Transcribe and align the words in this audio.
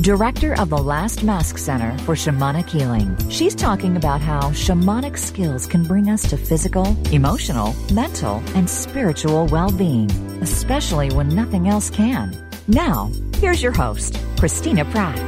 director 0.00 0.58
of 0.58 0.70
the 0.70 0.78
Last 0.78 1.22
Mask 1.22 1.58
Center 1.58 1.96
for 2.04 2.14
Shamanic 2.14 2.70
Healing. 2.70 3.14
She's 3.28 3.54
talking 3.54 3.98
about 3.98 4.22
how 4.22 4.50
shamanic 4.50 5.18
skills 5.18 5.66
can 5.66 5.82
bring 5.82 6.08
us 6.08 6.22
to 6.30 6.38
physical, 6.38 6.96
emotional, 7.12 7.74
mental, 7.92 8.42
and 8.54 8.68
spiritual 8.68 9.46
well 9.48 9.70
being, 9.70 10.10
especially 10.40 11.10
when 11.10 11.28
nothing 11.28 11.68
else 11.68 11.90
can. 11.90 12.34
Now, 12.66 13.10
here's 13.36 13.62
your 13.62 13.72
host, 13.72 14.18
Christina 14.38 14.86
Pratt. 14.86 15.18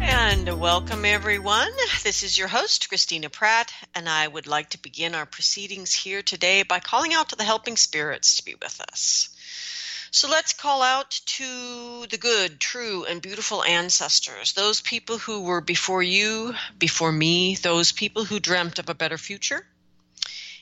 And 0.00 0.58
welcome, 0.58 1.04
everyone. 1.04 1.72
This 2.04 2.22
is 2.22 2.38
your 2.38 2.48
host, 2.48 2.88
Christina 2.88 3.28
Pratt, 3.28 3.72
and 3.94 4.08
I 4.08 4.26
would 4.26 4.46
like 4.46 4.70
to 4.70 4.82
begin 4.82 5.14
our 5.14 5.26
proceedings 5.26 5.92
here 5.92 6.22
today 6.22 6.62
by 6.62 6.80
calling 6.80 7.12
out 7.12 7.28
to 7.28 7.36
the 7.36 7.44
helping 7.44 7.76
spirits 7.76 8.36
to 8.36 8.44
be 8.44 8.54
with 8.54 8.80
us. 8.90 9.28
So 10.14 10.28
let's 10.28 10.52
call 10.52 10.82
out 10.82 11.10
to 11.24 12.06
the 12.10 12.18
good, 12.18 12.60
true, 12.60 13.06
and 13.06 13.22
beautiful 13.22 13.64
ancestors, 13.64 14.52
those 14.52 14.82
people 14.82 15.16
who 15.16 15.40
were 15.40 15.62
before 15.62 16.02
you, 16.02 16.54
before 16.78 17.10
me, 17.10 17.54
those 17.54 17.92
people 17.92 18.26
who 18.26 18.38
dreamt 18.38 18.78
of 18.78 18.90
a 18.90 18.94
better 18.94 19.16
future, 19.16 19.66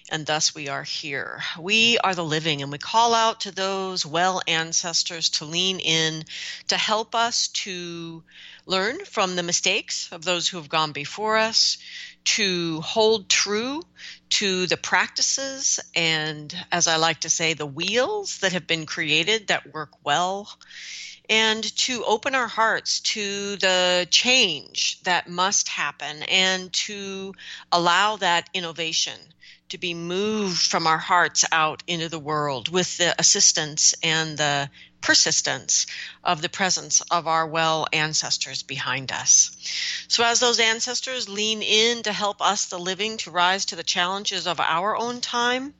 and 0.08 0.24
thus 0.24 0.54
we 0.54 0.68
are 0.68 0.84
here. 0.84 1.42
We 1.58 1.98
are 1.98 2.14
the 2.14 2.24
living, 2.24 2.62
and 2.62 2.70
we 2.70 2.78
call 2.78 3.12
out 3.12 3.40
to 3.40 3.50
those 3.50 4.06
well 4.06 4.40
ancestors 4.46 5.30
to 5.30 5.46
lean 5.46 5.80
in 5.80 6.26
to 6.68 6.76
help 6.76 7.16
us 7.16 7.48
to 7.48 8.22
learn 8.66 9.04
from 9.04 9.34
the 9.34 9.42
mistakes 9.42 10.08
of 10.12 10.24
those 10.24 10.46
who 10.46 10.58
have 10.58 10.68
gone 10.68 10.92
before 10.92 11.36
us, 11.36 11.76
to 12.24 12.82
hold 12.82 13.28
true 13.28 13.82
to 14.30 14.66
the 14.66 14.76
practices 14.76 15.80
and, 15.94 16.54
as 16.72 16.86
I 16.86 16.96
like 16.96 17.20
to 17.20 17.30
say, 17.30 17.54
the 17.54 17.66
wheels 17.66 18.38
that 18.38 18.52
have 18.52 18.66
been 18.66 18.86
created 18.86 19.48
that 19.48 19.72
work 19.72 19.90
well 20.04 20.48
and 21.28 21.62
to 21.76 22.04
open 22.04 22.34
our 22.34 22.48
hearts 22.48 23.00
to 23.00 23.56
the 23.56 24.06
change 24.10 25.00
that 25.02 25.28
must 25.28 25.68
happen 25.68 26.24
and 26.24 26.72
to 26.72 27.32
allow 27.70 28.16
that 28.16 28.50
innovation 28.52 29.18
to 29.68 29.78
be 29.78 29.94
moved 29.94 30.60
from 30.60 30.88
our 30.88 30.98
hearts 30.98 31.44
out 31.52 31.84
into 31.86 32.08
the 32.08 32.18
world 32.18 32.68
with 32.68 32.98
the 32.98 33.14
assistance 33.18 33.94
and 34.02 34.36
the 34.36 34.68
persistence 35.00 35.86
of 36.22 36.42
the 36.42 36.48
presence 36.48 37.00
of 37.10 37.26
our 37.26 37.46
well 37.46 37.86
ancestors 37.92 38.62
behind 38.62 39.12
us. 39.12 39.56
So, 40.08 40.24
as 40.24 40.40
those 40.40 40.60
ancestors 40.60 41.28
lean 41.28 41.62
in 41.62 42.02
to 42.04 42.12
help 42.12 42.40
us, 42.40 42.66
the 42.66 42.78
living, 42.78 43.16
to 43.18 43.30
rise 43.30 43.66
to 43.66 43.76
the 43.76 43.82
challenges 43.82 44.46
of 44.46 44.60
our 44.60 44.96
own 44.96 45.20
time, 45.20 45.74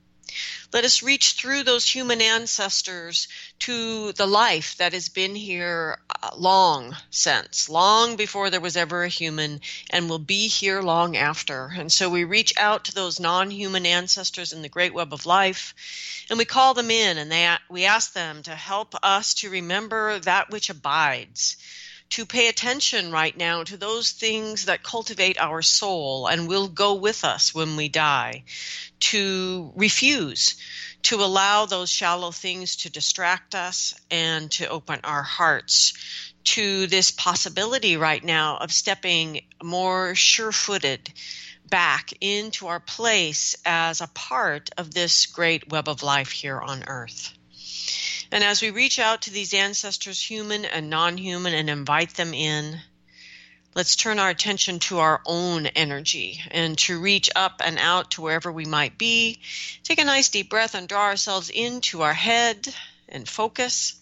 let 0.73 0.84
us 0.84 1.03
reach 1.03 1.33
through 1.33 1.64
those 1.64 1.89
human 1.89 2.20
ancestors 2.20 3.28
to 3.61 4.12
the 4.12 4.27
life 4.27 4.77
that 4.77 4.92
has 4.92 5.09
been 5.09 5.34
here 5.34 5.98
uh, 6.23 6.31
long 6.36 6.97
since, 7.11 7.69
long 7.69 8.17
before 8.17 8.51
there 8.51 8.61
was 8.61 8.77
ever 8.77 9.03
a 9.03 9.08
human, 9.08 9.61
and 9.91 10.08
will 10.08 10.19
be 10.19 10.48
here 10.48 10.83
long 10.83 11.17
after. 11.17 11.73
And 11.77 11.91
so 11.91 12.08
we 12.08 12.25
reach 12.25 12.55
out 12.56 12.84
to 12.84 12.95
those 12.95 13.20
non 13.20 13.51
human 13.51 13.86
ancestors 13.86 14.53
in 14.53 14.62
the 14.62 14.69
great 14.69 14.95
web 14.95 15.12
of 15.12 15.27
life, 15.27 15.74
and 16.29 16.39
we 16.39 16.45
call 16.45 16.74
them 16.74 16.90
in, 16.90 17.19
and 17.19 17.30
they, 17.30 17.57
we 17.69 17.85
ask 17.85 18.13
them 18.13 18.42
to 18.45 18.55
help 18.55 18.95
us 19.02 19.35
to 19.35 19.51
remember 19.51 20.19
that 20.20 20.51
which 20.51 20.70
abides 20.70 21.57
to 22.10 22.26
pay 22.26 22.48
attention 22.48 23.12
right 23.12 23.36
now 23.36 23.62
to 23.62 23.76
those 23.76 24.10
things 24.10 24.66
that 24.66 24.82
cultivate 24.82 25.38
our 25.40 25.62
soul 25.62 26.26
and 26.26 26.48
will 26.48 26.68
go 26.68 26.94
with 26.94 27.24
us 27.24 27.54
when 27.54 27.76
we 27.76 27.88
die, 27.88 28.42
to 28.98 29.72
refuse 29.76 30.56
to 31.02 31.16
allow 31.16 31.66
those 31.66 31.88
shallow 31.88 32.30
things 32.30 32.76
to 32.76 32.90
distract 32.90 33.54
us 33.54 33.94
and 34.10 34.50
to 34.50 34.68
open 34.68 35.00
our 35.04 35.22
hearts 35.22 35.94
to 36.44 36.86
this 36.86 37.10
possibility 37.10 37.96
right 37.96 38.22
now 38.22 38.56
of 38.58 38.72
stepping 38.72 39.42
more 39.62 40.14
sure 40.14 40.52
footed 40.52 41.12
back 41.68 42.12
into 42.20 42.66
our 42.66 42.80
place 42.80 43.56
as 43.64 44.00
a 44.00 44.08
part 44.08 44.70
of 44.77 44.92
this 44.92 45.27
great 45.27 45.70
web 45.70 45.88
of 45.88 46.02
life 46.02 46.30
here 46.30 46.60
on 46.60 46.84
earth. 46.86 47.32
And 48.33 48.45
as 48.45 48.63
we 48.63 48.70
reach 48.70 48.98
out 49.01 49.23
to 49.23 49.30
these 49.30 49.55
ancestors, 49.55 50.23
human 50.23 50.64
and 50.64 50.89
non 50.89 51.18
human, 51.18 51.52
and 51.52 51.68
invite 51.68 52.14
them 52.14 52.33
in, 52.33 52.80
let's 53.74 53.96
turn 53.96 54.20
our 54.20 54.30
attention 54.30 54.79
to 54.80 55.01
our 55.01 55.20
own 55.27 55.67
energy 55.67 56.40
and 56.52 56.79
to 56.79 57.01
reach 57.01 57.29
up 57.35 57.61
and 57.64 57.77
out 57.79 58.13
to 58.13 58.23
wherever 58.23 58.52
we 58.52 58.67
might 58.67 58.96
be. 58.96 59.40
Take 59.83 59.98
a 59.98 60.05
nice 60.05 60.29
deep 60.29 60.48
breath 60.48 60.77
and 60.77 60.89
draw 60.89 61.07
ourselves 61.07 61.51
into 61.51 62.02
our 62.02 62.14
head 62.14 62.73
and 63.08 63.29
focus 63.29 63.96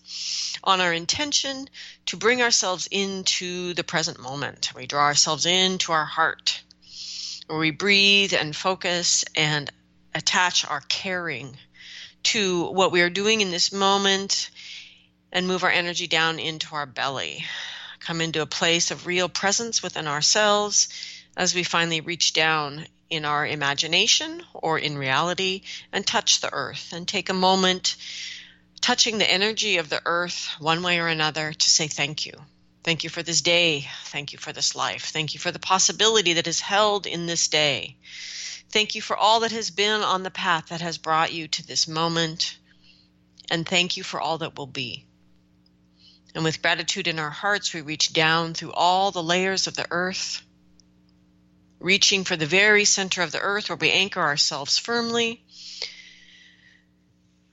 on 0.62 0.82
our 0.82 0.92
intention 0.92 1.68
to 2.06 2.18
bring 2.18 2.42
ourselves 2.42 2.86
into 2.90 3.72
the 3.72 3.84
present 3.84 4.18
moment. 4.18 4.74
We 4.74 4.86
draw 4.86 5.04
ourselves 5.04 5.46
into 5.46 5.92
our 5.92 6.04
heart, 6.04 6.62
where 7.46 7.58
we 7.58 7.70
breathe 7.70 8.34
and 8.34 8.54
focus 8.54 9.24
and 9.34 9.70
attach 10.14 10.66
our 10.66 10.82
caring 10.82 11.56
to 12.24 12.70
what 12.70 12.92
we 12.92 13.02
are 13.02 13.10
doing 13.10 13.40
in 13.40 13.50
this 13.50 13.72
moment 13.72 14.50
and 15.32 15.46
move 15.46 15.64
our 15.64 15.70
energy 15.70 16.06
down 16.06 16.38
into 16.38 16.74
our 16.74 16.86
belly. 16.86 17.44
Come 18.00 18.20
into 18.20 18.42
a 18.42 18.46
place 18.46 18.90
of 18.90 19.06
real 19.06 19.28
presence 19.28 19.82
within 19.82 20.06
ourselves 20.06 20.88
as 21.36 21.54
we 21.54 21.62
finally 21.62 22.00
reach 22.00 22.32
down 22.32 22.86
in 23.10 23.24
our 23.24 23.46
imagination 23.46 24.42
or 24.54 24.78
in 24.78 24.98
reality 24.98 25.62
and 25.92 26.06
touch 26.06 26.40
the 26.40 26.52
earth 26.52 26.92
and 26.92 27.06
take 27.06 27.28
a 27.28 27.34
moment 27.34 27.96
touching 28.80 29.18
the 29.18 29.30
energy 29.30 29.78
of 29.78 29.88
the 29.88 30.00
earth 30.06 30.48
one 30.58 30.82
way 30.82 30.98
or 30.98 31.08
another 31.08 31.52
to 31.52 31.70
say 31.70 31.86
thank 31.88 32.26
you. 32.26 32.32
Thank 32.84 33.04
you 33.04 33.10
for 33.10 33.22
this 33.22 33.42
day. 33.42 33.86
Thank 34.06 34.32
you 34.32 34.38
for 34.38 34.52
this 34.52 34.74
life. 34.74 35.06
Thank 35.06 35.34
you 35.34 35.40
for 35.40 35.50
the 35.50 35.58
possibility 35.58 36.34
that 36.34 36.46
is 36.46 36.60
held 36.60 37.06
in 37.06 37.26
this 37.26 37.48
day. 37.48 37.96
Thank 38.70 38.94
you 38.94 39.00
for 39.00 39.16
all 39.16 39.40
that 39.40 39.52
has 39.52 39.70
been 39.70 40.02
on 40.02 40.22
the 40.22 40.30
path 40.30 40.68
that 40.68 40.82
has 40.82 40.98
brought 40.98 41.32
you 41.32 41.48
to 41.48 41.66
this 41.66 41.88
moment. 41.88 42.58
And 43.50 43.66
thank 43.66 43.96
you 43.96 44.02
for 44.02 44.20
all 44.20 44.38
that 44.38 44.58
will 44.58 44.66
be. 44.66 45.06
And 46.34 46.44
with 46.44 46.60
gratitude 46.60 47.08
in 47.08 47.18
our 47.18 47.30
hearts, 47.30 47.72
we 47.72 47.80
reach 47.80 48.12
down 48.12 48.52
through 48.52 48.72
all 48.72 49.10
the 49.10 49.22
layers 49.22 49.66
of 49.66 49.74
the 49.74 49.86
earth, 49.90 50.42
reaching 51.80 52.24
for 52.24 52.36
the 52.36 52.46
very 52.46 52.84
center 52.84 53.22
of 53.22 53.32
the 53.32 53.40
earth 53.40 53.70
where 53.70 53.76
we 53.76 53.90
anchor 53.90 54.20
ourselves 54.20 54.76
firmly, 54.76 55.42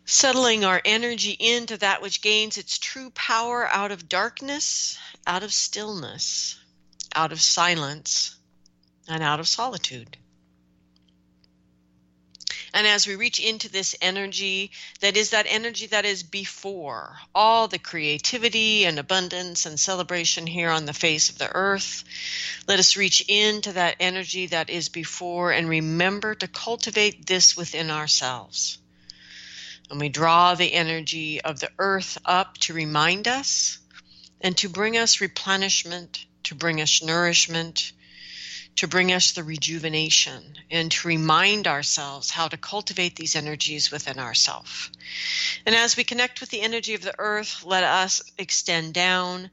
settling 0.03 0.65
our 0.65 0.81
energy 0.83 1.31
into 1.31 1.77
that 1.77 2.01
which 2.01 2.21
gains 2.21 2.57
its 2.57 2.77
true 2.77 3.09
power 3.11 3.65
out 3.67 3.91
of 3.91 4.09
darkness, 4.09 4.99
out 5.25 5.43
of 5.43 5.53
stillness, 5.53 6.59
out 7.15 7.31
of 7.31 7.41
silence, 7.41 8.35
and 9.07 9.23
out 9.23 9.39
of 9.39 9.47
solitude. 9.47 10.17
And 12.75 12.85
as 12.85 13.07
we 13.07 13.15
reach 13.15 13.39
into 13.39 13.69
this 13.69 13.95
energy, 14.01 14.71
that 14.99 15.15
is 15.15 15.29
that 15.29 15.45
energy 15.47 15.87
that 15.87 16.03
is 16.03 16.23
before 16.23 17.17
all 17.33 17.69
the 17.69 17.79
creativity 17.79 18.83
and 18.83 18.99
abundance 18.99 19.65
and 19.65 19.79
celebration 19.79 20.45
here 20.45 20.69
on 20.69 20.85
the 20.85 20.91
face 20.91 21.29
of 21.29 21.37
the 21.37 21.49
earth, 21.55 22.03
let 22.67 22.77
us 22.77 22.97
reach 22.97 23.23
into 23.29 23.71
that 23.71 23.95
energy 24.01 24.47
that 24.47 24.69
is 24.69 24.89
before 24.89 25.53
and 25.53 25.69
remember 25.69 26.35
to 26.35 26.49
cultivate 26.49 27.25
this 27.25 27.55
within 27.55 27.89
ourselves. 27.89 28.77
And 29.89 29.97
we 29.97 30.09
draw 30.09 30.55
the 30.55 30.73
energy 30.73 31.39
of 31.39 31.61
the 31.61 31.71
earth 31.79 32.17
up 32.25 32.57
to 32.57 32.73
remind 32.73 33.29
us 33.29 33.77
and 34.41 34.57
to 34.57 34.67
bring 34.67 34.97
us 34.97 35.21
replenishment, 35.21 36.25
to 36.43 36.55
bring 36.55 36.81
us 36.81 37.01
nourishment, 37.01 37.93
to 38.75 38.87
bring 38.87 39.13
us 39.13 39.31
the 39.31 39.43
rejuvenation 39.43 40.43
and 40.69 40.91
to 40.91 41.07
remind 41.07 41.67
ourselves 41.67 42.29
how 42.29 42.47
to 42.47 42.57
cultivate 42.57 43.15
these 43.15 43.35
energies 43.35 43.89
within 43.89 44.19
ourselves. 44.19 44.89
And 45.65 45.75
as 45.75 45.95
we 45.95 46.03
connect 46.03 46.41
with 46.41 46.49
the 46.49 46.61
energy 46.61 46.93
of 46.93 47.01
the 47.01 47.15
earth, 47.17 47.63
let 47.65 47.83
us 47.83 48.21
extend 48.37 48.93
down 48.93 49.49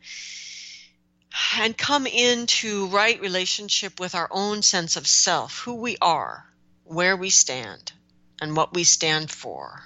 and 1.56 1.76
come 1.76 2.06
into 2.06 2.88
right 2.88 3.20
relationship 3.20 4.00
with 4.00 4.14
our 4.14 4.28
own 4.30 4.62
sense 4.62 4.96
of 4.96 5.06
self, 5.06 5.60
who 5.60 5.74
we 5.74 5.96
are, 6.02 6.44
where 6.84 7.16
we 7.16 7.30
stand, 7.30 7.92
and 8.40 8.56
what 8.56 8.74
we 8.74 8.84
stand 8.84 9.30
for. 9.30 9.82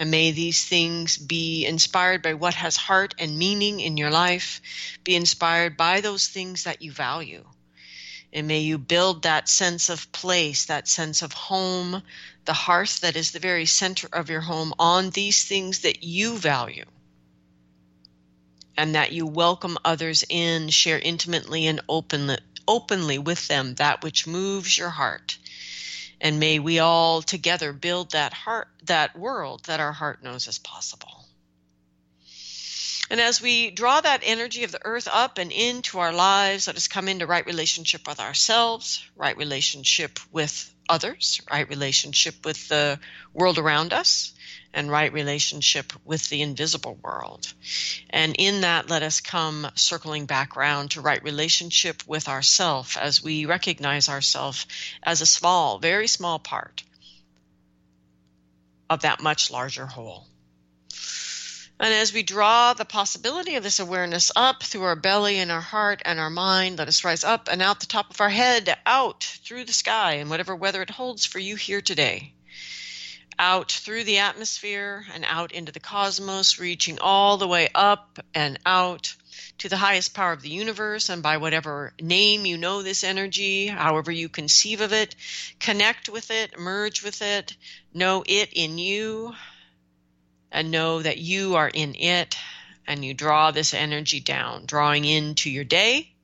And 0.00 0.10
may 0.10 0.32
these 0.32 0.64
things 0.64 1.16
be 1.16 1.66
inspired 1.66 2.22
by 2.22 2.34
what 2.34 2.54
has 2.54 2.76
heart 2.76 3.14
and 3.18 3.38
meaning 3.38 3.78
in 3.78 3.96
your 3.96 4.10
life, 4.10 4.60
be 5.04 5.14
inspired 5.14 5.76
by 5.76 6.00
those 6.00 6.26
things 6.26 6.64
that 6.64 6.82
you 6.82 6.90
value. 6.90 7.44
And 8.34 8.48
may 8.48 8.60
you 8.60 8.76
build 8.76 9.22
that 9.22 9.48
sense 9.48 9.88
of 9.88 10.10
place, 10.12 10.66
that 10.66 10.88
sense 10.88 11.22
of 11.22 11.32
home, 11.32 12.02
the 12.44 12.52
hearth 12.52 13.00
that 13.00 13.16
is 13.16 13.30
the 13.30 13.38
very 13.38 13.64
center 13.64 14.08
of 14.12 14.28
your 14.28 14.42
home 14.42 14.74
on 14.78 15.10
these 15.10 15.44
things 15.44 15.80
that 15.80 16.02
you 16.02 16.36
value. 16.36 16.84
And 18.76 18.96
that 18.96 19.12
you 19.12 19.24
welcome 19.24 19.78
others 19.84 20.24
in, 20.28 20.68
share 20.68 20.98
intimately 20.98 21.68
and 21.68 21.80
openly, 21.88 22.38
openly 22.68 23.18
with 23.18 23.46
them 23.48 23.76
that 23.76 24.02
which 24.02 24.26
moves 24.26 24.76
your 24.76 24.90
heart 24.90 25.38
and 26.20 26.40
may 26.40 26.58
we 26.58 26.78
all 26.78 27.22
together 27.22 27.72
build 27.72 28.12
that 28.12 28.32
heart 28.32 28.68
that 28.84 29.16
world 29.16 29.62
that 29.64 29.80
our 29.80 29.92
heart 29.92 30.22
knows 30.22 30.48
is 30.48 30.58
possible 30.58 31.23
and 33.14 33.20
as 33.20 33.40
we 33.40 33.70
draw 33.70 34.00
that 34.00 34.22
energy 34.24 34.64
of 34.64 34.72
the 34.72 34.84
earth 34.84 35.06
up 35.06 35.38
and 35.38 35.52
into 35.52 36.00
our 36.00 36.12
lives 36.12 36.66
let 36.66 36.74
us 36.74 36.88
come 36.88 37.06
into 37.06 37.28
right 37.28 37.46
relationship 37.46 38.08
with 38.08 38.18
ourselves 38.18 39.08
right 39.14 39.36
relationship 39.36 40.18
with 40.32 40.74
others 40.88 41.40
right 41.48 41.68
relationship 41.68 42.34
with 42.44 42.68
the 42.68 42.98
world 43.32 43.58
around 43.58 43.92
us 43.92 44.34
and 44.72 44.90
right 44.90 45.12
relationship 45.12 45.92
with 46.04 46.28
the 46.28 46.42
invisible 46.42 46.98
world. 47.00 47.52
And 48.10 48.34
in 48.36 48.62
that, 48.62 48.90
let 48.90 49.04
us 49.04 49.20
come 49.20 49.68
circling 49.76 50.26
back 50.26 50.56
round 50.56 50.90
to 50.92 51.00
right 51.00 51.22
relationship 51.22 52.02
with 52.06 52.28
ourself 52.28 52.96
as 52.96 53.22
we 53.22 53.46
recognize 53.46 54.08
ourself 54.08 54.66
as 55.02 55.20
a 55.20 55.26
small, 55.26 55.78
very 55.78 56.08
small 56.08 56.40
part 56.40 56.82
of 58.90 59.02
that 59.02 59.22
much 59.22 59.50
larger 59.50 59.86
whole. 59.86 60.26
And 61.80 61.92
as 61.92 62.12
we 62.12 62.22
draw 62.22 62.72
the 62.72 62.84
possibility 62.84 63.56
of 63.56 63.62
this 63.62 63.80
awareness 63.80 64.30
up 64.36 64.62
through 64.62 64.84
our 64.84 64.96
belly 64.96 65.38
and 65.38 65.50
our 65.50 65.60
heart 65.60 66.02
and 66.04 66.20
our 66.20 66.30
mind, 66.30 66.78
let 66.78 66.88
us 66.88 67.04
rise 67.04 67.24
up 67.24 67.48
and 67.50 67.60
out 67.60 67.80
the 67.80 67.86
top 67.86 68.10
of 68.10 68.20
our 68.20 68.30
head, 68.30 68.76
out 68.86 69.24
through 69.44 69.64
the 69.64 69.72
sky, 69.72 70.14
and 70.14 70.30
whatever 70.30 70.54
weather 70.54 70.82
it 70.82 70.90
holds 70.90 71.26
for 71.26 71.38
you 71.38 71.56
here 71.56 71.80
today 71.80 72.34
out 73.38 73.72
through 73.72 74.04
the 74.04 74.18
atmosphere 74.18 75.04
and 75.12 75.24
out 75.26 75.52
into 75.52 75.72
the 75.72 75.80
cosmos, 75.80 76.58
reaching 76.58 76.98
all 77.00 77.36
the 77.36 77.48
way 77.48 77.68
up 77.74 78.18
and 78.34 78.58
out 78.64 79.14
to 79.58 79.68
the 79.68 79.76
highest 79.76 80.14
power 80.14 80.32
of 80.32 80.42
the 80.42 80.50
universe. 80.50 81.08
And 81.08 81.22
by 81.22 81.38
whatever 81.38 81.92
name 82.00 82.46
you 82.46 82.56
know 82.56 82.82
this 82.82 83.04
energy, 83.04 83.66
however 83.66 84.10
you 84.12 84.28
conceive 84.28 84.80
of 84.80 84.92
it, 84.92 85.14
connect 85.60 86.08
with 86.08 86.30
it, 86.30 86.58
merge 86.58 87.02
with 87.02 87.22
it, 87.22 87.56
know 87.92 88.24
it 88.26 88.50
in 88.52 88.78
you, 88.78 89.34
and 90.54 90.70
know 90.70 91.02
that 91.02 91.18
you 91.18 91.56
are 91.56 91.68
in 91.68 91.94
it. 91.96 92.36
And 92.86 93.04
you 93.04 93.14
draw 93.14 93.50
this 93.50 93.74
energy 93.74 94.20
down, 94.20 94.66
drawing 94.66 95.04
into 95.04 95.50
your 95.50 95.64
day 95.64 96.14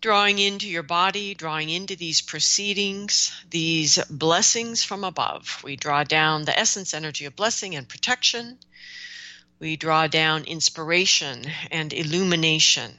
drawing 0.00 0.38
into 0.38 0.66
your 0.66 0.82
body, 0.82 1.34
drawing 1.34 1.68
into 1.68 1.94
these 1.94 2.22
proceedings, 2.22 3.32
these 3.50 4.02
blessings 4.08 4.82
from 4.82 5.04
above. 5.04 5.60
We 5.62 5.76
draw 5.76 6.04
down 6.04 6.44
the 6.44 6.58
essence 6.58 6.94
energy 6.94 7.26
of 7.26 7.36
blessing 7.36 7.74
and 7.76 7.88
protection. 7.88 8.58
We 9.58 9.76
draw 9.76 10.06
down 10.06 10.44
inspiration 10.44 11.44
and 11.70 11.92
illumination, 11.92 12.92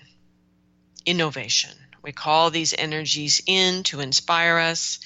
innovation. 1.05 1.71
We 2.03 2.11
call 2.11 2.51
these 2.51 2.75
energies 2.77 3.41
in 3.47 3.83
to 3.83 3.99
inspire 3.99 4.57
us 4.57 4.99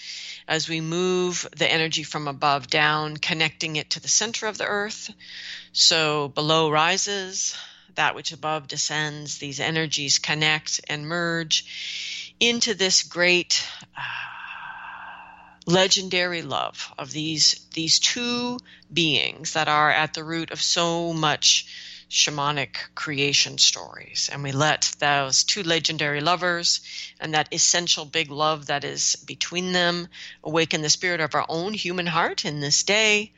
as 0.48 0.70
we 0.70 0.82
move 0.82 1.48
the 1.58 1.72
energy 1.72 2.04
from 2.04 2.28
above 2.28 2.68
down, 2.68 3.18
connecting 3.18 3.76
it 3.76 3.92
to 3.92 4.00
the 4.00 4.08
center 4.08 4.48
of 4.48 4.58
the 4.58 4.66
earth. 4.66 5.14
So 5.72 6.28
below 6.30 6.70
rises, 6.70 7.58
that 7.96 8.16
which 8.16 8.32
above 8.32 8.68
descends, 8.68 9.38
these 9.38 9.60
energies 9.60 10.20
connect 10.20 10.82
and 10.88 11.08
merge 11.08 12.34
into 12.40 12.74
this 12.74 13.04
great 13.04 13.66
uh, 13.98 14.02
legendary 15.66 16.42
love 16.42 16.94
of 16.98 17.12
these 17.12 17.66
these 17.74 17.98
two 18.00 18.60
beings 18.92 19.54
that 19.54 19.68
are 19.68 19.90
at 19.90 20.14
the 20.14 20.24
root 20.24 20.52
of 20.52 20.62
so 20.62 21.12
much 21.12 21.66
shamanic 22.16 22.78
creation 22.96 23.58
stories. 23.58 24.30
And 24.32 24.42
we 24.42 24.54
let 24.54 24.90
those 25.00 25.44
two 25.44 25.64
legendary 25.64 26.22
lovers 26.22 26.80
and 27.20 27.34
that 27.34 27.54
essential 27.54 28.06
big 28.06 28.32
love 28.32 28.68
that 28.68 28.86
is 28.86 29.18
between 29.18 29.74
them 29.74 30.08
awaken 30.42 30.82
the 30.82 30.90
spirit 30.90 31.20
of 31.20 31.36
our 31.36 31.46
own 31.50 31.74
human 31.74 32.08
heart 32.08 32.46
in 32.46 32.62
this 32.62 32.84
day 32.84 33.34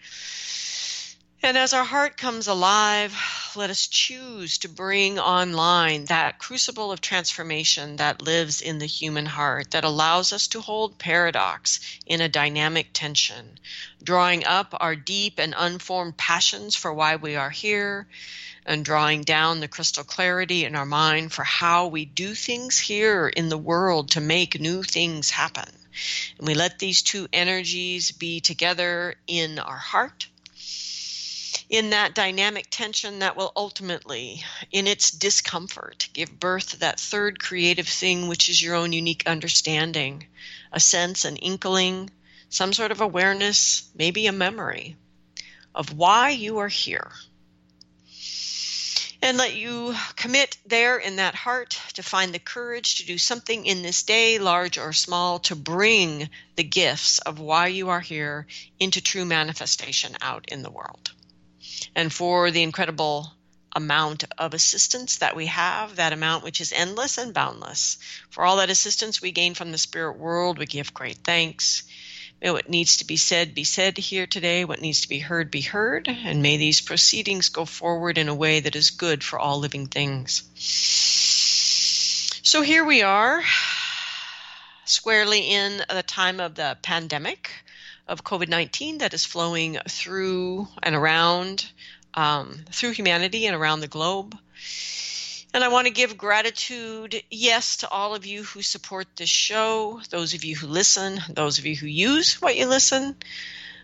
and 1.44 1.56
as 1.56 1.72
our 1.72 1.84
heart 1.84 2.18
comes 2.18 2.48
alive, 2.48 3.16
let 3.56 3.70
us 3.70 3.86
choose 3.86 4.58
to 4.60 4.70
bring 4.70 5.20
online 5.20 6.06
that 6.06 6.40
crucible 6.40 6.92
of 6.92 7.00
transformation 7.00 7.98
that 7.98 8.24
lives 8.24 8.60
in 8.62 8.80
the 8.80 8.88
human 8.88 9.28
heart 9.28 9.72
that 9.72 9.84
allows 9.84 10.34
us 10.34 10.48
to 10.48 10.62
hold 10.62 10.98
paradox 10.98 11.80
in 12.08 12.22
a 12.22 12.30
dynamic 12.30 12.88
tension, 12.92 13.60
drawing 14.02 14.46
up 14.46 14.76
our 14.80 14.96
deep 14.96 15.40
and 15.40 15.54
unformed 15.56 16.18
passions 16.18 16.76
for 16.76 16.92
why 16.92 17.16
we 17.16 17.36
are 17.36 17.52
here, 17.52 18.08
and 18.66 18.84
drawing 18.84 19.22
down 19.22 19.60
the 19.60 19.68
crystal 19.68 20.04
clarity 20.04 20.66
in 20.66 20.76
our 20.76 20.86
mind 20.86 21.32
for 21.32 21.44
how 21.44 21.88
we 21.88 22.04
do 22.04 22.34
things 22.34 22.80
here 22.80 23.28
in 23.28 23.50
the 23.50 23.58
world 23.58 24.12
to 24.12 24.22
make 24.22 24.60
new 24.60 24.82
things 24.82 25.30
happen. 25.30 25.70
And 26.40 26.48
we 26.48 26.56
let 26.56 26.80
these 26.80 27.04
two 27.04 27.28
energies 27.32 28.12
be 28.12 28.40
together 28.40 29.16
in 29.28 29.60
our 29.60 29.78
heart 29.78 30.28
in 31.70 31.90
that 31.90 32.16
dynamic 32.16 32.66
tension 32.70 33.20
that 33.20 33.36
will 33.36 33.52
ultimately, 33.56 34.42
in 34.72 34.88
its 34.88 35.12
discomfort, 35.12 36.08
give 36.14 36.40
birth 36.40 36.70
to 36.70 36.80
that 36.80 37.00
third 37.00 37.40
creative 37.40 37.88
thing, 37.88 38.28
which 38.28 38.48
is 38.48 38.62
your 38.62 38.76
own 38.76 38.94
unique 38.94 39.24
understanding, 39.28 40.26
a 40.72 40.80
sense, 40.80 41.26
an 41.26 41.36
inkling, 41.36 42.10
some 42.50 42.72
sort 42.72 42.92
of 42.92 43.02
awareness, 43.02 43.90
maybe 43.96 44.28
a 44.28 44.32
memory 44.32 44.96
of 45.76 45.92
why 45.92 46.30
you 46.30 46.60
are 46.60 46.70
here. 46.70 47.12
And 49.22 49.38
let 49.38 49.56
you 49.56 49.94
commit 50.16 50.58
there 50.66 50.98
in 50.98 51.18
that 51.18 51.36
heart 51.36 51.82
to 51.96 52.04
find 52.04 52.34
the 52.34 52.40
courage 52.40 52.96
to 52.96 53.06
do 53.06 53.18
something 53.18 53.66
in 53.66 53.82
this 53.82 54.04
day, 54.04 54.38
large 54.40 54.78
or 54.78 54.94
small, 54.94 55.40
to 55.40 55.56
bring 55.56 56.30
the 56.56 56.64
gifts 56.64 57.20
of 57.20 57.40
why 57.40 57.68
you 57.68 57.90
are 57.90 58.00
here 58.00 58.48
into 58.80 59.02
true 59.02 59.26
manifestation 59.26 60.16
out 60.22 60.46
in 60.50 60.62
the 60.62 60.72
world 60.72 61.12
and 61.96 62.12
for 62.12 62.52
the 62.52 62.64
incredible 62.64 63.32
amount 63.76 64.24
of 64.38 64.54
assistance 64.54 65.18
that 65.18 65.36
we 65.36 65.46
have, 65.46 65.98
that 65.98 66.14
amount 66.14 66.44
which 66.44 66.62
is 66.62 66.74
endless 66.74 67.18
and 67.18 67.34
boundless. 67.34 67.98
For 68.30 68.44
all 68.44 68.58
that 68.58 68.70
assistance 68.70 69.22
we 69.22 69.32
gain 69.32 69.54
from 69.54 69.72
the 69.72 69.78
spirit 69.78 70.18
world, 70.18 70.58
we 70.58 70.66
give 70.66 70.94
great 70.94 71.18
thanks. 71.18 71.84
May 72.42 72.52
what 72.52 72.70
needs 72.70 72.98
to 72.98 73.06
be 73.06 73.18
said 73.18 73.56
be 73.56 73.64
said 73.64 73.98
here 73.98 74.28
today, 74.28 74.64
what 74.64 74.82
needs 74.82 75.02
to 75.02 75.10
be 75.10 75.20
heard 75.20 75.50
be 75.50 75.62
heard, 75.62 76.08
and 76.08 76.42
may 76.42 76.58
these 76.58 76.82
proceedings 76.82 77.50
go 77.50 77.66
forward 77.66 78.18
in 78.18 78.30
a 78.30 78.36
way 78.36 78.60
that 78.60 78.76
is 78.76 78.92
good 78.92 79.24
for 79.24 79.40
all 79.40 79.60
living 79.60 79.88
things. 79.88 80.44
So 82.44 82.62
here 82.62 82.86
we 82.86 83.02
are, 83.02 83.44
squarely 84.86 85.50
in 85.52 85.84
the 85.90 86.04
time 86.04 86.40
of 86.40 86.56
the 86.56 86.78
pandemic 86.82 87.52
of 88.08 88.24
COVID 88.24 88.48
19 88.48 89.00
that 89.00 89.14
is 89.14 89.26
flowing 89.26 89.78
through 89.90 90.68
and 90.82 90.96
around, 90.96 91.70
um, 92.14 92.60
through 92.72 92.92
humanity 92.92 93.46
and 93.46 93.56
around 93.56 93.80
the 93.80 93.88
globe. 93.88 94.38
And 95.54 95.64
I 95.64 95.70
want 95.70 95.88
to 95.88 95.94
give 95.94 96.18
gratitude, 96.18 97.24
yes, 97.32 97.78
to 97.78 97.90
all 97.90 98.14
of 98.14 98.26
you 98.26 98.44
who 98.44 98.62
support 98.62 99.08
this 99.16 99.30
show, 99.30 100.02
those 100.10 100.34
of 100.34 100.44
you 100.44 100.56
who 100.56 100.68
listen, 100.68 101.20
those 101.30 101.58
of 101.58 101.66
you 101.66 101.76
who 101.76 101.88
use 101.88 102.42
what 102.42 102.58
you 102.58 102.68
listen. 102.68 103.16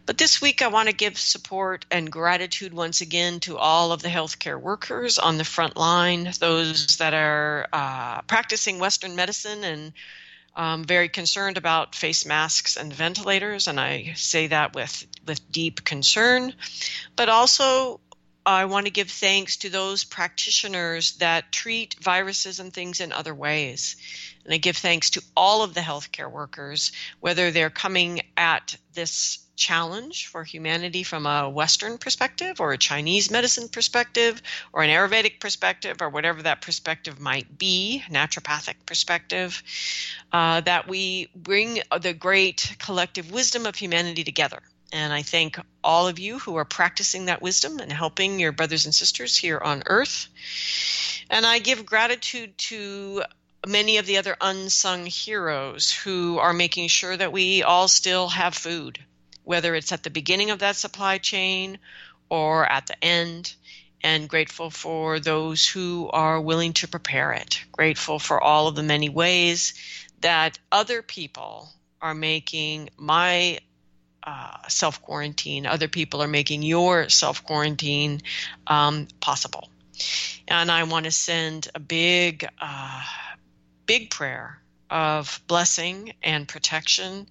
But 0.06 0.18
this 0.18 0.42
week, 0.42 0.62
I 0.62 0.68
want 0.68 0.90
to 0.90 0.96
give 0.96 1.18
support 1.18 1.86
and 1.90 2.12
gratitude 2.12 2.74
once 2.74 3.00
again 3.00 3.40
to 3.42 3.58
all 3.58 3.94
of 3.94 4.02
the 4.02 4.10
healthcare 4.10 4.60
workers 4.60 5.18
on 5.18 5.38
the 5.38 5.46
front 5.46 5.78
line, 5.78 6.30
those 6.40 6.98
that 6.98 7.14
are 7.14 7.68
uh, 7.72 8.22
practicing 8.24 8.80
Western 8.80 9.16
medicine 9.16 9.64
and 9.64 9.94
um, 10.56 10.84
very 10.84 11.10
concerned 11.10 11.58
about 11.58 11.96
face 11.96 12.26
masks 12.26 12.78
and 12.78 12.94
ventilators, 12.94 13.68
and 13.68 13.80
I 13.80 14.14
say 14.16 14.48
that 14.48 14.76
with 14.76 15.08
with 15.26 15.52
deep 15.52 15.84
concern. 15.84 16.54
But 17.16 17.30
also, 17.30 18.00
I 18.46 18.66
want 18.66 18.88
to 18.88 18.92
give 18.92 19.10
thanks 19.10 19.58
to 19.58 19.70
those 19.70 20.04
practitioners 20.04 21.14
that 21.18 21.52
treat 21.52 21.96
viruses 22.02 22.60
and 22.60 22.74
things 22.74 23.00
in 23.00 23.14
other 23.14 23.34
ways. 23.34 23.96
And 24.44 24.54
I 24.54 24.58
give 24.58 24.76
thanks 24.76 25.12
to 25.12 25.24
all 25.36 25.64
of 25.64 25.74
the 25.74 25.80
healthcare 25.80 26.30
workers, 26.30 26.92
whether 27.22 27.52
they're 27.52 27.70
coming 27.70 28.22
at 28.36 28.76
this 28.94 29.40
challenge 29.56 30.28
for 30.28 30.44
humanity 30.44 31.04
from 31.04 31.26
a 31.26 31.50
Western 31.50 31.98
perspective 31.98 32.60
or 32.60 32.74
a 32.74 32.78
Chinese 32.78 33.32
medicine 33.32 33.70
perspective 33.70 34.42
or 34.74 34.84
an 34.84 34.90
Ayurvedic 34.90 35.40
perspective 35.40 36.02
or 36.02 36.10
whatever 36.10 36.42
that 36.42 36.62
perspective 36.62 37.20
might 37.20 37.58
be, 37.58 38.04
naturopathic 38.10 38.76
perspective, 38.86 39.64
uh, 40.34 40.60
that 40.62 40.88
we 40.90 41.30
bring 41.36 41.80
the 42.02 42.14
great 42.14 42.76
collective 42.80 43.32
wisdom 43.32 43.66
of 43.66 43.76
humanity 43.76 44.24
together 44.24 44.60
And 44.94 45.12
I 45.12 45.24
thank 45.24 45.60
all 45.84 46.08
of 46.08 46.20
you 46.20 46.38
who 46.38 46.56
are 46.58 46.66
practicing 46.66 47.26
that 47.26 47.42
wisdom 47.42 47.80
and 47.80 47.92
helping 47.92 48.40
your 48.40 48.52
brothers 48.52 48.86
and 48.86 48.94
sisters 48.94 49.36
here 49.36 49.58
on 49.58 49.82
earth. 49.88 50.28
And 51.32 51.48
I 51.48 51.58
give 51.58 51.84
gratitude 51.84 52.56
to 52.70 53.24
many 53.68 53.98
of 53.98 54.06
the 54.06 54.18
other 54.18 54.38
unsung 54.40 55.08
heroes 55.08 55.92
who 55.92 56.38
are 56.38 56.54
making 56.54 56.90
sure 56.90 57.18
that 57.18 57.32
we 57.32 57.64
all 57.64 57.88
still 57.88 58.30
have 58.30 58.54
food, 58.54 59.04
whether 59.44 59.74
it's 59.74 59.92
at 59.92 60.04
the 60.04 60.12
beginning 60.12 60.52
of 60.52 60.60
that 60.60 60.76
supply 60.76 61.18
chain 61.18 61.80
or 62.30 62.64
at 62.72 62.86
the 62.86 63.04
end. 63.04 63.56
And 64.04 64.30
grateful 64.30 64.70
for 64.70 65.20
those 65.20 65.68
who 65.68 66.08
are 66.14 66.40
willing 66.40 66.74
to 66.74 66.88
prepare 66.88 67.32
it. 67.32 67.64
Grateful 67.72 68.20
for 68.20 68.40
all 68.40 68.68
of 68.68 68.76
the 68.76 68.84
many 68.84 69.10
ways 69.10 69.74
that 70.22 70.60
other 70.72 71.02
people 71.02 71.70
are 72.00 72.14
making 72.14 72.90
my 72.98 73.60
uh, 74.26 74.68
self 74.68 75.02
quarantine, 75.02 75.66
other 75.66 75.88
people 75.88 76.22
are 76.22 76.28
making 76.28 76.64
your 76.64 77.10
self 77.10 77.44
quarantine 77.44 78.22
um, 78.68 79.08
possible. 79.20 79.70
And 80.48 80.72
I 80.72 80.84
want 80.84 81.06
to 81.06 81.12
send 81.12 81.68
a 81.76 81.80
big, 81.80 82.48
uh, 82.60 83.04
big 83.86 84.10
prayer 84.10 84.60
of 84.90 85.42
blessing 85.48 86.14
and 86.22 86.48
protection 86.48 87.28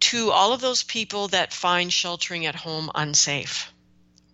to 0.00 0.30
all 0.30 0.52
of 0.52 0.60
those 0.60 0.82
people 0.82 1.28
that 1.28 1.52
find 1.52 1.92
sheltering 1.92 2.46
at 2.46 2.54
home 2.54 2.90
unsafe 2.94 3.72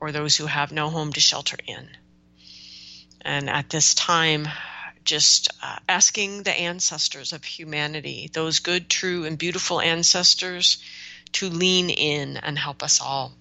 or 0.00 0.12
those 0.12 0.37
who 0.37 0.46
have 0.46 0.73
no 0.73 0.90
home 0.90 1.12
to 1.12 1.20
shelter 1.20 1.56
in. 1.66 1.88
And 3.23 3.49
at 3.49 3.70
this 3.70 3.94
time, 3.94 4.46
just 5.04 5.50
uh, 5.62 5.76
asking 5.88 6.42
the 6.42 6.52
ancestors 6.52 7.32
of 7.32 7.44
humanity, 7.44 8.30
those 8.32 8.58
good, 8.58 8.88
true, 8.90 9.25
and 9.25 9.38
beautiful 9.38 9.80
ancestors, 9.80 10.78
to 11.34 11.48
lean 11.48 11.90
in 11.90 12.36
and 12.38 12.58
help 12.58 12.82
us 12.82 13.00
all. 13.00 13.32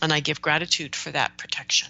And 0.00 0.12
I 0.12 0.20
give 0.20 0.40
gratitude 0.40 0.94
for 0.94 1.10
that 1.10 1.36
protection. 1.36 1.88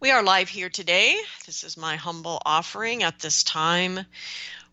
We 0.00 0.10
are 0.10 0.22
live 0.22 0.48
here 0.48 0.68
today. 0.68 1.16
This 1.46 1.64
is 1.64 1.76
my 1.76 1.96
humble 1.96 2.42
offering 2.44 3.02
at 3.02 3.20
this 3.20 3.42
time 3.42 4.00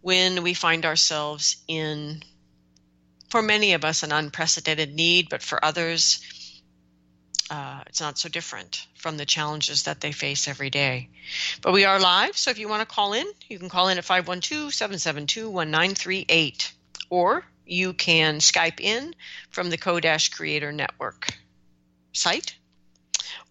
when 0.01 0.43
we 0.43 0.53
find 0.55 0.85
ourselves 0.85 1.57
in, 1.67 2.23
for 3.29 3.41
many 3.41 3.73
of 3.73 3.85
us, 3.85 4.03
an 4.03 4.11
unprecedented 4.11 4.93
need, 4.93 5.29
but 5.29 5.43
for 5.43 5.63
others, 5.63 6.19
uh, 7.51 7.81
it's 7.85 8.01
not 8.01 8.17
so 8.17 8.29
different 8.29 8.87
from 8.95 9.17
the 9.17 9.25
challenges 9.25 9.83
that 9.83 10.01
they 10.01 10.11
face 10.11 10.47
every 10.47 10.69
day. 10.69 11.09
But 11.61 11.73
we 11.73 11.85
are 11.85 11.99
live, 11.99 12.35
so 12.35 12.49
if 12.49 12.57
you 12.57 12.67
want 12.67 12.87
to 12.87 12.95
call 12.95 13.13
in, 13.13 13.25
you 13.47 13.59
can 13.59 13.69
call 13.69 13.89
in 13.89 13.99
at 13.99 14.05
512 14.05 14.73
772 14.73 15.49
1938, 15.49 16.73
or 17.09 17.45
you 17.65 17.93
can 17.93 18.39
Skype 18.39 18.79
in 18.79 19.13
from 19.49 19.69
the 19.69 19.77
Kodash 19.77 20.31
Creator 20.31 20.71
Network 20.71 21.37
site 22.13 22.55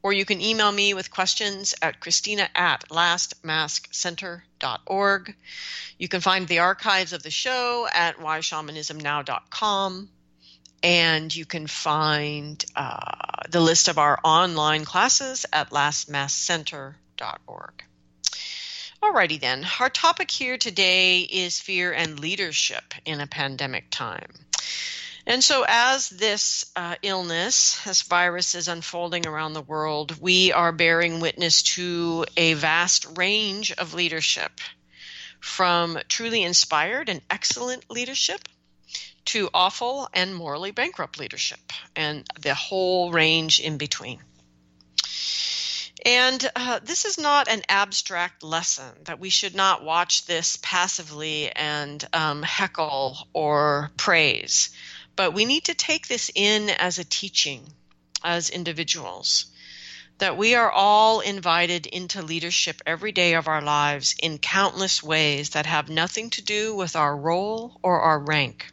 or 0.02 0.12
you 0.12 0.24
can 0.24 0.40
email 0.40 0.72
me 0.72 0.94
with 0.94 1.10
questions 1.10 1.74
at 1.82 2.00
Christina 2.00 2.48
at 2.54 2.88
lastmaskcenter.org. 2.88 5.34
You 5.98 6.08
can 6.08 6.22
find 6.22 6.48
the 6.48 6.60
archives 6.60 7.12
of 7.12 7.22
the 7.22 7.30
show 7.30 7.86
at 7.92 8.16
whyshamanismnow.com. 8.16 10.08
And 10.82 11.36
you 11.36 11.44
can 11.44 11.66
find 11.66 12.64
uh, 12.74 13.42
the 13.50 13.60
list 13.60 13.88
of 13.88 13.98
our 13.98 14.18
online 14.24 14.86
classes 14.86 15.44
at 15.52 15.68
lastmaskcenter.org. 15.70 17.84
Alrighty 19.02 19.40
then, 19.40 19.66
our 19.80 19.88
topic 19.88 20.30
here 20.30 20.58
today 20.58 21.20
is 21.20 21.58
fear 21.58 21.90
and 21.90 22.20
leadership 22.20 22.92
in 23.06 23.22
a 23.22 23.26
pandemic 23.26 23.86
time. 23.90 24.30
And 25.26 25.42
so, 25.42 25.64
as 25.66 26.10
this 26.10 26.70
uh, 26.76 26.96
illness, 27.00 27.82
this 27.84 28.02
virus 28.02 28.54
is 28.54 28.68
unfolding 28.68 29.26
around 29.26 29.54
the 29.54 29.62
world, 29.62 30.20
we 30.20 30.52
are 30.52 30.70
bearing 30.70 31.18
witness 31.20 31.62
to 31.62 32.26
a 32.36 32.52
vast 32.52 33.16
range 33.16 33.72
of 33.72 33.94
leadership 33.94 34.60
from 35.40 35.98
truly 36.10 36.42
inspired 36.42 37.08
and 37.08 37.22
excellent 37.30 37.90
leadership 37.90 38.46
to 39.24 39.48
awful 39.54 40.10
and 40.12 40.34
morally 40.34 40.72
bankrupt 40.72 41.18
leadership, 41.18 41.72
and 41.96 42.26
the 42.38 42.54
whole 42.54 43.12
range 43.12 43.60
in 43.60 43.78
between. 43.78 44.20
And 46.04 46.50
uh, 46.56 46.80
this 46.82 47.04
is 47.04 47.18
not 47.18 47.48
an 47.48 47.62
abstract 47.68 48.42
lesson 48.42 48.92
that 49.04 49.20
we 49.20 49.30
should 49.30 49.54
not 49.54 49.84
watch 49.84 50.26
this 50.26 50.58
passively 50.62 51.50
and 51.50 52.02
um, 52.12 52.42
heckle 52.42 53.28
or 53.32 53.90
praise 53.96 54.70
but 55.20 55.34
we 55.34 55.44
need 55.44 55.64
to 55.64 55.74
take 55.74 56.08
this 56.08 56.30
in 56.34 56.70
as 56.70 56.98
a 56.98 57.04
teaching 57.04 57.74
as 58.24 58.48
individuals 58.48 59.44
that 60.16 60.38
we 60.38 60.54
are 60.54 60.70
all 60.70 61.20
invited 61.20 61.84
into 61.84 62.22
leadership 62.22 62.80
every 62.86 63.12
day 63.12 63.34
of 63.34 63.46
our 63.46 63.60
lives 63.60 64.14
in 64.22 64.38
countless 64.38 65.02
ways 65.02 65.50
that 65.50 65.66
have 65.66 65.90
nothing 65.90 66.30
to 66.30 66.40
do 66.40 66.74
with 66.74 66.96
our 66.96 67.14
role 67.14 67.78
or 67.82 68.00
our 68.00 68.18
rank. 68.18 68.72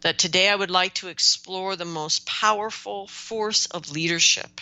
That 0.00 0.18
today 0.18 0.48
I 0.48 0.56
would 0.56 0.70
like 0.70 0.94
to 0.94 1.08
explore 1.08 1.76
the 1.76 1.84
most 1.84 2.26
powerful 2.26 3.06
force 3.06 3.66
of 3.66 3.92
leadership, 3.92 4.60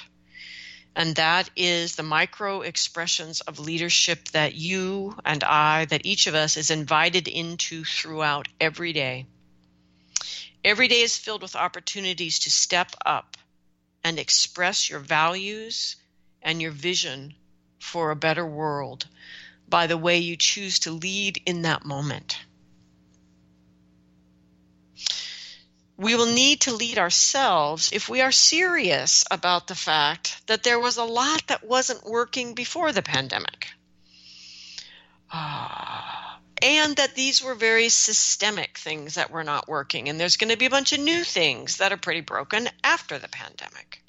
and 0.97 1.17
that 1.17 1.51
is 1.57 1.97
the 1.97 2.03
micro 2.03 2.61
expressions 2.61 3.41
of 3.41 3.59
leadership 3.59 4.29
that 4.29 4.55
you 4.55 5.17
and 5.25 5.43
I, 5.43 5.87
that 5.87 6.07
each 6.07 6.27
of 6.27 6.35
us 6.35 6.57
is 6.57 6.71
invited 6.71 7.27
into 7.27 7.85
throughout 7.85 8.49
every 8.61 8.93
day. 8.93 9.27
Every 10.65 10.89
day 10.89 11.01
is 11.01 11.19
filled 11.19 11.43
with 11.43 11.57
opportunities 11.57 12.41
to 12.41 12.51
step 12.51 12.93
up 13.05 13.37
and 14.05 14.19
express 14.19 14.89
your 14.89 15.01
values 15.01 15.97
and 16.43 16.63
your 16.63 16.71
vision 16.71 17.35
for 17.81 18.11
a 18.11 18.17
better 18.17 18.47
world 18.47 19.07
by 19.69 19.87
the 19.87 19.99
way 19.99 20.19
you 20.19 20.37
choose 20.37 20.79
to 20.81 20.93
lead 20.93 21.43
in 21.47 21.63
that 21.63 21.85
moment. 21.85 22.39
We 26.05 26.15
will 26.17 26.33
need 26.33 26.61
to 26.63 26.75
lead 26.75 26.99
ourselves 26.99 27.91
if 27.93 28.09
we 28.09 28.21
are 28.21 28.31
serious 28.31 29.25
about 29.31 29.67
the 29.67 29.75
fact 29.75 30.47
that 30.49 30.63
there 30.63 30.79
was 30.79 30.99
a 30.99 31.05
lot 31.05 31.47
that 31.47 31.65
wasn't 31.65 32.05
working 32.05 32.55
before 32.55 32.93
the 32.93 33.03
pandemic. 33.03 33.69
Ah 35.33 36.15
and 36.65 36.97
that 36.97 37.15
these 37.15 37.43
were 37.43 37.55
very 37.55 37.91
systemic 37.91 38.79
things 38.79 39.15
that 39.15 39.31
were 39.31 39.45
not 39.45 39.69
working. 39.69 40.09
And 40.09 40.19
there's 40.19 40.39
going 40.39 40.51
to 40.51 40.57
be 40.57 40.65
a 40.65 40.71
bunch 40.71 40.95
of 40.95 41.01
new 41.01 41.23
things 41.23 41.77
that 41.77 41.93
are 41.93 41.99
pretty 41.99 42.23
broken 42.23 42.69
after 42.83 43.19
the 43.19 43.29
pandemic. 43.29 44.03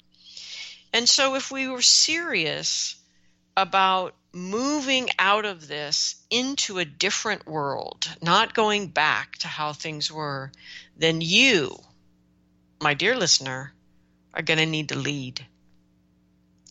And 0.94 1.06
so, 1.06 1.34
if 1.34 1.50
we 1.50 1.68
were 1.68 1.82
serious 1.82 2.96
about 3.56 4.14
moving 4.32 5.10
out 5.18 5.44
of 5.44 5.68
this 5.68 6.14
into 6.30 6.78
a 6.78 6.84
different 6.86 7.46
world, 7.46 8.08
not 8.22 8.54
going 8.54 8.86
back 8.88 9.36
to 9.38 9.48
how 9.48 9.74
things 9.74 10.10
were, 10.10 10.50
then 10.96 11.20
you, 11.20 11.78
my 12.80 12.94
dear 12.94 13.16
listener, 13.16 13.72
are 14.34 14.42
going 14.42 14.58
to 14.58 14.66
need 14.66 14.90
to 14.90 14.98
lead. 14.98 15.44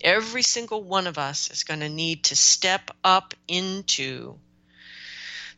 Every 0.02 0.44
single 0.44 0.84
one 0.84 1.08
of 1.08 1.18
us 1.18 1.50
is 1.50 1.64
going 1.64 1.80
to 1.80 1.90
need 1.90 2.26
to 2.26 2.36
step 2.36 2.92
up 3.04 3.34
into 3.48 4.38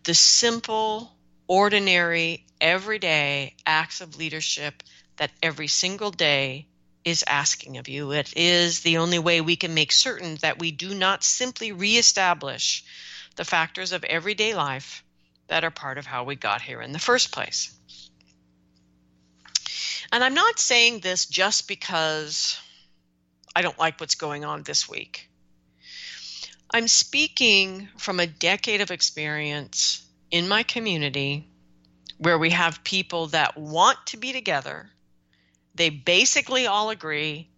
the 0.04 0.14
simple, 0.14 1.12
ordinary, 1.48 2.46
everyday 2.62 3.56
acts 3.66 4.00
of 4.00 4.16
leadership 4.16 4.84
that 5.18 5.32
every 5.44 5.68
single 5.68 6.12
day 6.12 6.68
is 7.04 7.26
asking 7.28 7.78
of 7.78 7.88
you. 7.88 8.12
It 8.12 8.34
is 8.36 8.82
the 8.82 8.98
only 8.98 9.20
way 9.20 9.42
we 9.42 9.56
can 9.56 9.74
make 9.74 9.92
certain 9.92 10.36
that 10.36 10.60
we 10.60 10.72
do 10.72 10.94
not 10.94 11.24
simply 11.24 11.72
reestablish 11.72 12.84
the 13.36 13.46
factors 13.46 13.92
of 13.92 14.04
everyday 14.04 14.54
life 14.54 15.04
that 15.48 15.64
are 15.64 15.72
part 15.72 15.98
of 15.98 16.06
how 16.06 16.24
we 16.24 16.36
got 16.36 16.62
here 16.62 16.82
in 16.82 16.92
the 16.92 17.00
first 17.00 17.32
place. 17.32 17.77
And 20.12 20.24
I'm 20.24 20.34
not 20.34 20.60
saying 20.60 21.00
this 21.00 21.26
just 21.26 21.68
because 21.68 22.60
I 23.56 23.62
don't 23.62 23.78
like 23.80 24.00
what's 24.00 24.16
going 24.16 24.46
on 24.46 24.64
this 24.64 24.88
week. 24.88 25.30
I'm 26.72 26.88
speaking 26.88 27.88
from 27.98 28.20
a 28.20 28.28
decade 28.28 28.82
of 28.82 28.92
experience 28.92 30.06
in 30.32 30.48
my 30.48 30.64
community 30.64 31.48
where 32.18 32.38
we 32.38 32.50
have 32.50 32.84
people 32.84 33.28
that 33.28 33.58
want 33.58 33.98
to 34.08 34.18
be 34.18 34.34
together. 34.34 34.90
They 35.76 35.90
basically 35.90 36.68
all 36.68 36.90
agree 36.90 37.50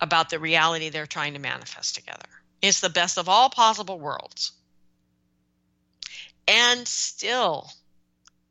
about 0.00 0.30
the 0.30 0.38
reality 0.38 0.88
they're 0.88 1.06
trying 1.06 1.34
to 1.34 1.38
manifest 1.38 1.94
together. 1.94 2.28
It's 2.60 2.80
the 2.80 2.90
best 2.90 3.18
of 3.18 3.28
all 3.28 3.50
possible 3.50 3.98
worlds. 3.98 4.52
And 6.48 6.86
still, 6.88 7.70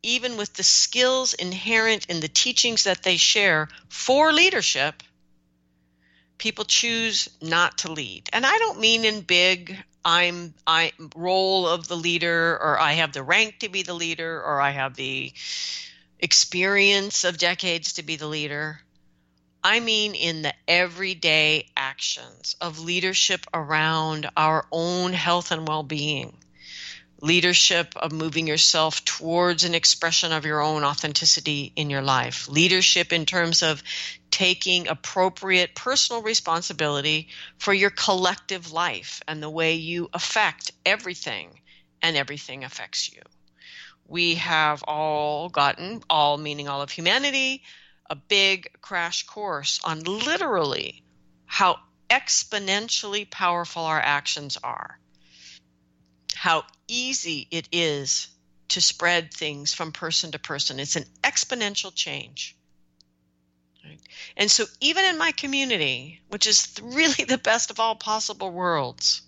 even 0.04 0.38
with 0.38 0.54
the 0.54 0.64
skills 0.64 1.34
inherent 1.34 2.08
in 2.08 2.20
the 2.20 2.28
teachings 2.28 2.86
that 2.86 3.04
they 3.04 3.18
share 3.18 3.70
for 3.90 4.34
leadership, 4.34 5.04
people 6.38 6.66
choose 6.66 7.30
not 7.42 7.80
to 7.80 7.92
lead. 7.92 8.30
And 8.34 8.46
I 8.46 8.58
don't 8.58 8.80
mean 8.80 9.06
in 9.06 9.22
big 9.22 9.78
I'm 10.04 10.56
I 10.66 10.94
role 11.16 11.68
of 11.68 11.88
the 11.88 11.96
leader 11.96 12.58
or 12.60 12.80
I 12.80 12.94
have 12.94 13.14
the 13.14 13.24
rank 13.24 13.60
to 13.60 13.70
be 13.70 13.84
the 13.84 13.94
leader 13.94 14.42
or 14.42 14.60
I 14.60 14.72
have 14.72 14.96
the 14.96 15.32
experience 16.20 17.24
of 17.24 17.38
decades 17.38 17.94
to 17.94 18.04
be 18.04 18.16
the 18.16 18.28
leader. 18.28 18.82
I 19.64 19.80
mean, 19.80 20.16
in 20.16 20.42
the 20.42 20.54
everyday 20.68 21.68
actions 21.78 22.56
of 22.60 22.80
leadership 22.80 23.46
around 23.54 24.28
our 24.36 24.66
own 24.72 25.14
health 25.14 25.52
and 25.52 25.68
well 25.68 25.84
being, 25.84 26.36
leadership 27.22 27.96
of 27.96 28.12
moving 28.12 28.48
yourself 28.48 29.06
towards 29.06 29.64
an 29.64 29.76
expression 29.76 30.32
of 30.32 30.46
your 30.46 30.62
own 30.62 30.84
authenticity 30.84 31.72
in 31.76 31.90
your 31.90 32.02
life, 32.02 32.50
leadership 32.50 33.14
in 33.14 33.26
terms 33.26 33.62
of 33.62 33.84
taking 34.32 34.88
appropriate 34.88 35.76
personal 35.76 36.24
responsibility 36.24 37.30
for 37.60 37.74
your 37.74 37.92
collective 37.92 38.72
life 38.72 39.22
and 39.28 39.42
the 39.42 39.50
way 39.50 39.76
you 39.76 40.10
affect 40.14 40.72
everything 40.84 41.60
and 42.02 42.18
everything 42.18 42.64
affects 42.64 43.14
you. 43.14 43.22
We 44.08 44.36
have 44.36 44.84
all 44.88 45.50
gotten, 45.50 46.02
all 46.10 46.38
meaning 46.38 46.68
all 46.68 46.82
of 46.82 46.90
humanity, 46.90 47.62
a 48.10 48.16
big 48.16 48.70
crash 48.82 49.28
course 49.28 49.80
on 49.84 50.02
literally 50.02 51.04
how 51.46 51.78
exponentially 52.10 53.30
powerful 53.30 53.84
our 53.84 54.02
actions 54.02 54.58
are, 54.64 55.00
how 56.36 56.64
easy 56.92 57.48
it 57.50 57.68
is 57.72 58.28
to 58.70 58.82
spread 58.82 59.34
things 59.34 59.74
from 59.74 59.92
person 59.92 60.32
to 60.32 60.40
person. 60.40 60.80
It's 60.80 60.96
an 60.96 61.06
exponential 61.24 61.94
change. 61.94 62.56
And 64.38 64.52
so, 64.52 64.66
even 64.80 65.06
in 65.06 65.18
my 65.18 65.32
community, 65.32 66.22
which 66.30 66.46
is 66.46 66.76
really 66.82 67.26
the 67.26 67.38
best 67.38 67.72
of 67.72 67.80
all 67.80 67.96
possible 67.96 68.52
worlds, 68.52 69.24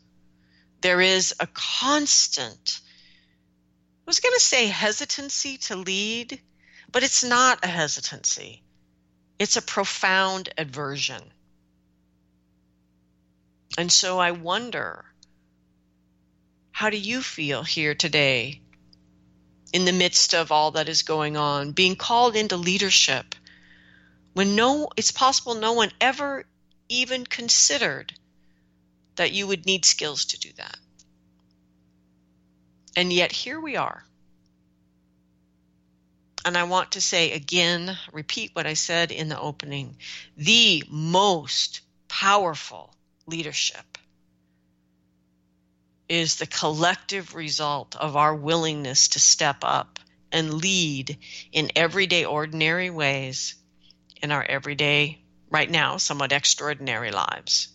there 0.82 1.02
is 1.02 1.34
a 1.40 1.48
constant, 1.48 2.80
I 2.86 4.04
was 4.06 4.20
going 4.20 4.36
to 4.36 4.40
say 4.40 4.68
hesitancy 4.68 5.58
to 5.58 5.76
lead, 5.76 6.40
but 6.92 7.04
it's 7.04 7.24
not 7.24 7.64
a 7.64 7.68
hesitancy. 7.68 8.62
It's 9.40 9.58
a 9.58 9.62
profound 9.62 10.50
aversion. 10.58 11.24
And 13.78 13.92
so 13.92 14.20
I 14.20 14.32
wonder 14.32 15.06
how 16.74 16.90
do 16.90 16.98
you 16.98 17.22
feel 17.22 17.64
here 17.64 17.94
today 17.94 18.60
in 19.72 19.86
the 19.86 19.94
midst 19.94 20.34
of 20.34 20.52
all 20.52 20.72
that 20.72 20.90
is 20.90 21.04
going 21.04 21.38
on, 21.38 21.72
being 21.72 21.96
called 21.96 22.36
into 22.36 22.58
leadership 22.58 23.36
when 24.34 24.56
no 24.56 24.90
it's 24.98 25.12
possible 25.12 25.54
no 25.54 25.74
one 25.74 25.92
ever 26.02 26.44
even 26.90 27.26
considered 27.26 28.12
that 29.16 29.32
you 29.32 29.46
would 29.46 29.68
need 29.68 29.86
skills 29.86 30.26
to 30.26 30.40
do 30.40 30.50
that. 30.58 30.78
And 32.96 33.14
yet 33.14 33.32
here 33.32 33.60
we 33.60 33.76
are. 33.76 34.04
And 36.44 36.58
I 36.58 36.64
want 36.64 36.94
to 36.94 37.02
say 37.02 37.34
again, 37.34 37.96
repeat 38.12 38.50
what 38.54 38.66
I 38.66 38.74
said 38.74 39.12
in 39.12 39.30
the 39.30 39.40
opening 39.40 39.98
the 40.36 40.84
most 40.90 41.82
powerful 42.08 42.96
leadership 43.28 43.93
is 46.10 46.36
the 46.36 46.48
collective 46.48 47.36
result 47.36 47.96
of 47.96 48.16
our 48.16 48.36
willingness 48.36 49.10
to 49.10 49.20
step 49.20 49.58
up 49.62 50.00
and 50.32 50.54
lead 50.56 51.18
in 51.52 51.72
everyday, 51.76 52.26
ordinary 52.26 52.90
ways 52.90 53.56
in 54.22 54.32
our 54.32 54.44
everyday, 54.44 55.22
right 55.50 55.70
now, 55.70 55.98
somewhat 55.98 56.32
extraordinary 56.32 57.12
lives. 57.12 57.70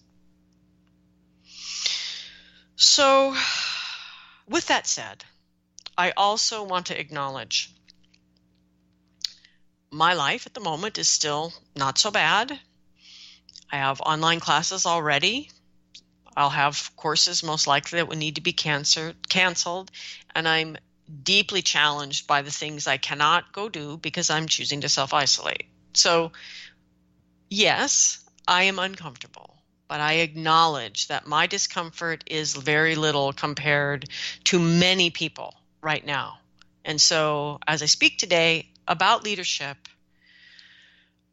So, 2.77 3.37
with 4.49 4.67
that 4.67 4.87
said, 4.87 5.25
I 5.97 6.13
also 6.13 6.63
want 6.63 6.87
to 6.87 7.01
acknowledge 7.01 7.75
my 9.91 10.15
life 10.15 10.47
at 10.47 10.55
the 10.55 10.61
moment 10.61 10.99
is 10.99 11.09
still 11.09 11.53
not 11.75 11.99
so 11.99 12.11
bad. 12.11 12.61
I 13.71 13.77
have 13.77 14.01
online 14.01 14.41
classes 14.41 14.87
already. 14.87 15.51
I'll 16.37 16.51
have 16.51 16.91
courses 16.97 17.43
most 17.43 17.67
likely 17.67 17.99
that 17.99 18.09
will 18.09 18.17
need 18.17 18.37
to 18.37 18.41
be 18.41 18.53
cancer, 18.53 19.15
canceled, 19.29 19.91
and 20.35 20.49
I'm 20.49 20.77
deeply 21.23 21.63
challenged 21.63 22.27
by 22.27 22.43
the 22.43 22.51
things 22.51 22.87
I 22.87 22.97
cannot 22.97 23.53
go 23.53 23.69
do 23.69 23.97
because 23.97 24.31
I'm 24.31 24.47
choosing 24.47 24.83
to 24.83 24.89
self 24.89 25.15
isolate. 25.15 25.67
So, 25.95 26.33
yes, 27.49 28.25
I 28.47 28.65
am 28.65 28.79
uncomfortable, 28.79 29.57
but 29.89 30.01
I 30.01 30.15
acknowledge 30.15 31.09
that 31.09 31.27
my 31.27 31.47
discomfort 31.47 32.25
is 32.27 32.55
very 32.55 32.95
little 32.95 33.33
compared 33.33 34.09
to 34.45 34.59
many 34.59 35.11
people 35.11 35.55
right 35.81 36.05
now. 36.05 36.39
And 36.85 37.01
so, 37.01 37.59
as 37.67 37.83
I 37.83 37.87
speak 37.87 38.19
today, 38.19 38.69
about 38.87 39.25
leadership, 39.25 39.77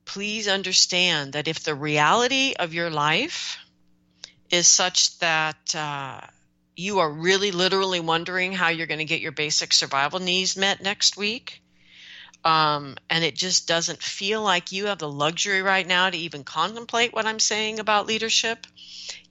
please 0.04 0.48
understand 0.48 1.34
that 1.34 1.48
if 1.48 1.64
the 1.64 1.76
reality 1.76 2.54
of 2.58 2.74
your 2.74 2.90
life 2.90 3.58
is 4.50 4.68
such 4.68 5.18
that 5.20 5.76
uh, 5.76 6.22
you 6.76 7.00
are 7.00 7.12
really 7.12 7.52
literally 7.52 8.00
wondering 8.00 8.52
how 8.52 8.70
you're 8.70 8.88
going 8.88 9.00
to 9.00 9.06
get 9.06 9.22
your 9.22 9.32
basic 9.32 9.74
survival 9.74 10.20
needs 10.20 10.58
met 10.58 10.82
next 10.82 11.18
week, 11.18 11.62
um, 12.44 12.96
and 13.10 13.24
it 13.24 13.36
just 13.36 13.68
doesn't 13.68 14.02
feel 14.02 14.42
like 14.42 14.72
you 14.72 14.86
have 14.88 15.00
the 15.00 15.10
luxury 15.10 15.62
right 15.62 15.88
now 15.88 16.10
to 16.10 16.18
even 16.18 16.44
contemplate 16.44 17.14
what 17.14 17.26
I'm 17.26 17.40
saying 17.40 17.80
about 17.80 18.06
leadership, 18.08 18.68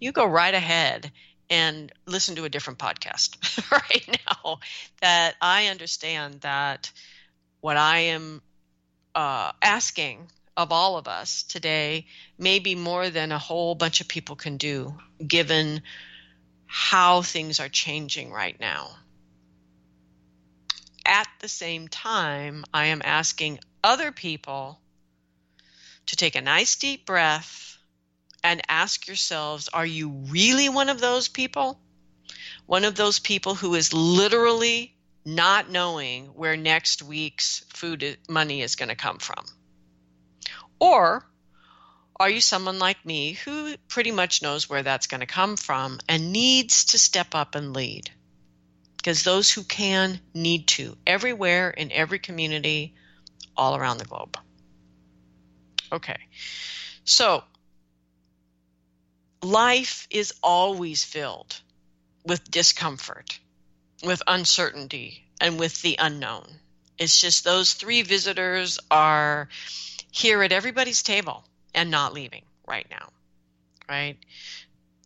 you 0.00 0.12
go 0.12 0.26
right 0.26 0.54
ahead 0.54 1.12
and 1.50 1.92
listen 2.06 2.36
to 2.36 2.44
a 2.44 2.48
different 2.48 2.78
podcast 2.78 3.70
right 3.70 4.18
now. 4.26 4.58
That 5.00 5.34
I 5.40 5.68
understand 5.68 6.40
that 6.40 6.90
what 7.60 7.76
I 7.76 7.98
am 7.98 8.42
uh, 9.14 9.52
asking 9.62 10.28
of 10.56 10.72
all 10.72 10.96
of 10.96 11.08
us 11.08 11.42
today 11.42 12.06
maybe 12.38 12.74
more 12.74 13.10
than 13.10 13.32
a 13.32 13.38
whole 13.38 13.74
bunch 13.74 14.00
of 14.00 14.08
people 14.08 14.36
can 14.36 14.56
do, 14.56 14.96
given 15.26 15.82
how 16.66 17.22
things 17.22 17.60
are 17.60 17.68
changing 17.68 18.30
right 18.30 18.58
now. 18.58 18.90
At 21.06 21.28
the 21.40 21.48
same 21.48 21.88
time, 21.88 22.64
I 22.72 22.86
am 22.86 23.02
asking 23.04 23.60
other 23.82 24.12
people 24.12 24.80
to 26.06 26.16
take 26.16 26.34
a 26.34 26.40
nice 26.40 26.76
deep 26.76 27.06
breath 27.06 27.78
and 28.42 28.62
ask 28.68 29.06
yourselves 29.06 29.68
are 29.68 29.86
you 29.86 30.08
really 30.08 30.68
one 30.68 30.88
of 30.88 31.00
those 31.00 31.28
people? 31.28 31.80
One 32.66 32.84
of 32.84 32.94
those 32.94 33.18
people 33.18 33.54
who 33.54 33.74
is 33.74 33.92
literally 33.92 34.94
not 35.24 35.70
knowing 35.70 36.26
where 36.26 36.56
next 36.56 37.02
week's 37.02 37.64
food 37.72 38.18
money 38.28 38.62
is 38.62 38.76
going 38.76 38.90
to 38.90 38.94
come 38.94 39.18
from? 39.18 39.44
Or 40.84 41.26
are 42.20 42.28
you 42.28 42.42
someone 42.42 42.78
like 42.78 43.06
me 43.06 43.32
who 43.32 43.74
pretty 43.88 44.10
much 44.10 44.42
knows 44.42 44.68
where 44.68 44.82
that's 44.82 45.06
going 45.06 45.20
to 45.20 45.26
come 45.26 45.56
from 45.56 45.98
and 46.10 46.30
needs 46.30 46.84
to 46.86 46.98
step 46.98 47.34
up 47.34 47.54
and 47.54 47.72
lead? 47.72 48.10
Because 48.98 49.22
those 49.22 49.50
who 49.50 49.64
can 49.64 50.20
need 50.34 50.68
to, 50.68 50.96
everywhere 51.06 51.70
in 51.70 51.90
every 51.90 52.18
community, 52.18 52.94
all 53.56 53.76
around 53.76 53.96
the 53.96 54.04
globe. 54.04 54.36
Okay, 55.90 56.18
so 57.04 57.44
life 59.42 60.06
is 60.10 60.34
always 60.42 61.02
filled 61.02 61.60
with 62.26 62.50
discomfort 62.50 63.38
with 64.02 64.22
uncertainty 64.26 65.24
and 65.40 65.58
with 65.58 65.80
the 65.80 65.96
unknown. 65.98 66.46
It's 66.98 67.18
just 67.18 67.42
those 67.42 67.72
three 67.72 68.02
visitors 68.02 68.78
are 68.90 69.48
here 70.14 70.44
at 70.44 70.52
everybody's 70.52 71.02
table 71.02 71.42
and 71.74 71.90
not 71.90 72.14
leaving 72.14 72.44
right 72.68 72.86
now, 72.88 73.08
right? 73.88 74.16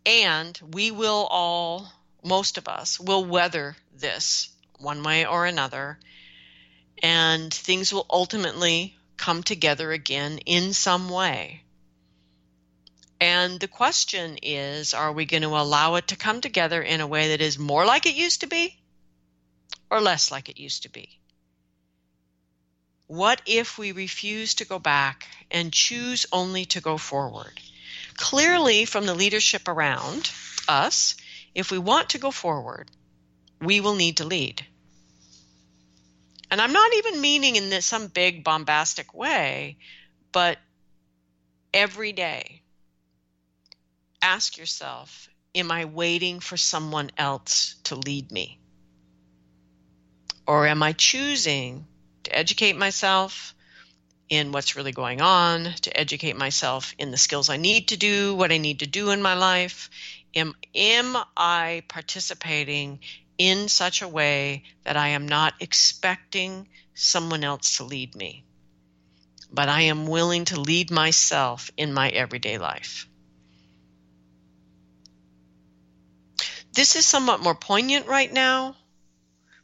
And 0.05 0.59
we 0.75 0.90
will 0.90 1.27
all, 1.31 1.90
most 2.23 2.59
of 2.59 2.68
us, 2.68 3.01
will 3.01 3.25
weather 3.25 3.75
this 3.97 4.51
one 4.79 5.03
way 5.03 5.25
or 5.25 5.47
another, 5.47 5.99
and 7.03 7.53
things 7.53 7.90
will 7.90 8.05
ultimately 8.11 8.97
come 9.16 9.42
together 9.42 9.92
again 9.92 10.38
in 10.44 10.75
some 10.75 11.09
way. 11.09 11.62
And 13.18 13.59
the 13.59 13.66
question 13.66 14.38
is 14.42 14.92
are 14.92 15.12
we 15.12 15.25
going 15.25 15.42
to 15.42 15.49
allow 15.49 15.94
it 15.94 16.09
to 16.09 16.16
come 16.16 16.42
together 16.42 16.83
in 16.83 17.01
a 17.01 17.07
way 17.07 17.29
that 17.29 17.40
is 17.40 17.59
more 17.59 17.87
like 17.87 18.05
it 18.05 18.14
used 18.14 18.42
to 18.42 18.47
be 18.47 18.79
or 19.90 20.03
less 20.03 20.31
like 20.31 20.51
it 20.51 20.61
used 20.61 20.83
to 20.83 20.90
be? 20.90 21.18
What 23.09 23.40
if 23.47 23.79
we 23.79 23.92
refuse 23.92 24.55
to 24.57 24.66
go 24.66 24.79
back 24.79 25.27
and 25.51 25.73
choose 25.73 26.27
only 26.31 26.66
to 26.66 26.83
go 26.83 26.99
forward? 26.99 27.59
Clearly, 28.16 28.85
from 28.85 29.07
the 29.07 29.14
leadership 29.14 29.66
around 29.66 30.31
us, 30.68 31.16
if 31.55 31.71
we 31.71 31.79
want 31.79 32.11
to 32.11 32.18
go 32.18 32.31
forward, 32.31 32.90
we 33.62 33.81
will 33.81 33.94
need 33.94 34.18
to 34.18 34.25
lead. 34.25 34.64
And 36.51 36.61
I'm 36.61 36.75
not 36.75 36.92
even 36.97 37.23
meaning 37.23 37.57
in 37.57 37.71
this, 37.71 37.87
some 37.87 38.09
big 38.09 38.44
bombastic 38.44 39.14
way, 39.14 39.79
but 40.31 40.59
every 41.73 42.12
day, 42.12 42.61
ask 44.21 44.59
yourself 44.59 45.31
Am 45.55 45.73
I 45.73 45.87
waiting 45.87 46.40
for 46.40 46.59
someone 46.59 47.11
else 47.16 47.77
to 47.85 47.97
lead 47.97 48.31
me? 48.31 48.59
Or 50.47 50.66
am 50.66 50.83
I 50.83 50.92
choosing 50.92 51.87
to 52.29 52.37
educate 52.37 52.77
myself 52.77 53.55
in 54.29 54.53
what's 54.53 54.77
really 54.77 54.93
going 54.93 55.23
on, 55.23 55.73
to 55.81 55.97
educate 55.99 56.37
myself 56.37 56.95
in 56.99 57.11
the 57.11 57.17
skills 57.17 57.49
I 57.49 57.57
need 57.57 57.88
to 57.88 57.97
do, 57.97 58.35
what 58.35 58.53
I 58.53 58.59
need 58.59 58.81
to 58.81 58.87
do 58.87 59.11
in 59.11 59.23
my 59.23 59.35
life. 59.35 59.88
Am, 60.35 60.55
am 60.75 61.17
I 61.35 61.85
participating 61.88 63.01
in 63.38 63.69
such 63.69 64.03
a 64.03 64.09
way 64.09 64.64
that 64.85 64.99
I 64.99 65.09
am 65.09 65.27
not 65.27 65.55
expecting 65.61 66.69
someone 66.95 67.45
else 67.45 67.79
to 67.79 67.85
lead 67.85 68.14
me, 68.14 68.45
but 69.51 69.71
I 69.71 69.83
am 69.83 70.07
willing 70.07 70.45
to 70.47 70.61
lead 70.61 70.91
myself 70.91 71.71
in 71.79 71.95
my 71.95 72.11
everyday 72.11 72.59
life? 72.59 73.09
This 76.75 76.95
is 76.95 77.07
somewhat 77.07 77.41
more 77.41 77.55
poignant 77.55 78.07
right 78.07 78.31
now, 78.31 78.77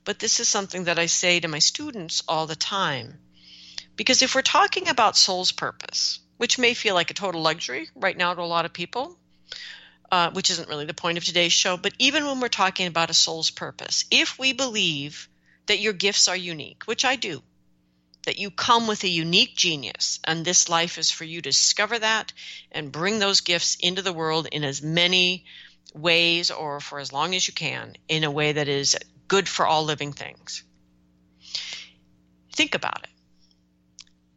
but 0.04 0.18
this 0.18 0.40
is 0.40 0.48
something 0.48 0.84
that 0.84 0.98
I 0.98 1.06
say 1.06 1.40
to 1.40 1.48
my 1.48 1.58
students 1.58 2.22
all 2.28 2.46
the 2.46 2.56
time. 2.56 3.18
Because 3.96 4.22
if 4.22 4.34
we're 4.34 4.42
talking 4.42 4.88
about 4.88 5.16
soul's 5.16 5.52
purpose, 5.52 6.20
which 6.36 6.58
may 6.58 6.74
feel 6.74 6.94
like 6.94 7.10
a 7.10 7.14
total 7.14 7.42
luxury 7.42 7.88
right 7.94 8.16
now 8.16 8.34
to 8.34 8.42
a 8.42 8.42
lot 8.42 8.64
of 8.64 8.72
people, 8.72 9.16
uh, 10.10 10.30
which 10.32 10.50
isn't 10.50 10.68
really 10.68 10.84
the 10.84 10.94
point 10.94 11.18
of 11.18 11.24
today's 11.24 11.52
show, 11.52 11.76
but 11.76 11.94
even 11.98 12.26
when 12.26 12.40
we're 12.40 12.48
talking 12.48 12.86
about 12.86 13.10
a 13.10 13.14
soul's 13.14 13.50
purpose, 13.50 14.04
if 14.10 14.38
we 14.38 14.52
believe 14.52 15.28
that 15.66 15.80
your 15.80 15.92
gifts 15.92 16.28
are 16.28 16.36
unique, 16.36 16.82
which 16.84 17.04
I 17.04 17.16
do, 17.16 17.42
that 18.26 18.38
you 18.38 18.50
come 18.50 18.86
with 18.86 19.04
a 19.04 19.08
unique 19.08 19.54
genius, 19.56 20.18
and 20.24 20.44
this 20.44 20.68
life 20.68 20.98
is 20.98 21.10
for 21.10 21.24
you 21.24 21.40
to 21.40 21.50
discover 21.50 21.98
that 21.98 22.32
and 22.72 22.92
bring 22.92 23.18
those 23.18 23.40
gifts 23.40 23.76
into 23.80 24.02
the 24.02 24.12
world 24.12 24.48
in 24.50 24.64
as 24.64 24.82
many 24.82 25.44
ways 25.94 26.50
or 26.50 26.80
for 26.80 26.98
as 26.98 27.12
long 27.12 27.34
as 27.34 27.46
you 27.46 27.54
can 27.54 27.96
in 28.08 28.24
a 28.24 28.30
way 28.30 28.52
that 28.52 28.68
is 28.68 28.96
good 29.28 29.48
for 29.48 29.66
all 29.66 29.84
living 29.84 30.12
things. 30.12 30.64
Think 32.52 32.74
about 32.74 33.02
it 33.04 33.10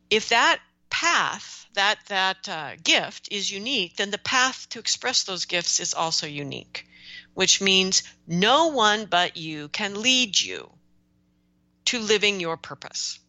if 0.10 0.30
that 0.30 0.60
path, 0.90 1.68
that 1.74 2.00
that 2.08 2.48
uh, 2.48 2.76
gift 2.84 3.28
is 3.32 3.52
unique, 3.52 3.98
then 3.98 4.12
the 4.12 4.18
path 4.18 4.68
to 4.70 4.80
express 4.80 5.24
those 5.24 5.46
gifts 5.46 5.80
is 5.80 5.94
also 5.94 6.28
unique, 6.28 6.88
which 7.34 7.62
means 7.62 8.04
no 8.26 8.68
one 8.68 9.06
but 9.06 9.38
you 9.38 9.68
can 9.70 10.02
lead 10.02 10.40
you 10.40 10.72
to 11.86 12.00
living 12.00 12.40
your 12.40 12.58
purpose. 12.58 13.20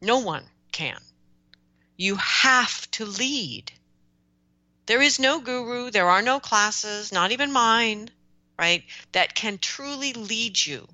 No 0.00 0.18
one 0.18 0.44
can. 0.72 1.00
You 1.96 2.16
have 2.16 2.90
to 2.92 3.04
lead. 3.04 3.72
There 4.86 5.00
is 5.00 5.18
no 5.18 5.40
guru, 5.40 5.90
there 5.90 6.10
are 6.10 6.22
no 6.22 6.40
classes, 6.40 7.12
not 7.12 7.32
even 7.32 7.52
mine, 7.52 8.10
right, 8.58 8.84
that 9.12 9.34
can 9.34 9.58
truly 9.58 10.12
lead 10.12 10.64
you 10.64 10.88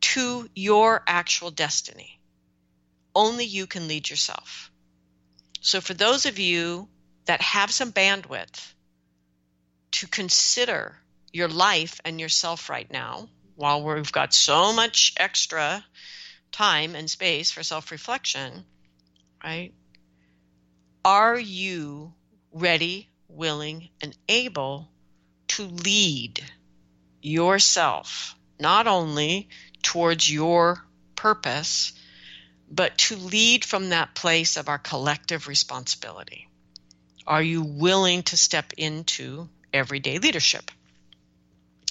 to 0.00 0.48
your 0.54 1.02
actual 1.06 1.50
destiny 1.50 2.16
only 3.16 3.46
you 3.46 3.66
can 3.66 3.88
lead 3.88 4.08
yourself. 4.08 4.70
So, 5.62 5.80
for 5.80 5.94
those 5.94 6.26
of 6.26 6.38
you 6.38 6.88
that 7.24 7.40
have 7.40 7.72
some 7.72 7.90
bandwidth 7.90 8.74
to 9.92 10.06
consider 10.06 11.00
your 11.32 11.48
life 11.48 12.00
and 12.04 12.20
yourself 12.20 12.68
right 12.68 12.88
now, 12.90 13.28
while 13.56 13.82
we've 13.82 14.12
got 14.12 14.34
so 14.34 14.72
much 14.72 15.14
extra 15.16 15.84
time 16.52 16.94
and 16.94 17.10
space 17.10 17.50
for 17.50 17.62
self 17.62 17.90
reflection, 17.90 18.64
right? 19.42 19.72
Are 21.04 21.38
you 21.38 22.12
ready, 22.52 23.08
willing, 23.28 23.88
and 24.02 24.16
able 24.28 24.88
to 25.48 25.64
lead 25.64 26.44
yourself 27.22 28.36
not 28.58 28.86
only 28.86 29.48
towards 29.82 30.30
your 30.30 30.84
purpose, 31.14 31.92
but 32.70 32.96
to 32.98 33.16
lead 33.16 33.64
from 33.64 33.90
that 33.90 34.14
place 34.14 34.56
of 34.56 34.68
our 34.68 34.78
collective 34.78 35.48
responsibility. 35.48 36.48
Are 37.26 37.42
you 37.42 37.62
willing 37.62 38.22
to 38.24 38.36
step 38.36 38.72
into 38.76 39.48
everyday 39.72 40.18
leadership? 40.18 40.70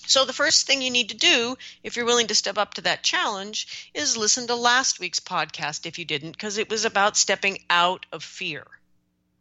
So, 0.07 0.23
the 0.23 0.33
first 0.33 0.67
thing 0.67 0.81
you 0.81 0.91
need 0.91 1.09
to 1.09 1.17
do, 1.17 1.57
if 1.83 1.95
you're 1.95 2.05
willing 2.05 2.27
to 2.27 2.35
step 2.35 2.57
up 2.57 2.75
to 2.75 2.81
that 2.81 3.03
challenge, 3.03 3.89
is 3.93 4.15
listen 4.15 4.47
to 4.47 4.55
last 4.55 4.99
week's 4.99 5.19
podcast 5.19 5.85
if 5.85 5.97
you 5.97 6.05
didn't, 6.05 6.33
because 6.33 6.57
it 6.57 6.69
was 6.69 6.85
about 6.85 7.17
stepping 7.17 7.57
out 7.69 8.05
of 8.11 8.23
fear, 8.23 8.65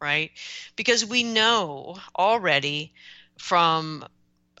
right? 0.01 0.31
Because 0.75 1.05
we 1.05 1.23
know 1.23 1.99
already 2.17 2.93
from 3.37 4.05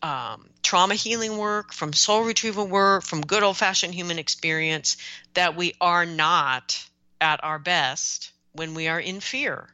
um, 0.01 0.49
trauma 0.61 0.95
healing 0.95 1.37
work, 1.37 1.73
from 1.73 1.93
soul 1.93 2.23
retrieval 2.23 2.67
work, 2.67 3.03
from 3.03 3.21
good 3.21 3.43
old 3.43 3.57
fashioned 3.57 3.93
human 3.93 4.19
experience, 4.19 4.97
that 5.33 5.55
we 5.55 5.73
are 5.81 6.05
not 6.05 6.85
at 7.19 7.43
our 7.43 7.59
best 7.59 8.31
when 8.53 8.73
we 8.73 8.87
are 8.87 8.99
in 8.99 9.19
fear. 9.19 9.69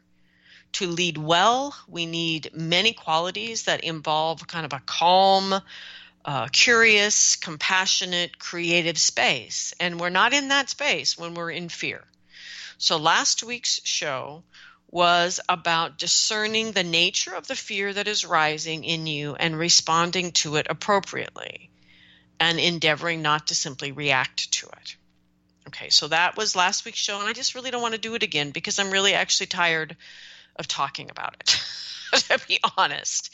To 0.74 0.88
lead 0.88 1.18
well, 1.18 1.76
we 1.88 2.06
need 2.06 2.52
many 2.54 2.94
qualities 2.94 3.64
that 3.64 3.84
involve 3.84 4.48
kind 4.48 4.66
of 4.66 4.74
a 4.74 4.82
calm, 4.86 5.54
uh, 6.24 6.48
curious, 6.48 7.36
compassionate, 7.36 8.40
creative 8.40 8.98
space. 8.98 9.74
And 9.80 10.00
we're 10.00 10.10
not 10.10 10.34
in 10.34 10.48
that 10.48 10.70
space 10.70 11.18
when 11.18 11.34
we're 11.34 11.52
in 11.52 11.68
fear. 11.68 12.04
So, 12.78 12.98
last 12.98 13.44
week's 13.44 13.82
show 13.84 14.44
was 14.92 15.40
about 15.48 15.98
discerning 15.98 16.74
the 16.74 16.84
nature 16.84 17.34
of 17.34 17.48
the 17.48 17.56
fear 17.56 17.94
that 17.94 18.10
is 18.10 18.26
rising 18.26 18.84
in 18.84 19.08
you 19.08 19.36
and 19.36 19.58
responding 19.58 20.34
to 20.34 20.58
it 20.58 20.68
appropriately 20.70 21.70
and 22.40 22.60
endeavoring 22.60 23.22
not 23.22 23.48
to 23.48 23.56
simply 23.56 23.94
react 23.94 24.52
to 24.52 24.68
it. 24.68 24.96
Okay, 25.68 25.90
so 25.90 26.10
that 26.10 26.36
was 26.36 26.56
last 26.56 26.84
week's 26.84 26.98
show, 26.98 27.20
and 27.20 27.30
I 27.30 27.34
just 27.34 27.56
really 27.56 27.72
don't 27.72 27.82
want 27.82 27.94
to 27.94 28.02
do 28.02 28.16
it 28.16 28.24
again 28.24 28.52
because 28.52 28.80
I'm 28.80 28.92
really 28.92 29.14
actually 29.14 29.48
tired 29.48 29.96
of 30.58 30.68
talking 30.68 31.10
about 31.10 31.36
it, 31.40 31.62
to 32.28 32.40
be 32.48 32.60
honest. 32.78 33.34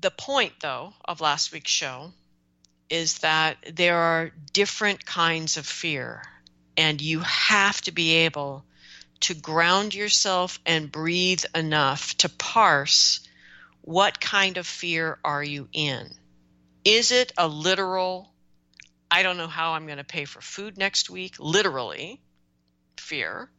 The 0.00 0.10
point, 0.10 0.54
though, 0.60 0.94
of 1.04 1.20
last 1.20 1.52
week's 1.52 1.70
show 1.70 2.12
is 2.88 3.18
that 3.18 3.58
there 3.74 3.96
are 3.96 4.32
different 4.52 5.04
kinds 5.04 5.56
of 5.56 5.66
fear, 5.66 6.22
and 6.76 7.00
you 7.00 7.20
have 7.20 7.80
to 7.82 7.92
be 7.92 8.12
able 8.12 8.64
to 9.22 9.34
ground 9.34 9.94
yourself 9.94 10.58
and 10.66 10.90
breathe 10.90 11.44
enough 11.54 12.16
to 12.18 12.28
parse 12.28 13.20
what 13.80 14.20
kind 14.20 14.56
of 14.56 14.66
fear 14.66 15.18
are 15.24 15.42
you 15.42 15.68
in? 15.72 16.14
Is 16.84 17.12
it 17.12 17.32
a 17.36 17.48
literal, 17.48 18.32
I 19.10 19.22
don't 19.22 19.36
know 19.36 19.48
how 19.48 19.72
I'm 19.72 19.86
going 19.86 19.98
to 19.98 20.04
pay 20.04 20.24
for 20.24 20.40
food 20.40 20.76
next 20.76 21.10
week, 21.10 21.36
literally 21.38 22.20
fear, 22.96 23.50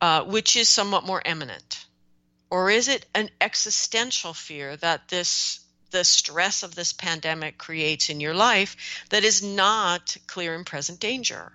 uh, 0.00 0.24
which 0.24 0.56
is 0.56 0.68
somewhat 0.68 1.04
more 1.04 1.22
eminent? 1.24 1.84
Or 2.50 2.70
is 2.70 2.88
it 2.88 3.06
an 3.14 3.30
existential 3.40 4.32
fear 4.34 4.76
that 4.76 5.08
this 5.08 5.60
the 5.90 6.04
stress 6.04 6.62
of 6.64 6.74
this 6.74 6.92
pandemic 6.92 7.58
creates 7.58 8.10
in 8.10 8.20
your 8.20 8.34
life 8.34 9.04
that 9.10 9.24
is 9.24 9.42
not 9.42 10.16
clear 10.26 10.54
and 10.54 10.66
present 10.66 11.00
danger? 11.00 11.52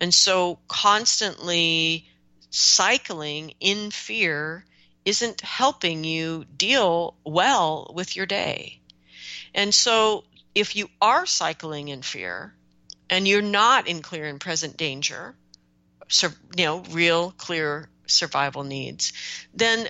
And 0.00 0.12
so 0.14 0.58
constantly 0.68 2.06
cycling 2.50 3.54
in 3.60 3.90
fear 3.90 4.64
isn't 5.04 5.40
helping 5.40 6.04
you 6.04 6.44
deal 6.56 7.14
well 7.24 7.90
with 7.94 8.16
your 8.16 8.26
day. 8.26 8.80
And 9.54 9.74
so 9.74 10.24
if 10.54 10.76
you 10.76 10.88
are 11.00 11.26
cycling 11.26 11.88
in 11.88 12.02
fear 12.02 12.54
and 13.08 13.26
you're 13.26 13.42
not 13.42 13.86
in 13.86 14.02
clear 14.02 14.26
and 14.26 14.40
present 14.40 14.76
danger, 14.76 15.34
you 16.56 16.64
know, 16.64 16.80
real 16.90 17.30
clear 17.32 17.88
survival 18.06 18.64
needs, 18.64 19.12
then 19.54 19.88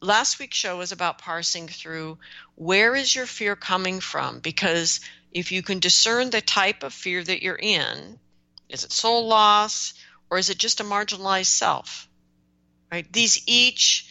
last 0.00 0.38
week's 0.38 0.56
show 0.56 0.76
was 0.76 0.92
about 0.92 1.18
parsing 1.18 1.66
through 1.66 2.18
where 2.54 2.94
is 2.94 3.14
your 3.14 3.26
fear 3.26 3.56
coming 3.56 4.00
from 4.00 4.40
because 4.40 5.00
if 5.32 5.50
you 5.50 5.62
can 5.62 5.80
discern 5.80 6.30
the 6.30 6.40
type 6.40 6.82
of 6.82 6.92
fear 6.92 7.22
that 7.24 7.42
you're 7.42 7.58
in 7.60 8.18
is 8.68 8.84
it 8.84 8.92
soul 8.92 9.26
loss 9.26 9.94
or 10.30 10.38
is 10.38 10.50
it 10.50 10.58
just 10.58 10.80
a 10.80 10.84
marginalized 10.84 11.46
self? 11.46 12.08
Right? 12.90 13.10
These 13.12 13.42
each 13.46 14.10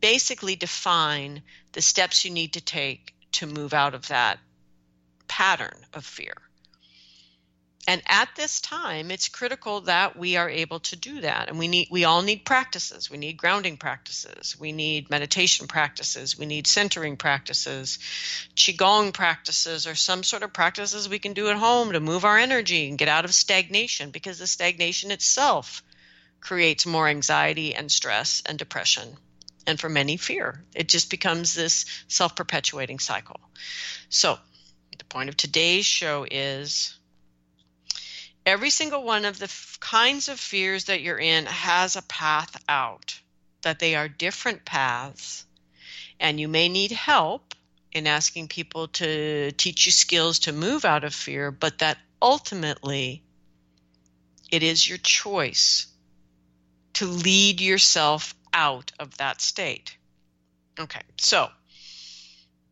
basically 0.00 0.56
define 0.56 1.42
the 1.72 1.82
steps 1.82 2.24
you 2.24 2.30
need 2.30 2.54
to 2.54 2.60
take 2.60 3.14
to 3.32 3.46
move 3.46 3.74
out 3.74 3.94
of 3.94 4.08
that 4.08 4.38
pattern 5.28 5.86
of 5.92 6.04
fear. 6.04 6.34
And 7.88 8.02
at 8.04 8.28
this 8.36 8.60
time, 8.60 9.10
it's 9.10 9.30
critical 9.30 9.80
that 9.80 10.14
we 10.14 10.36
are 10.36 10.50
able 10.50 10.80
to 10.80 10.94
do 10.94 11.22
that. 11.22 11.48
And 11.48 11.58
we 11.58 11.68
need 11.68 11.88
we 11.90 12.04
all 12.04 12.20
need 12.20 12.44
practices. 12.44 13.10
We 13.10 13.16
need 13.16 13.38
grounding 13.38 13.78
practices. 13.78 14.60
We 14.60 14.72
need 14.72 15.08
meditation 15.08 15.68
practices. 15.68 16.38
We 16.38 16.44
need 16.44 16.66
centering 16.66 17.16
practices, 17.16 17.98
qigong 18.54 19.14
practices, 19.14 19.86
or 19.86 19.94
some 19.94 20.22
sort 20.22 20.42
of 20.42 20.52
practices 20.52 21.08
we 21.08 21.18
can 21.18 21.32
do 21.32 21.48
at 21.48 21.56
home 21.56 21.92
to 21.92 22.00
move 22.00 22.26
our 22.26 22.36
energy 22.36 22.90
and 22.90 22.98
get 22.98 23.08
out 23.08 23.24
of 23.24 23.32
stagnation 23.32 24.10
because 24.10 24.38
the 24.38 24.46
stagnation 24.46 25.10
itself 25.10 25.82
creates 26.42 26.84
more 26.84 27.08
anxiety 27.08 27.74
and 27.74 27.90
stress 27.90 28.42
and 28.44 28.58
depression 28.58 29.16
and 29.66 29.80
for 29.80 29.88
many 29.88 30.18
fear. 30.18 30.62
It 30.74 30.90
just 30.90 31.08
becomes 31.08 31.54
this 31.54 31.86
self-perpetuating 32.08 32.98
cycle. 32.98 33.40
So, 34.10 34.38
The 34.98 35.04
point 35.04 35.30
of 35.30 35.38
today's 35.38 35.86
show 35.86 36.26
is 36.30 36.97
every 38.48 38.70
single 38.70 39.02
one 39.02 39.26
of 39.26 39.38
the 39.38 39.44
f- 39.44 39.76
kinds 39.78 40.30
of 40.30 40.40
fears 40.40 40.86
that 40.86 41.02
you're 41.02 41.18
in 41.18 41.44
has 41.44 41.96
a 41.96 42.02
path 42.02 42.56
out, 42.66 43.20
that 43.60 43.78
they 43.78 43.94
are 43.94 44.08
different 44.08 44.64
paths, 44.64 45.44
and 46.18 46.40
you 46.40 46.48
may 46.48 46.66
need 46.70 46.90
help 46.90 47.54
in 47.92 48.06
asking 48.06 48.48
people 48.48 48.88
to 48.88 49.52
teach 49.52 49.84
you 49.84 49.92
skills 49.92 50.38
to 50.38 50.52
move 50.52 50.86
out 50.86 51.04
of 51.04 51.14
fear, 51.14 51.50
but 51.50 51.78
that 51.80 51.98
ultimately 52.22 53.22
it 54.50 54.62
is 54.62 54.88
your 54.88 54.98
choice 54.98 55.86
to 56.94 57.04
lead 57.04 57.60
yourself 57.60 58.34
out 58.54 58.92
of 58.98 59.14
that 59.18 59.42
state. 59.42 59.94
Okay, 60.80 61.02
so 61.18 61.50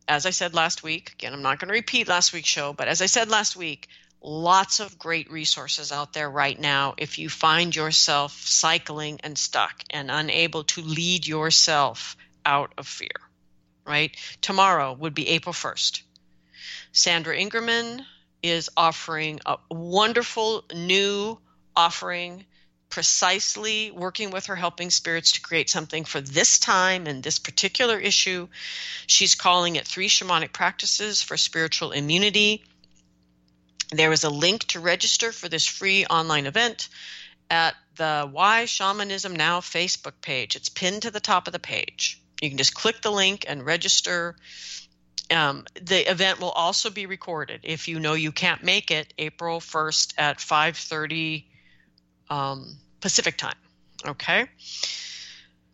as 0.07 0.25
I 0.25 0.31
said 0.31 0.55
last 0.55 0.81
week, 0.81 1.11
again, 1.13 1.33
I'm 1.33 1.43
not 1.43 1.59
going 1.59 1.67
to 1.67 1.73
repeat 1.73 2.07
last 2.07 2.33
week's 2.33 2.49
show, 2.49 2.73
but 2.73 2.87
as 2.87 3.03
I 3.03 3.05
said 3.05 3.29
last 3.29 3.55
week, 3.55 3.87
lots 4.21 4.79
of 4.79 4.97
great 4.97 5.31
resources 5.31 5.91
out 5.91 6.13
there 6.13 6.29
right 6.29 6.59
now 6.59 6.95
if 6.97 7.19
you 7.19 7.29
find 7.29 7.75
yourself 7.75 8.33
cycling 8.45 9.19
and 9.23 9.37
stuck 9.37 9.83
and 9.89 10.09
unable 10.11 10.63
to 10.63 10.81
lead 10.81 11.27
yourself 11.27 12.17
out 12.45 12.73
of 12.77 12.87
fear, 12.87 13.09
right? 13.85 14.15
Tomorrow 14.41 14.93
would 14.93 15.13
be 15.13 15.29
April 15.29 15.53
1st. 15.53 16.01
Sandra 16.91 17.37
Ingerman 17.37 18.03
is 18.41 18.69
offering 18.75 19.39
a 19.45 19.57
wonderful 19.69 20.63
new 20.73 21.37
offering 21.75 22.45
precisely 22.89 23.91
working 23.91 24.31
with 24.31 24.47
her 24.47 24.55
helping 24.55 24.89
spirits 24.89 25.33
to 25.33 25.41
create 25.41 25.69
something 25.69 26.05
for 26.05 26.21
this 26.21 26.57
time 26.57 27.05
and 27.05 27.21
this 27.21 27.37
particular 27.37 27.99
issue. 27.99 28.47
She's 29.05 29.35
calling 29.35 29.75
it 29.75 29.85
Three 29.85 30.09
Shamanic 30.09 30.53
Practices 30.53 31.21
for 31.21 31.37
Spiritual 31.37 31.91
Immunity. 31.91 32.63
There 33.91 34.11
is 34.11 34.23
a 34.23 34.29
link 34.29 34.65
to 34.65 34.79
register 34.79 35.31
for 35.31 35.47
this 35.47 35.65
free 35.65 36.05
online 36.05 36.45
event 36.45 36.89
at 37.49 37.75
the 37.95 38.27
Why 38.29 38.65
Shamanism 38.65 39.35
Now 39.35 39.61
Facebook 39.61 40.19
page. 40.21 40.55
It's 40.55 40.69
pinned 40.69 41.03
to 41.03 41.11
the 41.11 41.19
top 41.19 41.47
of 41.47 41.53
the 41.53 41.59
page. 41.59 42.21
You 42.41 42.49
can 42.49 42.57
just 42.57 42.73
click 42.73 43.01
the 43.01 43.11
link 43.11 43.45
and 43.47 43.65
register. 43.65 44.35
Um, 45.31 45.65
the 45.81 46.09
event 46.09 46.39
will 46.39 46.51
also 46.51 46.89
be 46.89 47.05
recorded. 47.05 47.61
If 47.63 47.87
you 47.87 47.99
know 47.99 48.13
you 48.13 48.31
can't 48.31 48.63
make 48.63 48.91
it, 48.91 49.13
April 49.17 49.59
1st 49.59 50.13
at 50.17 50.37
5:30 50.37 51.45
um, 52.29 52.77
Pacific 53.01 53.37
time. 53.37 53.57
Okay. 54.05 54.47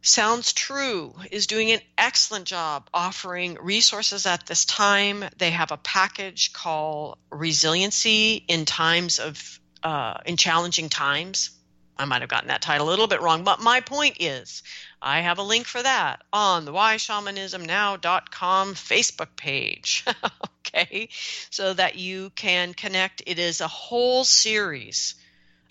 Sounds 0.05 0.51
True 0.51 1.15
is 1.31 1.47
doing 1.47 1.71
an 1.71 1.79
excellent 1.97 2.45
job 2.45 2.89
offering 2.93 3.57
resources 3.61 4.25
at 4.25 4.45
this 4.45 4.65
time. 4.65 5.23
They 5.37 5.51
have 5.51 5.71
a 5.71 5.77
package 5.77 6.51
called 6.51 7.17
Resiliency 7.29 8.43
in 8.49 8.65
Times 8.65 9.19
of 9.19 9.61
uh, 9.81 10.15
in 10.25 10.35
Challenging 10.35 10.89
Times. 10.89 11.51
I 11.97 12.03
might 12.03 12.19
have 12.19 12.29
gotten 12.29 12.49
that 12.49 12.61
title 12.61 12.89
a 12.89 12.89
little 12.89 13.07
bit 13.07 13.21
wrong, 13.21 13.45
but 13.45 13.61
my 13.61 13.79
point 13.79 14.17
is 14.19 14.61
I 15.01 15.21
have 15.21 15.37
a 15.37 15.43
link 15.43 15.67
for 15.67 15.81
that 15.81 16.21
on 16.33 16.65
the 16.65 16.73
why 16.73 16.97
shamanism 16.97 17.63
whyshamanismnow.com 17.63 18.75
Facebook 18.75 19.37
page. 19.37 20.03
okay, 20.67 21.07
so 21.49 21.73
that 21.73 21.95
you 21.95 22.29
can 22.31 22.73
connect. 22.73 23.23
It 23.25 23.39
is 23.39 23.61
a 23.61 23.69
whole 23.69 24.25
series 24.25 25.15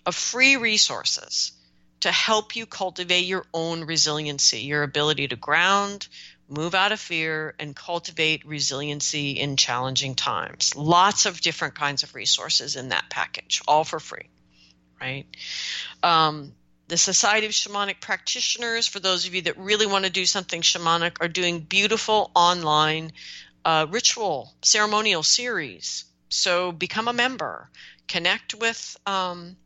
of 0.06 0.14
free 0.14 0.56
resources 0.56 1.52
to 2.02 2.10
help 2.10 2.56
you 2.56 2.66
cultivate 2.66 3.26
your 3.26 3.46
own 3.54 3.84
resiliency, 3.84 4.60
your 4.60 4.82
ability 4.82 5.28
to 5.28 5.36
ground, 5.36 6.08
move 6.48 6.74
out 6.74 6.90
of 6.90 6.98
fear, 6.98 7.54
and 7.60 7.76
cultivate 7.76 8.44
resiliency 8.44 9.38
in 9.38 9.56
challenging 9.56 10.16
times. 10.16 10.74
Lots 10.74 11.26
of 11.26 11.40
different 11.40 11.76
kinds 11.76 12.02
of 12.02 12.16
resources 12.16 12.74
in 12.74 12.88
that 12.88 13.08
package, 13.08 13.62
all 13.68 13.84
for 13.84 14.00
free, 14.00 14.28
right? 15.00 15.26
Um, 16.02 16.52
the 16.88 16.98
Society 16.98 17.46
of 17.46 17.52
Shamanic 17.52 18.00
Practitioners, 18.00 18.88
for 18.88 18.98
those 18.98 19.28
of 19.28 19.34
you 19.36 19.42
that 19.42 19.56
really 19.56 19.86
want 19.86 20.04
to 20.04 20.10
do 20.10 20.26
something 20.26 20.60
shamanic, 20.60 21.18
are 21.20 21.28
doing 21.28 21.60
beautiful 21.60 22.32
online 22.34 23.12
uh, 23.64 23.86
ritual 23.88 24.52
ceremonial 24.62 25.22
series. 25.22 26.04
So 26.30 26.72
become 26.72 27.06
a 27.06 27.12
member, 27.12 27.70
connect 28.08 28.54
with 28.56 28.96
um, 29.06 29.56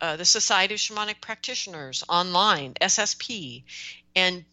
uh, 0.00 0.16
the 0.16 0.24
Society 0.24 0.74
of 0.74 0.80
Shamanic 0.80 1.20
Practitioners 1.20 2.04
online, 2.08 2.74
SSP, 2.80 3.64
and 4.14 4.44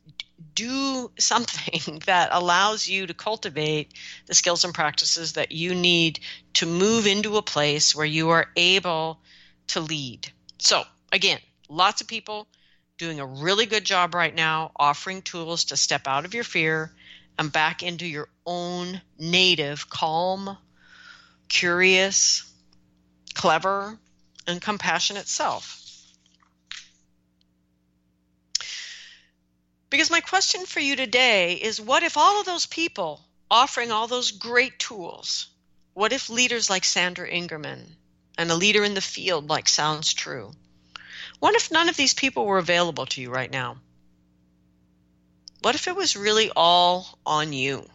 do 0.55 1.11
something 1.19 2.01
that 2.05 2.29
allows 2.31 2.87
you 2.87 3.07
to 3.07 3.13
cultivate 3.13 3.93
the 4.25 4.33
skills 4.33 4.63
and 4.63 4.73
practices 4.73 5.33
that 5.33 5.51
you 5.51 5.75
need 5.75 6.19
to 6.53 6.65
move 6.65 7.07
into 7.07 7.37
a 7.37 7.41
place 7.41 7.95
where 7.95 8.05
you 8.05 8.29
are 8.29 8.47
able 8.55 9.19
to 9.67 9.79
lead. 9.79 10.31
So, 10.59 10.83
again, 11.11 11.39
lots 11.69 12.01
of 12.01 12.07
people 12.07 12.47
doing 12.97 13.19
a 13.19 13.25
really 13.25 13.65
good 13.65 13.83
job 13.83 14.13
right 14.13 14.33
now 14.33 14.71
offering 14.75 15.21
tools 15.21 15.65
to 15.65 15.77
step 15.77 16.07
out 16.07 16.25
of 16.25 16.33
your 16.33 16.43
fear 16.43 16.91
and 17.37 17.51
back 17.51 17.81
into 17.83 18.05
your 18.05 18.29
own 18.45 19.01
native, 19.17 19.89
calm, 19.89 20.57
curious, 21.49 22.49
clever, 23.33 23.97
and 24.47 24.61
compassion 24.61 25.17
itself. 25.17 25.79
Because 29.89 30.09
my 30.09 30.21
question 30.21 30.65
for 30.65 30.79
you 30.79 30.95
today 30.95 31.53
is 31.53 31.79
what 31.79 32.03
if 32.03 32.17
all 32.17 32.39
of 32.39 32.45
those 32.45 32.65
people 32.65 33.21
offering 33.51 33.91
all 33.91 34.07
those 34.07 34.31
great 34.31 34.79
tools, 34.79 35.47
what 35.93 36.11
if 36.11 36.29
leaders 36.29 36.69
like 36.69 36.83
Sandra 36.83 37.29
Ingerman 37.29 37.95
and 38.37 38.49
a 38.49 38.55
leader 38.55 38.83
in 38.83 38.95
the 38.95 39.01
field 39.01 39.49
like 39.49 39.67
Sounds 39.67 40.11
True, 40.13 40.51
what 41.39 41.55
if 41.55 41.71
none 41.71 41.89
of 41.89 41.95
these 41.95 42.13
people 42.13 42.45
were 42.45 42.57
available 42.57 43.05
to 43.05 43.21
you 43.21 43.29
right 43.29 43.51
now? 43.51 43.77
What 45.61 45.75
if 45.75 45.87
it 45.87 45.95
was 45.95 46.15
really 46.15 46.51
all 46.55 47.19
on 47.25 47.53
you? 47.53 47.87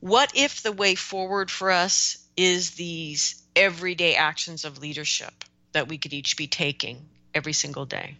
What 0.00 0.32
if 0.34 0.62
the 0.62 0.72
way 0.72 0.94
forward 0.94 1.50
for 1.50 1.70
us 1.70 2.18
is 2.36 2.70
these 2.72 3.42
everyday 3.56 4.14
actions 4.14 4.64
of 4.64 4.78
leadership 4.78 5.44
that 5.72 5.88
we 5.88 5.98
could 5.98 6.12
each 6.12 6.36
be 6.36 6.46
taking 6.46 7.08
every 7.34 7.54
single 7.54 7.86
day? 7.86 8.16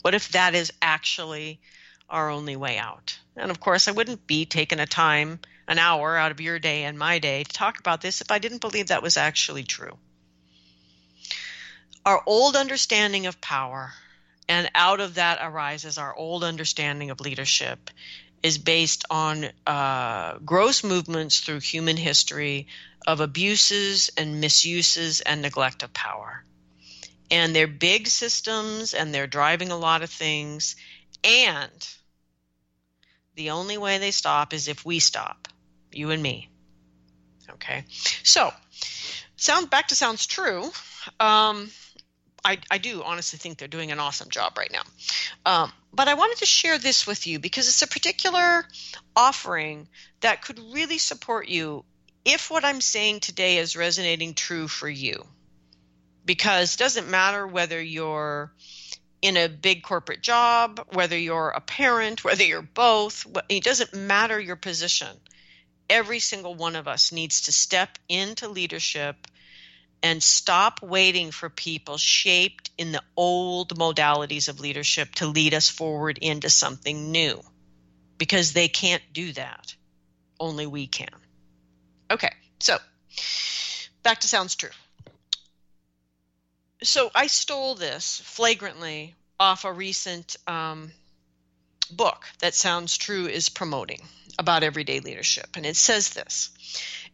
What 0.00 0.14
if 0.14 0.30
that 0.30 0.54
is 0.54 0.72
actually 0.82 1.60
our 2.08 2.30
only 2.30 2.56
way 2.56 2.78
out? 2.78 3.18
And 3.36 3.50
of 3.50 3.60
course, 3.60 3.86
I 3.86 3.92
wouldn't 3.92 4.26
be 4.26 4.46
taking 4.46 4.80
a 4.80 4.86
time, 4.86 5.38
an 5.68 5.78
hour 5.78 6.16
out 6.16 6.32
of 6.32 6.40
your 6.40 6.58
day 6.58 6.84
and 6.84 6.98
my 6.98 7.18
day 7.18 7.44
to 7.44 7.52
talk 7.52 7.78
about 7.78 8.00
this 8.00 8.20
if 8.20 8.30
I 8.30 8.38
didn't 8.38 8.60
believe 8.62 8.88
that 8.88 9.02
was 9.02 9.16
actually 9.16 9.62
true. 9.62 9.96
Our 12.04 12.20
old 12.26 12.56
understanding 12.56 13.26
of 13.26 13.40
power, 13.40 13.92
and 14.48 14.68
out 14.74 14.98
of 14.98 15.14
that 15.14 15.38
arises 15.40 15.98
our 15.98 16.16
old 16.16 16.42
understanding 16.42 17.10
of 17.10 17.20
leadership, 17.20 17.90
is 18.42 18.58
based 18.58 19.04
on 19.10 19.48
uh, 19.66 20.38
gross 20.44 20.82
movements 20.82 21.40
through 21.40 21.60
human 21.60 21.96
history 21.96 22.66
of 23.06 23.20
abuses 23.20 24.10
and 24.16 24.40
misuses 24.40 25.20
and 25.20 25.42
neglect 25.42 25.82
of 25.82 25.92
power. 25.92 26.44
And 27.30 27.54
they're 27.54 27.66
big 27.66 28.08
systems 28.08 28.94
and 28.94 29.14
they're 29.14 29.26
driving 29.26 29.70
a 29.70 29.76
lot 29.76 30.02
of 30.02 30.10
things. 30.10 30.76
And 31.24 31.88
the 33.34 33.50
only 33.50 33.78
way 33.78 33.98
they 33.98 34.10
stop 34.10 34.52
is 34.52 34.68
if 34.68 34.84
we 34.84 34.98
stop, 34.98 35.48
you 35.90 36.10
and 36.10 36.22
me. 36.22 36.48
Okay. 37.50 37.84
So, 38.22 38.52
sound 39.36 39.70
back 39.70 39.88
to 39.88 39.94
sounds 39.94 40.26
true. 40.26 40.70
Um, 41.18 41.70
I, 42.44 42.58
I 42.70 42.78
do 42.78 43.02
honestly 43.04 43.38
think 43.38 43.58
they're 43.58 43.68
doing 43.68 43.92
an 43.92 44.00
awesome 44.00 44.30
job 44.30 44.58
right 44.58 44.72
now. 44.72 44.82
Um, 45.46 45.72
but 45.92 46.08
I 46.08 46.14
wanted 46.14 46.38
to 46.38 46.46
share 46.46 46.78
this 46.78 47.06
with 47.06 47.26
you 47.26 47.38
because 47.38 47.68
it's 47.68 47.82
a 47.82 47.86
particular 47.86 48.64
offering 49.14 49.88
that 50.20 50.42
could 50.42 50.58
really 50.58 50.98
support 50.98 51.48
you 51.48 51.84
if 52.24 52.50
what 52.50 52.64
I'm 52.64 52.80
saying 52.80 53.20
today 53.20 53.58
is 53.58 53.76
resonating 53.76 54.34
true 54.34 54.68
for 54.68 54.88
you. 54.88 55.24
Because 56.24 56.74
it 56.74 56.78
doesn't 56.78 57.10
matter 57.10 57.46
whether 57.46 57.80
you're 57.80 58.52
in 59.20 59.36
a 59.36 59.48
big 59.48 59.82
corporate 59.82 60.20
job, 60.22 60.84
whether 60.92 61.18
you're 61.18 61.50
a 61.50 61.60
parent, 61.60 62.24
whether 62.24 62.44
you're 62.44 62.62
both, 62.62 63.26
it 63.48 63.62
doesn't 63.64 63.94
matter 63.94 64.38
your 64.38 64.56
position. 64.56 65.16
Every 65.90 66.18
single 66.20 66.54
one 66.54 66.76
of 66.76 66.88
us 66.88 67.12
needs 67.12 67.42
to 67.42 67.52
step 67.52 67.98
into 68.08 68.48
leadership 68.48 69.16
and 70.02 70.22
stop 70.22 70.82
waiting 70.82 71.30
for 71.30 71.48
people 71.48 71.96
shaped 71.96 72.70
in 72.76 72.92
the 72.92 73.02
old 73.16 73.76
modalities 73.78 74.48
of 74.48 74.60
leadership 74.60 75.14
to 75.16 75.26
lead 75.26 75.54
us 75.54 75.68
forward 75.68 76.18
into 76.18 76.50
something 76.50 77.12
new 77.12 77.40
because 78.18 78.52
they 78.52 78.68
can't 78.68 79.02
do 79.12 79.32
that. 79.32 79.74
Only 80.40 80.66
we 80.66 80.86
can. 80.86 81.08
Okay, 82.10 82.32
so 82.58 82.78
back 84.02 84.20
to 84.20 84.28
Sounds 84.28 84.54
True. 84.56 84.70
So 86.82 87.10
I 87.14 87.28
stole 87.28 87.76
this 87.76 88.20
flagrantly 88.24 89.14
off 89.38 89.64
a 89.64 89.72
recent 89.72 90.36
um, 90.48 90.90
book 91.90 92.24
that 92.40 92.54
sounds 92.54 92.96
true 92.96 93.26
is 93.26 93.48
promoting 93.48 94.00
about 94.38 94.62
everyday 94.62 95.00
leadership. 95.00 95.46
And 95.56 95.66
it 95.66 95.76
says 95.76 96.10
this 96.10 96.50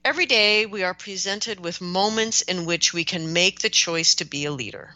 Every 0.05 0.27
day 0.27 0.65
we 0.65 0.85
are 0.85 0.95
presented 0.95 1.61
with 1.61 1.81
moments 1.81 2.43
in 2.43 2.65
which 2.65 2.93
we 2.93 3.05
can 3.05 3.33
make 3.33 3.61
the 3.61 3.69
choice 3.69 4.15
to 4.17 4.25
be 4.25 4.45
a 4.45 4.53
leader. 4.53 4.95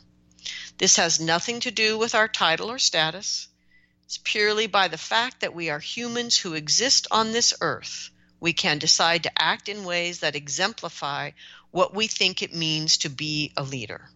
This 0.79 0.97
has 0.97 1.21
nothing 1.21 1.61
to 1.61 1.71
do 1.71 1.99
with 1.99 2.15
our 2.15 2.29
title 2.29 2.71
or 2.71 2.79
status. 2.79 3.49
It's 4.05 4.19
purely 4.19 4.69
by 4.69 4.89
the 4.89 4.99
fact 4.99 5.41
that 5.41 5.55
we 5.55 5.71
are 5.71 5.81
humans 5.81 6.39
who 6.39 6.55
exist 6.55 7.09
on 7.11 7.33
this 7.33 7.53
earth. 7.61 8.11
We 8.41 8.53
can 8.53 8.79
decide 8.79 9.25
to 9.25 9.43
act 9.43 9.69
in 9.69 9.85
ways 9.85 10.21
that 10.21 10.37
exemplify 10.37 11.33
what 11.71 11.95
we 11.95 12.07
think 12.07 12.41
it 12.41 12.55
means 12.55 12.99
to 12.99 13.09
be 13.09 13.53
a 13.57 13.63
leader. 13.63 14.09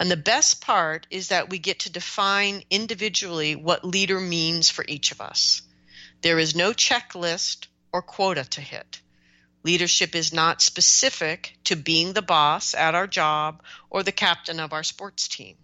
And 0.00 0.10
the 0.10 0.16
best 0.16 0.60
part 0.60 1.06
is 1.10 1.28
that 1.28 1.50
we 1.50 1.58
get 1.58 1.80
to 1.80 1.90
define 1.90 2.62
individually 2.70 3.56
what 3.56 3.84
leader 3.84 4.20
means 4.20 4.70
for 4.70 4.84
each 4.88 5.12
of 5.12 5.20
us. 5.20 5.62
There 6.22 6.38
is 6.38 6.56
no 6.56 6.72
checklist 6.72 7.66
or 7.92 8.02
quota 8.02 8.44
to 8.44 8.60
hit. 8.60 9.00
Leadership 9.68 10.14
is 10.14 10.32
not 10.32 10.62
specific 10.62 11.58
to 11.64 11.76
being 11.76 12.14
the 12.14 12.22
boss 12.22 12.74
at 12.74 12.94
our 12.94 13.06
job 13.06 13.62
or 13.90 14.02
the 14.02 14.10
captain 14.10 14.60
of 14.60 14.72
our 14.72 14.82
sports 14.82 15.28
team. 15.28 15.58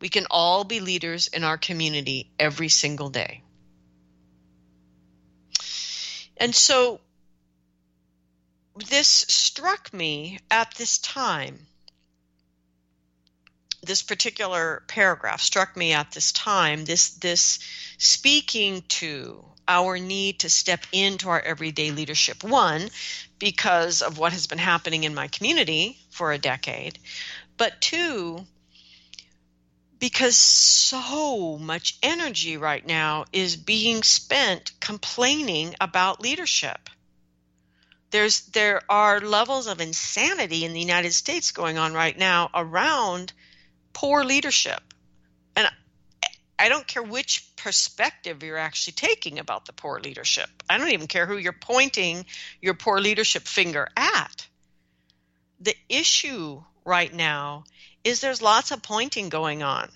We 0.00 0.08
can 0.08 0.26
all 0.28 0.64
be 0.64 0.80
leaders 0.80 1.28
in 1.28 1.44
our 1.44 1.56
community 1.56 2.32
every 2.36 2.68
single 2.68 3.10
day. 3.10 3.44
And 6.36 6.52
so 6.52 7.00
this 8.88 9.06
struck 9.06 9.92
me 9.94 10.40
at 10.50 10.74
this 10.74 10.98
time 10.98 11.60
this 13.84 14.02
particular 14.02 14.82
paragraph 14.88 15.40
struck 15.40 15.76
me 15.76 15.92
at 15.92 16.10
this 16.10 16.32
time 16.32 16.84
this 16.84 17.10
this 17.10 17.60
speaking 17.98 18.82
to 18.88 19.44
our 19.68 19.98
need 19.98 20.40
to 20.40 20.50
step 20.50 20.84
into 20.92 21.28
our 21.28 21.40
everyday 21.40 21.90
leadership. 21.90 22.42
One 22.42 22.88
because 23.38 24.02
of 24.02 24.18
what 24.18 24.32
has 24.32 24.46
been 24.46 24.58
happening 24.58 25.04
in 25.04 25.14
my 25.14 25.28
community 25.28 25.98
for 26.10 26.32
a 26.32 26.38
decade. 26.38 26.98
But 27.56 27.80
two 27.80 28.46
because 29.98 30.36
so 30.36 31.58
much 31.58 31.98
energy 32.02 32.56
right 32.56 32.86
now 32.86 33.24
is 33.32 33.56
being 33.56 34.02
spent 34.02 34.72
complaining 34.80 35.74
about 35.80 36.20
leadership. 36.20 36.88
There's 38.10 38.40
there 38.46 38.82
are 38.88 39.20
levels 39.20 39.66
of 39.66 39.80
insanity 39.80 40.64
in 40.64 40.72
the 40.72 40.80
United 40.80 41.12
States 41.12 41.50
going 41.50 41.78
on 41.78 41.92
right 41.92 42.16
now 42.16 42.48
around 42.54 43.32
poor 43.92 44.24
leadership. 44.24 44.87
I 46.58 46.68
don't 46.68 46.86
care 46.86 47.02
which 47.02 47.54
perspective 47.56 48.42
you're 48.42 48.56
actually 48.56 48.94
taking 48.94 49.38
about 49.38 49.66
the 49.66 49.72
poor 49.72 50.00
leadership. 50.00 50.48
I 50.68 50.78
don't 50.78 50.90
even 50.90 51.06
care 51.06 51.26
who 51.26 51.36
you're 51.36 51.52
pointing 51.52 52.26
your 52.60 52.74
poor 52.74 53.00
leadership 53.00 53.42
finger 53.42 53.88
at. 53.96 54.46
The 55.60 55.76
issue 55.88 56.62
right 56.84 57.12
now 57.12 57.64
is 58.02 58.20
there's 58.20 58.42
lots 58.42 58.70
of 58.70 58.82
pointing 58.82 59.28
going 59.28 59.62
on. 59.62 59.90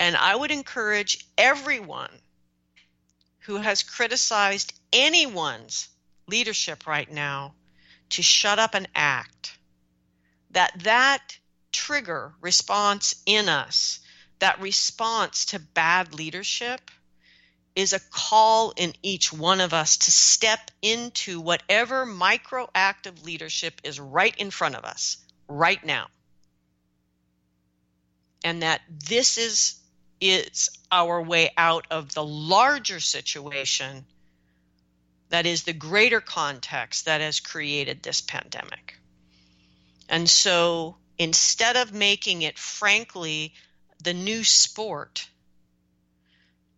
And 0.00 0.16
I 0.16 0.34
would 0.34 0.50
encourage 0.50 1.26
everyone 1.36 2.10
who 3.40 3.56
has 3.56 3.82
criticized 3.82 4.72
anyone's 4.92 5.88
leadership 6.26 6.86
right 6.86 7.10
now 7.10 7.54
to 8.10 8.22
shut 8.22 8.58
up 8.58 8.74
and 8.74 8.88
act. 8.94 9.58
That 10.52 10.72
that 10.80 11.38
trigger 11.72 12.34
response 12.40 13.14
in 13.26 13.48
us, 13.48 13.99
that 14.40 14.60
response 14.60 15.46
to 15.46 15.58
bad 15.58 16.14
leadership, 16.14 16.80
is 17.76 17.92
a 17.92 18.00
call 18.10 18.72
in 18.76 18.92
each 19.02 19.32
one 19.32 19.60
of 19.60 19.72
us 19.72 19.96
to 19.96 20.10
step 20.10 20.70
into 20.82 21.40
whatever 21.40 22.04
micro 22.04 22.68
act 22.74 23.06
of 23.06 23.24
leadership 23.24 23.80
is 23.84 24.00
right 24.00 24.36
in 24.36 24.50
front 24.50 24.74
of 24.74 24.84
us 24.84 25.18
right 25.48 25.84
now. 25.84 26.08
And 28.44 28.62
that 28.62 28.80
this 28.88 29.38
is 29.38 29.76
is 30.20 30.68
our 30.92 31.22
way 31.22 31.50
out 31.56 31.86
of 31.90 32.12
the 32.12 32.24
larger 32.24 33.00
situation 33.00 34.04
that 35.30 35.46
is 35.46 35.62
the 35.62 35.72
greater 35.72 36.20
context 36.20 37.06
that 37.06 37.22
has 37.22 37.40
created 37.40 38.02
this 38.02 38.20
pandemic. 38.20 38.98
And 40.10 40.28
so 40.28 40.96
instead 41.16 41.76
of 41.76 41.94
making 41.94 42.42
it, 42.42 42.58
frankly, 42.58 43.54
the 44.02 44.14
new 44.14 44.44
sport 44.44 45.28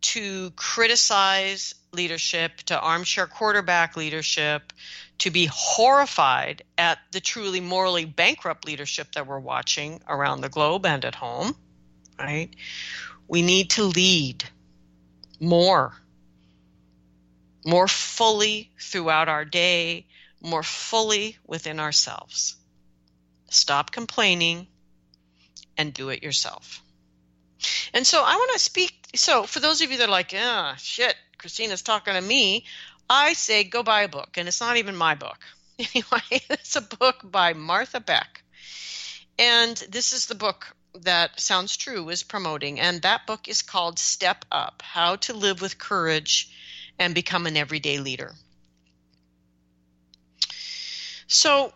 to 0.01 0.51
criticize 0.51 1.75
leadership, 1.93 2.57
to 2.59 2.79
armchair 2.79 3.27
quarterback 3.27 3.97
leadership, 3.97 4.73
to 5.19 5.31
be 5.31 5.49
horrified 5.53 6.63
at 6.77 6.99
the 7.13 7.21
truly 7.21 7.61
morally 7.61 8.05
bankrupt 8.05 8.67
leadership 8.67 9.13
that 9.13 9.27
we're 9.27 9.39
watching 9.39 10.01
around 10.09 10.41
the 10.41 10.49
globe 10.49 10.85
and 10.85 11.05
at 11.05 11.15
home, 11.15 11.55
right? 12.19 12.51
We 13.29 13.43
need 13.43 13.71
to 13.71 13.85
lead 13.85 14.45
more, 15.39 15.95
more 17.65 17.87
fully 17.87 18.73
throughout 18.81 19.29
our 19.29 19.45
day, 19.45 20.07
more 20.41 20.65
fully 20.65 21.39
within 21.47 21.79
ourselves. 21.79 22.57
Stop 23.49 23.93
complaining 23.93 24.67
and 25.77 25.95
do 25.95 26.09
it 26.09 26.23
yourself. 26.23 26.83
And 27.93 28.07
so 28.07 28.23
I 28.23 28.35
want 28.37 28.53
to 28.53 28.59
speak. 28.59 28.93
So, 29.15 29.45
for 29.45 29.61
those 29.61 29.83
of 29.83 29.91
you 29.91 29.99
that 29.99 30.09
are 30.09 30.13
like, 30.13 30.35
ah, 30.37 30.75
shit, 30.79 31.15
Christina's 31.39 31.83
talking 31.83 32.15
to 32.15 32.21
me, 32.21 32.65
I 33.09 33.35
say 33.35 33.65
go 33.65 33.83
buy 33.83 34.03
a 34.03 34.09
book. 34.09 34.37
And 34.37 34.49
it's 34.49 34.61
not 34.61 34.77
even 34.77 34.97
my 34.97 35.15
book. 35.15 35.39
Anyway, 35.79 36.43
it's 36.51 36.77
a 36.77 36.81
book 36.83 37.21
by 37.25 37.55
Martha 37.55 37.99
Beck. 37.99 38.45
And 39.39 39.77
this 39.89 40.13
is 40.13 40.27
the 40.27 40.35
book 40.35 40.77
that 41.01 41.41
Sounds 41.41 41.77
True 41.77 42.09
is 42.11 42.23
promoting. 42.23 42.79
And 42.79 43.03
that 43.03 43.27
book 43.27 43.49
is 43.49 43.63
called 43.63 43.99
Step 43.99 44.45
Up 44.53 44.83
How 44.85 45.17
to 45.17 45.33
Live 45.33 45.61
with 45.61 45.79
Courage 45.79 46.51
and 46.99 47.15
Become 47.15 47.47
an 47.47 47.57
Everyday 47.57 47.99
Leader. 47.99 48.35
So, 51.27 51.73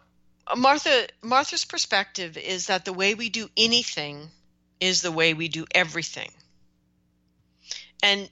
Martha 0.54 1.08
Martha's 1.22 1.64
perspective 1.64 2.36
is 2.36 2.66
that 2.66 2.84
the 2.84 2.92
way 2.92 3.14
we 3.14 3.30
do 3.30 3.48
anything 3.56 4.30
is 4.80 5.02
the 5.02 5.12
way 5.12 5.34
we 5.34 5.48
do 5.48 5.64
everything. 5.74 6.30
And 8.02 8.28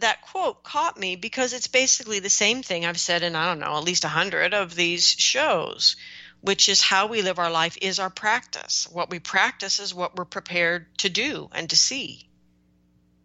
that 0.00 0.22
quote 0.22 0.62
caught 0.62 0.98
me 0.98 1.16
because 1.16 1.52
it's 1.52 1.66
basically 1.66 2.20
the 2.20 2.30
same 2.30 2.62
thing 2.62 2.84
I've 2.84 3.00
said 3.00 3.22
in 3.22 3.36
I 3.36 3.46
don't 3.46 3.60
know 3.60 3.76
at 3.76 3.84
least 3.84 4.04
a 4.04 4.08
hundred 4.08 4.54
of 4.54 4.74
these 4.74 5.06
shows, 5.06 5.96
which 6.40 6.68
is 6.68 6.80
how 6.80 7.06
we 7.06 7.22
live 7.22 7.38
our 7.38 7.50
life 7.50 7.76
is 7.80 7.98
our 7.98 8.10
practice. 8.10 8.88
What 8.90 9.10
we 9.10 9.18
practice 9.18 9.78
is 9.78 9.94
what 9.94 10.16
we're 10.16 10.24
prepared 10.24 10.86
to 10.98 11.08
do 11.08 11.48
and 11.52 11.68
to 11.70 11.76
see. 11.76 12.28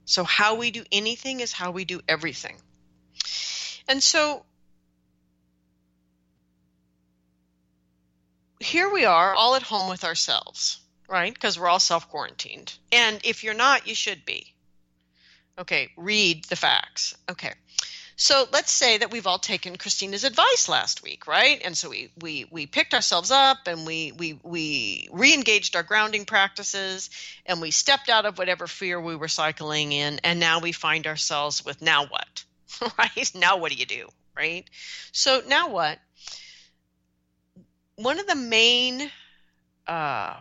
So 0.05 0.23
how 0.23 0.55
we 0.55 0.71
do 0.71 0.83
anything 0.91 1.39
is 1.39 1.51
how 1.51 1.71
we 1.71 1.85
do 1.85 2.01
everything. 2.07 2.57
And 3.87 4.01
so 4.01 4.45
here 8.59 8.91
we 8.91 9.05
are 9.05 9.33
all 9.33 9.55
at 9.55 9.63
home 9.63 9.89
with 9.89 10.03
ourselves, 10.03 10.79
right? 11.07 11.33
Because 11.33 11.59
we're 11.59 11.67
all 11.67 11.79
self 11.79 12.09
quarantined. 12.09 12.73
And 12.91 13.19
if 13.23 13.43
you're 13.43 13.53
not, 13.53 13.87
you 13.87 13.95
should 13.95 14.25
be. 14.25 14.53
Okay, 15.57 15.91
read 15.95 16.43
the 16.45 16.55
facts. 16.55 17.15
Okay. 17.29 17.53
So 18.17 18.45
let's 18.53 18.71
say 18.71 18.97
that 18.97 19.11
we've 19.11 19.27
all 19.27 19.39
taken 19.39 19.75
Christina's 19.75 20.23
advice 20.23 20.69
last 20.69 21.03
week, 21.03 21.27
right? 21.27 21.61
And 21.63 21.77
so 21.77 21.89
we 21.89 22.11
we 22.21 22.45
we 22.49 22.65
picked 22.65 22.93
ourselves 22.93 23.29
up 23.31 23.67
and 23.67 23.85
we 23.85 24.13
we 24.13 24.39
we 24.41 25.09
re-engaged 25.11 25.75
our 25.75 25.83
grounding 25.83 26.25
practices 26.25 27.09
and 27.45 27.59
we 27.61 27.71
stepped 27.71 28.09
out 28.09 28.25
of 28.25 28.37
whatever 28.37 28.67
fear 28.67 28.99
we 29.01 29.17
were 29.17 29.27
cycling 29.27 29.91
in 29.91 30.19
and 30.23 30.39
now 30.39 30.59
we 30.59 30.71
find 30.71 31.07
ourselves 31.07 31.65
with 31.65 31.81
now 31.81 32.05
what? 32.05 32.45
right? 32.97 33.31
Now 33.35 33.57
what 33.57 33.71
do 33.71 33.77
you 33.77 33.85
do? 33.85 34.07
Right? 34.35 34.69
So 35.11 35.41
now 35.45 35.69
what? 35.69 35.99
one 37.95 38.19
of 38.19 38.27
the 38.27 38.35
main 38.35 39.09
uh, 39.87 40.35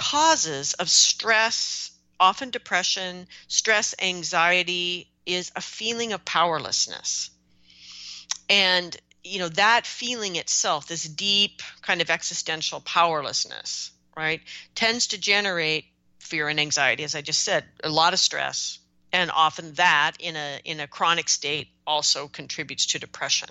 causes 0.00 0.72
of 0.74 0.88
stress, 0.88 1.90
often 2.18 2.50
depression, 2.50 3.28
stress, 3.48 3.94
anxiety, 4.00 5.10
is 5.26 5.52
a 5.54 5.60
feeling 5.60 6.14
of 6.14 6.24
powerlessness. 6.24 7.30
And, 8.48 8.96
you 9.22 9.38
know, 9.38 9.50
that 9.50 9.86
feeling 9.86 10.36
itself, 10.36 10.86
this 10.86 11.04
deep 11.04 11.60
kind 11.82 12.00
of 12.00 12.08
existential 12.08 12.80
powerlessness, 12.80 13.90
right, 14.16 14.40
tends 14.74 15.08
to 15.08 15.18
generate 15.18 15.84
fear 16.18 16.48
and 16.48 16.58
anxiety, 16.58 17.04
as 17.04 17.14
I 17.14 17.20
just 17.20 17.42
said, 17.42 17.64
a 17.84 17.90
lot 17.90 18.14
of 18.14 18.18
stress. 18.18 18.78
And 19.12 19.30
often 19.30 19.74
that 19.74 20.12
in 20.18 20.36
a 20.36 20.60
in 20.64 20.80
a 20.80 20.86
chronic 20.86 21.28
state 21.28 21.68
also 21.86 22.28
contributes 22.28 22.86
to 22.86 22.98
depression. 22.98 23.50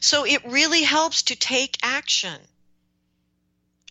So 0.00 0.26
it 0.26 0.44
really 0.44 0.82
helps 0.82 1.22
to 1.24 1.36
take 1.36 1.78
action. 1.82 2.38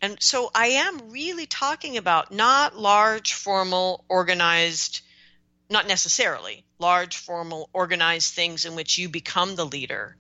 And 0.02 0.22
so 0.22 0.52
I 0.54 0.68
am 0.68 1.10
really 1.10 1.46
talking 1.46 1.98
about 1.98 2.32
not 2.32 2.78
large, 2.78 3.34
formal, 3.34 4.06
organized, 4.10 5.02
not 5.70 5.88
necessarily 5.88 6.64
large, 6.80 7.18
formal, 7.18 7.70
organized 7.74 8.34
things 8.34 8.66
in 8.66 8.76
which 8.76 8.98
you 8.98 9.10
become 9.10 9.56
the 9.56 9.66
leader, 9.66 10.16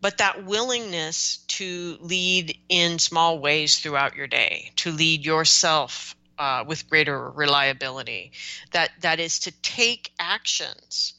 but 0.00 0.18
that 0.18 0.44
willingness 0.44 1.38
to 1.48 1.96
lead 2.00 2.58
in 2.68 2.98
small 2.98 3.38
ways 3.38 3.78
throughout 3.78 4.14
your 4.16 4.26
day, 4.26 4.72
to 4.76 4.92
lead 4.92 5.24
yourself 5.24 6.14
uh, 6.38 6.64
with 6.66 6.88
greater 6.90 7.30
reliability. 7.30 8.32
That 8.72 8.90
that 9.00 9.20
is 9.20 9.40
to 9.40 9.50
take 9.62 10.12
actions, 10.18 11.14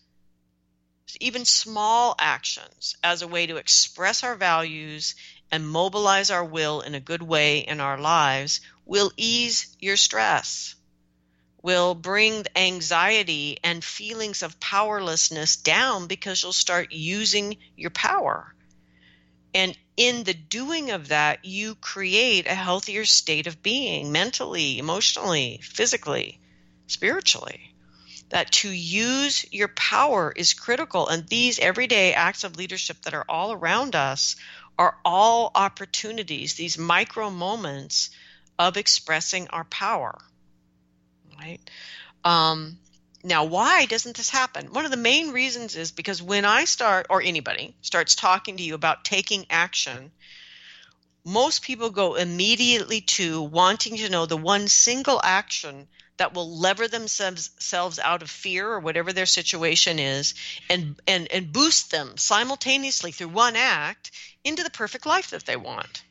even 1.20 1.46
small 1.46 2.16
actions, 2.20 2.96
as 3.04 3.24
a 3.24 3.28
way 3.28 3.48
to 3.48 3.58
express 3.58 4.24
our 4.24 4.36
values 4.36 5.16
and 5.52 5.68
mobilize 5.68 6.30
our 6.30 6.44
will 6.44 6.82
in 6.82 6.96
a 6.96 7.00
good 7.00 7.22
way 7.22 7.60
in 7.60 7.80
our 7.80 7.98
lives 7.98 8.62
will 8.86 9.12
ease 9.18 9.76
your 9.80 9.98
stress, 9.98 10.76
will 11.62 11.94
bring 11.96 12.46
anxiety 12.56 13.58
and 13.64 13.84
feelings 13.84 14.44
of 14.44 14.60
powerlessness 14.60 15.58
down 15.58 16.08
because 16.08 16.42
you'll 16.42 16.54
start 16.54 16.92
using 16.92 17.58
your 17.76 17.92
power. 17.92 18.54
And 19.54 19.78
in 19.96 20.24
the 20.24 20.34
doing 20.34 20.92
of 20.92 21.08
that, 21.08 21.44
you 21.44 21.76
create 21.76 22.48
a 22.48 22.54
healthier 22.54 23.06
state 23.06 23.48
of 23.48 23.64
being 23.64 24.12
mentally, 24.12 24.78
emotionally, 24.78 25.60
physically, 25.64 26.40
spiritually. 26.88 27.74
That 28.30 28.52
to 28.52 28.70
use 28.70 29.46
your 29.52 29.70
power 29.70 30.34
is 30.36 30.54
critical. 30.54 31.08
And 31.08 31.28
these 31.28 31.60
everyday 31.60 32.14
acts 32.14 32.44
of 32.44 32.58
leadership 32.58 33.02
that 33.04 33.14
are 33.14 33.26
all 33.28 33.54
around 33.54 33.96
us 33.96 34.36
are 34.78 34.96
all 35.04 35.52
opportunities, 35.56 36.56
these 36.56 36.78
micro 36.78 37.30
moments 37.30 38.10
of 38.60 38.78
expressing 38.78 39.48
our 39.50 39.64
power. 39.66 40.18
Right? 41.38 41.60
Um, 42.24 42.78
now, 43.24 43.46
why 43.46 43.86
doesn't 43.86 44.18
this 44.18 44.30
happen? 44.30 44.74
One 44.74 44.86
of 44.86 44.92
the 44.92 44.98
main 44.98 45.32
reasons 45.32 45.76
is 45.76 45.92
because 45.92 46.22
when 46.22 46.46
I 46.46 46.66
start, 46.66 47.08
or 47.10 47.22
anybody 47.22 47.76
starts 47.82 48.16
talking 48.16 48.58
to 48.58 48.64
you 48.64 48.76
about 48.76 49.04
taking 49.04 49.46
action, 49.50 50.12
most 51.24 51.62
people 51.62 51.90
go 51.90 52.16
immediately 52.16 53.02
to 53.02 53.42
wanting 53.42 53.98
to 53.98 54.10
know 54.10 54.26
the 54.26 54.38
one 54.38 54.68
single 54.68 55.20
action 55.24 55.88
that 56.18 56.34
will 56.34 56.58
lever 56.58 56.88
themselves 56.88 58.00
out 58.00 58.22
of 58.22 58.30
fear 58.30 58.68
or 58.68 58.80
whatever 58.80 59.14
their 59.14 59.26
situation 59.26 60.00
is 60.00 60.34
and, 60.70 61.00
and, 61.08 61.32
and 61.32 61.54
boost 61.54 61.92
them 61.92 62.18
simultaneously 62.18 63.12
through 63.12 63.30
one 63.30 63.56
act 63.56 64.12
into 64.44 64.64
the 64.64 64.70
perfect 64.70 65.06
life 65.06 65.30
that 65.30 65.46
they 65.46 65.56
want. 65.56 66.04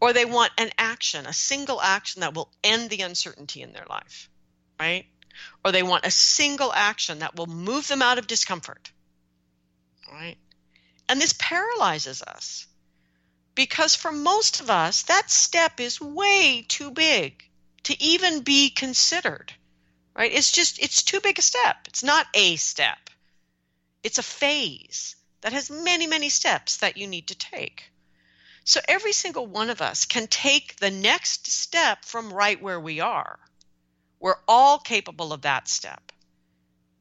Or 0.00 0.14
they 0.14 0.24
want 0.24 0.52
an 0.56 0.70
action, 0.78 1.26
a 1.26 1.32
single 1.32 1.80
action 1.80 2.20
that 2.20 2.32
will 2.32 2.50
end 2.64 2.88
the 2.88 3.02
uncertainty 3.02 3.60
in 3.60 3.72
their 3.72 3.84
life, 3.88 4.30
right? 4.78 5.04
Or 5.62 5.72
they 5.72 5.82
want 5.82 6.06
a 6.06 6.10
single 6.10 6.72
action 6.72 7.18
that 7.18 7.36
will 7.36 7.46
move 7.46 7.86
them 7.88 8.00
out 8.00 8.18
of 8.18 8.26
discomfort, 8.26 8.90
right? 10.10 10.36
And 11.08 11.20
this 11.20 11.34
paralyzes 11.38 12.22
us 12.22 12.66
because 13.54 13.94
for 13.94 14.12
most 14.12 14.62
of 14.62 14.70
us, 14.70 15.02
that 15.02 15.30
step 15.30 15.80
is 15.80 16.00
way 16.00 16.64
too 16.66 16.90
big 16.90 17.49
to 17.84 18.02
even 18.02 18.40
be 18.42 18.70
considered, 18.70 19.52
right? 20.16 20.32
It's 20.32 20.52
just, 20.52 20.82
it's 20.82 21.02
too 21.02 21.20
big 21.20 21.38
a 21.38 21.42
step. 21.42 21.76
It's 21.86 22.02
not 22.02 22.26
a 22.34 22.56
step, 22.56 22.98
it's 24.02 24.18
a 24.18 24.22
phase 24.22 25.16
that 25.42 25.52
has 25.52 25.70
many, 25.70 26.06
many 26.06 26.28
steps 26.28 26.78
that 26.78 26.96
you 26.96 27.06
need 27.06 27.28
to 27.28 27.34
take. 27.34 27.90
So 28.64 28.80
every 28.86 29.12
single 29.12 29.46
one 29.46 29.70
of 29.70 29.80
us 29.80 30.04
can 30.04 30.26
take 30.26 30.76
the 30.76 30.90
next 30.90 31.46
step 31.50 32.04
from 32.04 32.32
right 32.32 32.60
where 32.60 32.78
we 32.78 33.00
are. 33.00 33.38
We're 34.20 34.36
all 34.46 34.78
capable 34.78 35.32
of 35.32 35.42
that 35.42 35.66
step. 35.66 36.12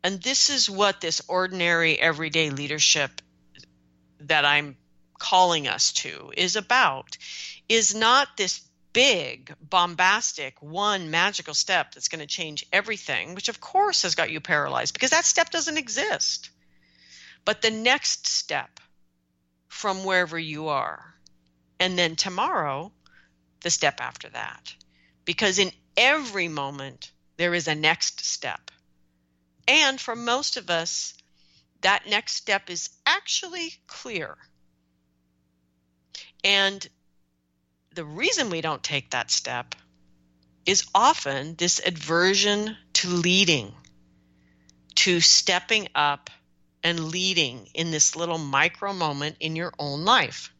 And 0.03 0.21
this 0.21 0.49
is 0.49 0.69
what 0.69 1.01
this 1.01 1.21
ordinary 1.27 1.99
everyday 1.99 2.49
leadership 2.49 3.21
that 4.21 4.45
I'm 4.45 4.77
calling 5.17 5.67
us 5.67 5.91
to 5.91 6.32
is 6.36 6.55
about 6.55 7.17
is 7.67 7.93
not 7.93 8.30
this 8.38 8.61
big 9.00 9.54
bombastic 9.62 10.62
one 10.62 11.10
magical 11.10 11.54
step 11.54 11.93
that's 11.93 12.10
going 12.10 12.20
to 12.20 12.28
change 12.28 12.66
everything 12.74 13.34
which 13.36 13.50
of 13.50 13.62
course 13.62 14.02
has 14.04 14.16
got 14.16 14.32
you 14.32 14.39
paralyzed 14.41 14.93
because 14.93 15.12
that 15.12 15.26
step 15.26 15.50
doesn't 15.52 15.78
exist 15.78 16.50
but 17.45 17.62
the 17.62 17.72
next 17.72 18.28
step 18.28 18.80
from 19.68 20.04
wherever 20.04 20.38
you 20.38 20.68
are. 20.68 21.16
And 21.80 21.97
then 21.97 22.16
tomorrow, 22.16 22.91
the 23.62 23.70
step 23.70 24.02
after 24.02 24.30
that. 24.30 24.76
Because 25.26 25.60
in 25.60 25.72
every 25.95 26.47
moment, 26.47 27.12
there 27.38 27.54
is 27.54 27.68
a 27.68 27.76
next 27.76 28.26
step. 28.26 28.72
And 29.68 30.00
for 30.00 30.16
most 30.16 30.58
of 30.58 30.70
us, 30.70 31.14
that 31.82 32.08
next 32.08 32.34
step 32.34 32.70
is 32.70 32.89
actually 33.06 33.74
clear. 33.88 34.38
And 36.43 36.86
the 37.96 38.06
reason 38.06 38.50
we 38.50 38.62
don't 38.62 38.84
take 38.84 39.12
that 39.12 39.32
step 39.32 39.76
is 40.66 40.88
often 40.94 41.56
this 41.56 41.82
aversion 41.86 42.78
to 42.94 43.08
leading, 43.08 43.74
to 44.96 45.20
stepping 45.20 45.88
up 45.96 46.30
and 46.84 47.10
leading 47.10 47.68
in 47.74 47.92
this 47.92 48.16
little 48.16 48.38
micro 48.38 48.94
moment 48.94 49.36
in 49.40 49.56
your 49.56 49.74
own 49.80 50.06
life. 50.06 50.54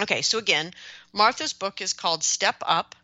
Okay, 0.00 0.22
so 0.22 0.38
again, 0.38 0.72
Martha's 1.12 1.52
book 1.52 1.80
is 1.80 1.92
called 1.92 2.24
Step 2.24 2.56
Up 2.62 2.94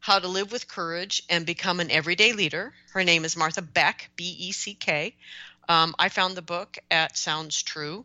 How 0.00 0.18
to 0.18 0.28
Live 0.28 0.52
with 0.52 0.68
Courage 0.68 1.22
and 1.28 1.44
Become 1.44 1.80
an 1.80 1.90
Everyday 1.90 2.32
Leader. 2.32 2.72
Her 2.92 3.04
name 3.04 3.24
is 3.24 3.36
Martha 3.36 3.62
Beck, 3.62 4.10
B 4.16 4.36
E 4.38 4.52
C 4.52 4.74
K. 4.74 5.14
Um, 5.68 5.94
I 5.98 6.08
found 6.08 6.36
the 6.36 6.42
book 6.42 6.78
at 6.90 7.16
Sounds 7.16 7.62
True. 7.62 8.04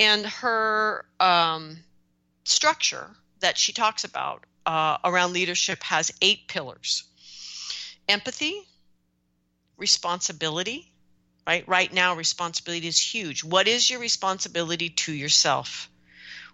And 0.00 0.26
her 0.26 1.04
um, 1.20 1.78
structure 2.44 3.10
that 3.40 3.58
she 3.58 3.72
talks 3.72 4.04
about 4.04 4.44
uh, 4.64 4.98
around 5.04 5.32
leadership 5.32 5.82
has 5.82 6.12
eight 6.20 6.48
pillars 6.48 7.04
empathy, 8.08 8.54
responsibility, 9.76 10.92
right? 11.46 11.66
Right 11.68 11.92
now, 11.92 12.14
responsibility 12.14 12.86
is 12.86 12.98
huge. 12.98 13.44
What 13.44 13.68
is 13.68 13.90
your 13.90 14.00
responsibility 14.00 14.90
to 14.90 15.12
yourself? 15.12 15.90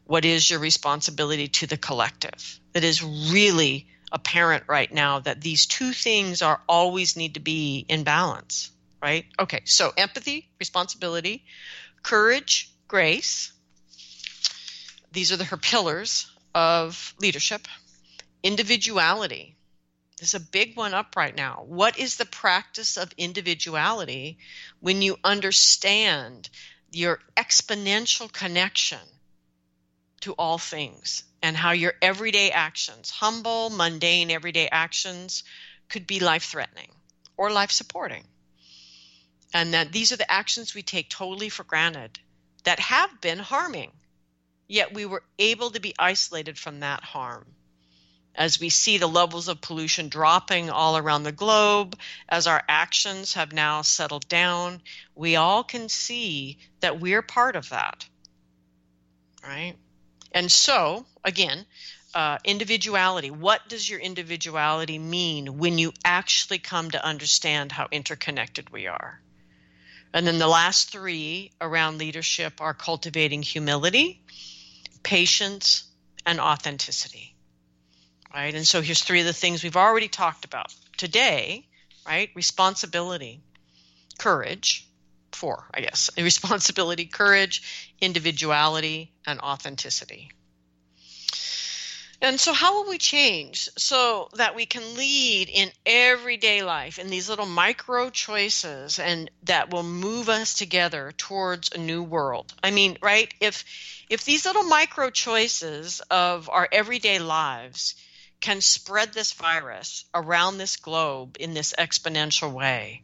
What 0.04 0.24
is 0.24 0.50
your 0.50 0.60
responsibility 0.60 1.48
to 1.48 1.66
the 1.66 1.76
collective? 1.76 2.60
It 2.74 2.84
is 2.84 3.02
really 3.02 3.88
apparent 4.10 4.64
right 4.66 4.92
now 4.92 5.20
that 5.20 5.40
these 5.40 5.66
two 5.66 5.92
things 5.92 6.42
are 6.42 6.60
always 6.68 7.16
need 7.16 7.34
to 7.34 7.40
be 7.40 7.84
in 7.88 8.02
balance, 8.02 8.70
right? 9.02 9.26
Okay, 9.38 9.60
so 9.64 9.92
empathy, 9.96 10.48
responsibility, 10.58 11.44
courage, 12.02 12.74
grace. 12.88 13.52
These 15.12 15.32
are 15.32 15.36
the, 15.36 15.44
her 15.44 15.56
pillars 15.56 16.31
of 16.54 17.14
leadership. 17.20 17.66
Individuality, 18.42 19.56
This 20.18 20.34
is 20.34 20.34
a 20.34 20.40
big 20.40 20.76
one 20.76 20.94
up 20.94 21.16
right 21.16 21.34
now. 21.34 21.64
What 21.66 21.98
is 21.98 22.16
the 22.16 22.26
practice 22.26 22.96
of 22.96 23.12
individuality 23.16 24.38
when 24.80 25.02
you 25.02 25.18
understand 25.24 26.48
your 26.90 27.20
exponential 27.36 28.32
connection 28.32 29.00
to 30.20 30.32
all 30.34 30.58
things 30.58 31.24
and 31.42 31.56
how 31.56 31.72
your 31.72 31.94
everyday 32.00 32.50
actions, 32.52 33.10
humble, 33.10 33.70
mundane, 33.70 34.30
everyday 34.30 34.68
actions, 34.68 35.42
could 35.88 36.06
be 36.06 36.20
life 36.20 36.44
threatening 36.44 36.90
or 37.36 37.50
life 37.50 37.72
supporting? 37.72 38.24
And 39.54 39.74
that 39.74 39.92
these 39.92 40.12
are 40.12 40.16
the 40.16 40.30
actions 40.30 40.74
we 40.74 40.82
take 40.82 41.10
totally 41.10 41.48
for 41.48 41.64
granted 41.64 42.18
that 42.64 42.78
have 42.78 43.20
been 43.20 43.38
harming, 43.38 43.92
yet 44.72 44.94
we 44.94 45.06
were 45.06 45.22
able 45.38 45.70
to 45.70 45.80
be 45.80 45.94
isolated 45.98 46.58
from 46.58 46.80
that 46.80 47.02
harm 47.02 47.46
as 48.34 48.58
we 48.58 48.70
see 48.70 48.98
the 48.98 49.06
levels 49.06 49.48
of 49.48 49.60
pollution 49.60 50.08
dropping 50.08 50.70
all 50.70 50.96
around 50.96 51.22
the 51.22 51.32
globe, 51.32 51.98
as 52.28 52.46
our 52.46 52.62
actions 52.68 53.34
have 53.34 53.52
now 53.52 53.82
settled 53.82 54.26
down, 54.28 54.80
we 55.14 55.36
all 55.36 55.62
can 55.62 55.88
see 55.88 56.58
that 56.80 57.00
we're 57.00 57.22
part 57.22 57.56
of 57.56 57.68
that. 57.68 58.06
Right? 59.42 59.74
And 60.32 60.50
so, 60.50 61.04
again, 61.24 61.66
uh, 62.14 62.38
individuality. 62.44 63.30
What 63.30 63.68
does 63.68 63.88
your 63.88 64.00
individuality 64.00 64.98
mean 64.98 65.58
when 65.58 65.78
you 65.78 65.92
actually 66.04 66.58
come 66.58 66.90
to 66.90 67.04
understand 67.04 67.72
how 67.72 67.88
interconnected 67.90 68.70
we 68.70 68.86
are? 68.86 69.20
And 70.14 70.26
then 70.26 70.38
the 70.38 70.48
last 70.48 70.90
three 70.90 71.52
around 71.60 71.98
leadership 71.98 72.60
are 72.60 72.74
cultivating 72.74 73.42
humility, 73.42 74.22
patience, 75.02 75.84
and 76.24 76.40
authenticity 76.40 77.32
right? 78.34 78.54
And 78.54 78.66
so 78.66 78.80
here's 78.80 79.02
three 79.02 79.20
of 79.20 79.26
the 79.26 79.32
things 79.32 79.62
we've 79.62 79.76
already 79.76 80.08
talked 80.08 80.44
about 80.44 80.74
today, 80.96 81.66
right? 82.06 82.30
Responsibility, 82.34 83.40
courage, 84.18 84.88
four, 85.32 85.64
I 85.72 85.80
guess. 85.80 86.10
Responsibility, 86.18 87.06
courage, 87.06 87.92
individuality, 88.00 89.12
and 89.26 89.40
authenticity. 89.40 90.30
And 92.24 92.38
so, 92.38 92.52
how 92.52 92.74
will 92.74 92.88
we 92.88 92.98
change 92.98 93.68
so 93.76 94.28
that 94.34 94.54
we 94.54 94.64
can 94.64 94.94
lead 94.94 95.48
in 95.48 95.72
everyday 95.84 96.62
life 96.62 97.00
in 97.00 97.10
these 97.10 97.28
little 97.28 97.46
micro 97.46 98.10
choices 98.10 99.00
and 99.00 99.28
that 99.42 99.70
will 99.70 99.82
move 99.82 100.28
us 100.28 100.54
together 100.54 101.12
towards 101.16 101.72
a 101.72 101.78
new 101.78 102.00
world? 102.00 102.54
I 102.62 102.70
mean, 102.70 102.96
right? 103.02 103.34
If 103.40 103.64
if 104.08 104.24
these 104.24 104.46
little 104.46 104.62
micro 104.62 105.10
choices 105.10 106.00
of 106.12 106.48
our 106.48 106.68
everyday 106.70 107.18
lives 107.18 107.96
can 108.40 108.60
spread 108.60 109.12
this 109.12 109.32
virus 109.32 110.04
around 110.14 110.58
this 110.58 110.76
globe 110.76 111.38
in 111.40 111.54
this 111.54 111.74
exponential 111.76 112.52
way, 112.52 113.02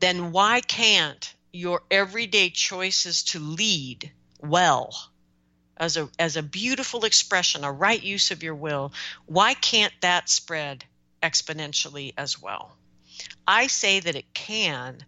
then 0.00 0.32
why 0.32 0.60
can't 0.60 1.32
your 1.52 1.82
everyday 1.88 2.50
choices 2.50 3.22
to 3.22 3.38
lead 3.38 4.10
well 4.40 4.92
as 5.76 5.96
a 5.96 6.08
as 6.18 6.36
a 6.36 6.42
beautiful 6.42 7.04
expression, 7.04 7.64
a 7.64 7.72
right 7.72 8.02
use 8.02 8.30
of 8.30 8.42
your 8.42 8.54
will, 8.54 8.92
why 9.26 9.54
can't 9.54 9.92
that 10.00 10.28
spread 10.28 10.84
exponentially 11.22 12.14
as 12.16 12.40
well? 12.40 12.76
I 13.46 13.66
say 13.66 14.00
that 14.00 14.16
it 14.16 14.32
can, 14.34 14.98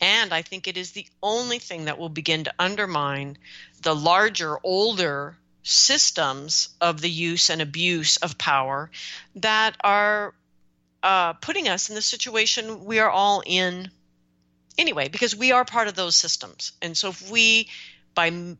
and 0.00 0.32
I 0.32 0.42
think 0.42 0.66
it 0.66 0.76
is 0.76 0.92
the 0.92 1.06
only 1.22 1.58
thing 1.58 1.84
that 1.84 1.98
will 1.98 2.08
begin 2.08 2.44
to 2.44 2.54
undermine 2.58 3.38
the 3.82 3.94
larger, 3.94 4.58
older 4.62 5.36
systems 5.62 6.70
of 6.80 7.00
the 7.00 7.10
use 7.10 7.50
and 7.50 7.62
abuse 7.62 8.16
of 8.16 8.36
power 8.38 8.90
that 9.36 9.76
are 9.82 10.34
uh, 11.02 11.34
putting 11.34 11.68
us 11.68 11.88
in 11.88 11.94
the 11.94 12.02
situation 12.02 12.84
we 12.84 12.98
are 12.98 13.10
all 13.10 13.42
in 13.46 13.90
anyway, 14.78 15.08
because 15.08 15.36
we 15.36 15.52
are 15.52 15.64
part 15.64 15.88
of 15.88 15.94
those 15.94 16.16
systems. 16.16 16.72
And 16.80 16.96
so 16.96 17.10
if 17.10 17.30
we, 17.30 17.68
by 18.14 18.56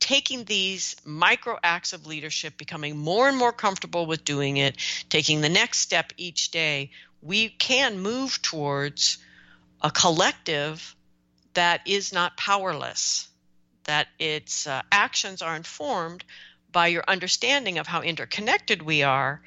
taking 0.00 0.44
these 0.44 0.96
micro 1.04 1.58
acts 1.62 1.92
of 1.92 2.06
leadership, 2.06 2.56
becoming 2.56 2.96
more 2.96 3.28
and 3.28 3.36
more 3.36 3.52
comfortable 3.52 4.06
with 4.06 4.24
doing 4.24 4.56
it, 4.56 4.76
taking 5.08 5.40
the 5.40 5.48
next 5.48 5.78
step 5.78 6.12
each 6.16 6.50
day, 6.50 6.90
we 7.22 7.48
can 7.48 8.00
move 8.00 8.40
towards 8.42 9.18
a 9.82 9.90
collective 9.90 10.94
that 11.54 11.80
is 11.86 12.12
not 12.12 12.36
powerless, 12.36 13.28
that 13.84 14.08
its 14.18 14.66
uh, 14.66 14.82
actions 14.92 15.42
are 15.42 15.56
informed 15.56 16.24
by 16.70 16.88
your 16.88 17.04
understanding 17.08 17.78
of 17.78 17.86
how 17.86 18.02
interconnected 18.02 18.82
we 18.82 19.02
are, 19.02 19.40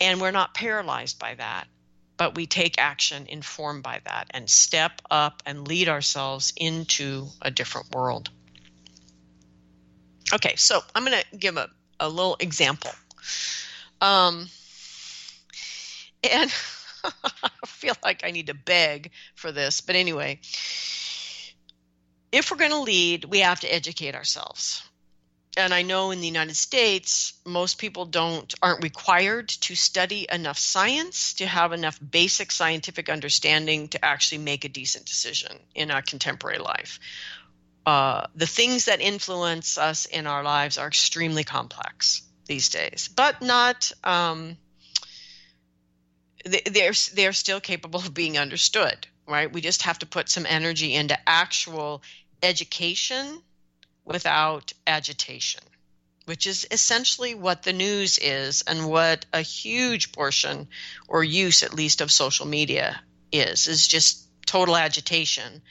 and 0.00 0.20
we're 0.20 0.30
not 0.30 0.54
paralyzed 0.54 1.18
by 1.18 1.34
that. 1.34 1.66
But 2.16 2.34
we 2.36 2.46
take 2.46 2.78
action 2.78 3.26
informed 3.26 3.82
by 3.82 4.00
that 4.04 4.28
and 4.30 4.48
step 4.48 5.02
up 5.10 5.42
and 5.44 5.66
lead 5.66 5.88
ourselves 5.88 6.52
into 6.56 7.28
a 7.40 7.50
different 7.50 7.92
world. 7.94 8.30
Okay, 10.32 10.54
so 10.56 10.80
I'm 10.94 11.04
going 11.04 11.20
to 11.30 11.36
give 11.36 11.56
a, 11.56 11.68
a 12.00 12.08
little 12.08 12.36
example. 12.40 12.90
Um, 14.00 14.48
and 16.30 16.52
I 17.04 17.66
feel 17.66 17.94
like 18.02 18.24
I 18.24 18.30
need 18.30 18.46
to 18.46 18.54
beg 18.54 19.10
for 19.34 19.52
this, 19.52 19.80
but 19.80 19.94
anyway, 19.94 20.40
if 22.30 22.50
we're 22.50 22.56
going 22.56 22.70
to 22.70 22.80
lead, 22.80 23.26
we 23.26 23.40
have 23.40 23.60
to 23.60 23.72
educate 23.72 24.14
ourselves. 24.14 24.82
And 25.54 25.74
I 25.74 25.82
know 25.82 26.12
in 26.12 26.22
the 26.22 26.26
United 26.26 26.56
States, 26.56 27.34
most 27.44 27.76
people 27.76 28.06
don't 28.06 28.54
aren't 28.62 28.82
required 28.82 29.48
to 29.48 29.74
study 29.74 30.26
enough 30.32 30.58
science 30.58 31.34
to 31.34 31.46
have 31.46 31.72
enough 31.72 32.00
basic 32.00 32.50
scientific 32.50 33.10
understanding 33.10 33.88
to 33.88 34.02
actually 34.02 34.38
make 34.38 34.64
a 34.64 34.70
decent 34.70 35.04
decision 35.04 35.58
in 35.74 35.90
our 35.90 36.00
contemporary 36.00 36.56
life 36.58 36.98
uh, 37.84 38.26
the 38.34 38.46
things 38.46 38.84
that 38.84 39.00
influence 39.00 39.76
us 39.78 40.06
in 40.06 40.26
our 40.26 40.42
lives 40.42 40.78
are 40.78 40.86
extremely 40.86 41.44
complex 41.44 42.22
these 42.46 42.68
days, 42.68 43.08
but 43.14 43.42
not. 43.42 43.90
Um, 44.04 44.56
they're 46.44 46.92
they're 47.14 47.32
still 47.32 47.60
capable 47.60 48.00
of 48.00 48.14
being 48.14 48.38
understood, 48.38 49.06
right? 49.28 49.52
We 49.52 49.60
just 49.60 49.82
have 49.82 49.98
to 50.00 50.06
put 50.06 50.28
some 50.28 50.46
energy 50.46 50.94
into 50.94 51.18
actual 51.28 52.02
education 52.42 53.40
without 54.04 54.72
agitation, 54.86 55.62
which 56.24 56.46
is 56.46 56.66
essentially 56.70 57.34
what 57.34 57.62
the 57.62 57.72
news 57.72 58.18
is 58.18 58.62
and 58.62 58.88
what 58.88 59.24
a 59.32 59.40
huge 59.40 60.12
portion 60.12 60.68
or 61.08 61.22
use 61.22 61.62
at 61.62 61.74
least 61.74 62.00
of 62.00 62.10
social 62.10 62.46
media 62.46 63.00
is 63.30 63.68
is 63.68 63.86
just 63.86 64.26
total 64.44 64.76
agitation 64.76 65.62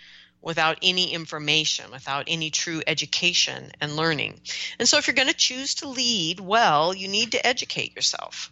without 0.42 0.80
any 0.82 1.14
information, 1.14 1.92
without 1.92 2.26
any 2.28 2.50
true 2.50 2.82
education 2.88 3.72
and 3.80 3.96
learning. 3.96 4.42
And 4.80 4.88
so, 4.88 4.98
if 4.98 5.08
you're 5.08 5.16
going 5.16 5.28
to 5.28 5.34
choose 5.34 5.76
to 5.76 5.90
lead 5.90 6.40
well, 6.40 6.94
you 6.94 7.08
need 7.08 7.34
to 7.34 7.46
educate 7.46 7.96
yourself. 7.96 8.52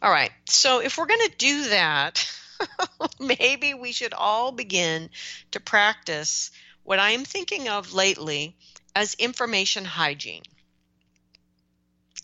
All 0.00 0.10
right, 0.10 0.30
so 0.46 0.80
if 0.80 0.96
we're 0.96 1.06
going 1.06 1.28
to 1.28 1.36
do 1.36 1.68
that, 1.70 2.30
maybe 3.20 3.74
we 3.74 3.92
should 3.92 4.14
all 4.14 4.52
begin 4.52 5.10
to 5.52 5.60
practice 5.60 6.50
what 6.84 6.98
I 6.98 7.10
am 7.10 7.24
thinking 7.24 7.68
of 7.68 7.92
lately 7.92 8.56
as 8.94 9.14
information 9.14 9.84
hygiene. 9.84 10.42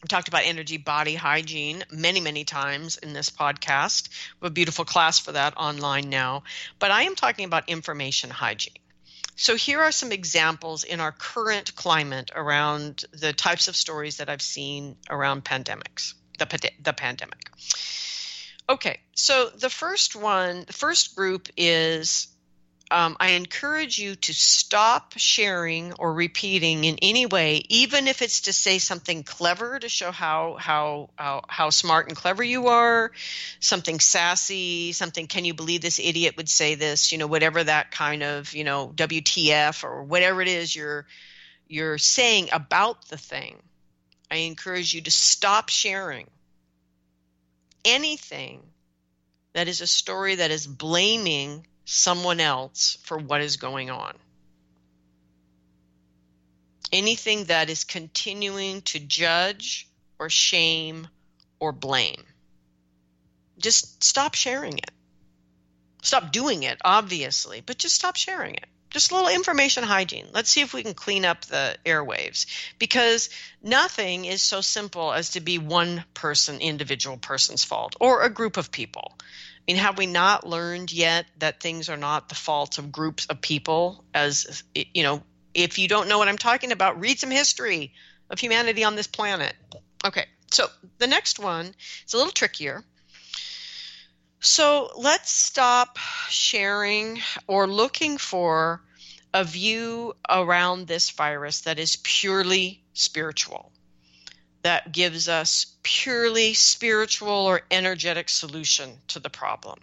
I've 0.02 0.08
talked 0.08 0.28
about 0.28 0.42
energy 0.44 0.78
body 0.78 1.14
hygiene 1.14 1.84
many, 1.92 2.20
many 2.20 2.44
times 2.44 2.96
in 2.96 3.12
this 3.12 3.30
podcast. 3.30 4.08
We 4.40 4.46
have 4.46 4.50
a 4.50 4.54
beautiful 4.54 4.84
class 4.84 5.20
for 5.20 5.32
that 5.32 5.56
online 5.56 6.10
now. 6.10 6.42
But 6.80 6.90
I 6.90 7.02
am 7.02 7.14
talking 7.14 7.44
about 7.44 7.68
information 7.68 8.30
hygiene. 8.30 8.81
So, 9.36 9.56
here 9.56 9.80
are 9.80 9.92
some 9.92 10.12
examples 10.12 10.84
in 10.84 11.00
our 11.00 11.12
current 11.12 11.74
climate 11.74 12.30
around 12.34 13.04
the 13.12 13.32
types 13.32 13.68
of 13.68 13.76
stories 13.76 14.18
that 14.18 14.28
I've 14.28 14.42
seen 14.42 14.96
around 15.08 15.44
pandemics, 15.44 16.14
the, 16.38 16.70
the 16.82 16.92
pandemic. 16.92 17.50
Okay, 18.68 19.00
so 19.14 19.48
the 19.48 19.70
first 19.70 20.14
one, 20.14 20.64
the 20.66 20.72
first 20.72 21.16
group 21.16 21.48
is 21.56 22.28
um, 22.92 23.16
I 23.18 23.30
encourage 23.30 23.98
you 23.98 24.16
to 24.16 24.34
stop 24.34 25.14
sharing 25.16 25.94
or 25.94 26.12
repeating 26.12 26.84
in 26.84 26.98
any 27.00 27.24
way, 27.24 27.64
even 27.70 28.06
if 28.06 28.20
it's 28.20 28.42
to 28.42 28.52
say 28.52 28.78
something 28.78 29.22
clever 29.22 29.78
to 29.78 29.88
show 29.88 30.12
how 30.12 30.56
how 30.60 31.08
how, 31.16 31.40
how 31.48 31.70
smart 31.70 32.08
and 32.08 32.16
clever 32.16 32.44
you 32.44 32.68
are, 32.68 33.10
something 33.60 33.98
sassy, 33.98 34.92
something. 34.92 35.26
Can 35.26 35.46
you 35.46 35.54
believe 35.54 35.80
this 35.80 35.98
idiot 35.98 36.36
would 36.36 36.50
say 36.50 36.74
this? 36.74 37.12
You 37.12 37.18
know, 37.18 37.26
whatever 37.26 37.64
that 37.64 37.92
kind 37.92 38.22
of 38.22 38.52
you 38.52 38.64
know 38.64 38.92
WTF 38.94 39.84
or 39.84 40.02
whatever 40.02 40.42
it 40.42 40.48
is 40.48 40.76
you're 40.76 41.06
you're 41.68 41.96
saying 41.96 42.50
about 42.52 43.08
the 43.08 43.16
thing. 43.16 43.56
I 44.30 44.36
encourage 44.36 44.92
you 44.92 45.00
to 45.00 45.10
stop 45.10 45.70
sharing 45.70 46.26
anything 47.86 48.62
that 49.54 49.66
is 49.66 49.80
a 49.80 49.86
story 49.86 50.34
that 50.34 50.50
is 50.50 50.66
blaming 50.66 51.66
someone 51.84 52.40
else 52.40 52.98
for 53.02 53.18
what 53.18 53.40
is 53.40 53.56
going 53.56 53.90
on. 53.90 54.14
Anything 56.92 57.44
that 57.44 57.70
is 57.70 57.84
continuing 57.84 58.82
to 58.82 58.98
judge 58.98 59.88
or 60.18 60.28
shame 60.28 61.08
or 61.58 61.72
blame. 61.72 62.22
Just 63.58 64.04
stop 64.04 64.34
sharing 64.34 64.78
it. 64.78 64.90
Stop 66.02 66.32
doing 66.32 66.64
it, 66.64 66.78
obviously, 66.84 67.60
but 67.60 67.78
just 67.78 67.94
stop 67.94 68.16
sharing 68.16 68.54
it. 68.54 68.66
Just 68.90 69.10
a 69.10 69.14
little 69.14 69.30
information 69.30 69.84
hygiene. 69.84 70.26
Let's 70.34 70.50
see 70.50 70.60
if 70.60 70.74
we 70.74 70.82
can 70.82 70.92
clean 70.92 71.24
up 71.24 71.46
the 71.46 71.76
airwaves 71.86 72.44
because 72.78 73.30
nothing 73.62 74.26
is 74.26 74.42
so 74.42 74.60
simple 74.60 75.12
as 75.14 75.30
to 75.30 75.40
be 75.40 75.56
one 75.56 76.04
person, 76.12 76.60
individual 76.60 77.16
person's 77.16 77.64
fault 77.64 77.96
or 78.00 78.22
a 78.22 78.28
group 78.28 78.58
of 78.58 78.70
people. 78.70 79.16
I 79.62 79.72
mean, 79.72 79.76
have 79.76 79.96
we 79.96 80.06
not 80.06 80.46
learned 80.46 80.92
yet 80.92 81.26
that 81.38 81.60
things 81.60 81.88
are 81.88 81.96
not 81.96 82.28
the 82.28 82.34
faults 82.34 82.78
of 82.78 82.90
groups 82.90 83.26
of 83.26 83.40
people? 83.40 84.04
As 84.12 84.64
you 84.74 85.04
know, 85.04 85.22
if 85.54 85.78
you 85.78 85.86
don't 85.86 86.08
know 86.08 86.18
what 86.18 86.28
I'm 86.28 86.38
talking 86.38 86.72
about, 86.72 86.98
read 86.98 87.20
some 87.20 87.30
history 87.30 87.92
of 88.28 88.40
humanity 88.40 88.82
on 88.82 88.96
this 88.96 89.06
planet. 89.06 89.54
Okay, 90.04 90.26
so 90.50 90.66
the 90.98 91.06
next 91.06 91.38
one 91.38 91.74
is 92.04 92.12
a 92.12 92.16
little 92.16 92.32
trickier. 92.32 92.82
So 94.40 94.90
let's 94.96 95.30
stop 95.30 95.96
sharing 96.28 97.20
or 97.46 97.68
looking 97.68 98.18
for 98.18 98.82
a 99.32 99.44
view 99.44 100.16
around 100.28 100.88
this 100.88 101.10
virus 101.10 101.60
that 101.62 101.78
is 101.78 101.96
purely 102.02 102.82
spiritual 102.94 103.70
that 104.62 104.92
gives 104.92 105.28
us 105.28 105.66
purely 105.82 106.54
spiritual 106.54 107.30
or 107.30 107.62
energetic 107.70 108.28
solution 108.28 108.98
to 109.08 109.18
the 109.18 109.30
problem. 109.30 109.78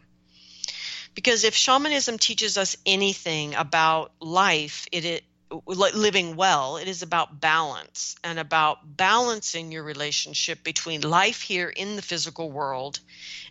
Because 1.15 1.43
if 1.43 1.55
shamanism 1.55 2.17
teaches 2.17 2.57
us 2.57 2.77
anything 2.86 3.55
about 3.55 4.11
life, 4.21 4.88
it, 4.91 5.05
it 5.05 5.23
living 5.65 6.36
well, 6.36 6.77
it 6.77 6.88
is 6.88 7.01
about 7.01 7.41
balance 7.41 8.15
and 8.23 8.39
about 8.39 8.95
balancing 8.95 9.71
your 9.71 9.84
relationship 9.84 10.63
between 10.63 11.01
life 11.01 11.41
here 11.41 11.69
in 11.69 11.95
the 11.95 12.01
physical 12.01 12.51
world 12.51 12.99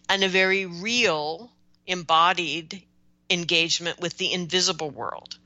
and 0.09 0.23
a 0.23 0.29
very 0.29 0.65
real 0.65 1.51
embodied 1.87 2.83
engagement 3.31 4.01
with 4.01 4.17
the 4.17 4.33
invisible 4.33 4.91
world. 4.91 5.39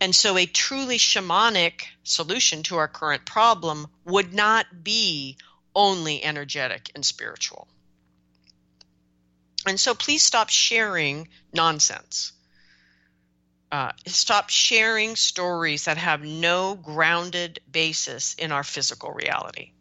And 0.00 0.14
so, 0.14 0.36
a 0.36 0.46
truly 0.46 0.98
shamanic 0.98 1.82
solution 2.02 2.62
to 2.64 2.76
our 2.76 2.88
current 2.88 3.24
problem 3.24 3.86
would 4.04 4.34
not 4.34 4.84
be 4.84 5.36
only 5.74 6.22
energetic 6.22 6.90
and 6.94 7.04
spiritual. 7.04 7.68
And 9.66 9.80
so 9.80 9.94
please 9.94 10.22
stop 10.22 10.50
sharing 10.50 11.28
nonsense. 11.52 12.32
Uh, 13.72 13.92
stop 14.06 14.50
sharing 14.50 15.16
stories 15.16 15.86
that 15.86 15.96
have 15.96 16.22
no 16.22 16.74
grounded 16.76 17.58
basis 17.70 18.34
in 18.34 18.52
our 18.52 18.62
physical 18.62 19.10
reality. 19.10 19.72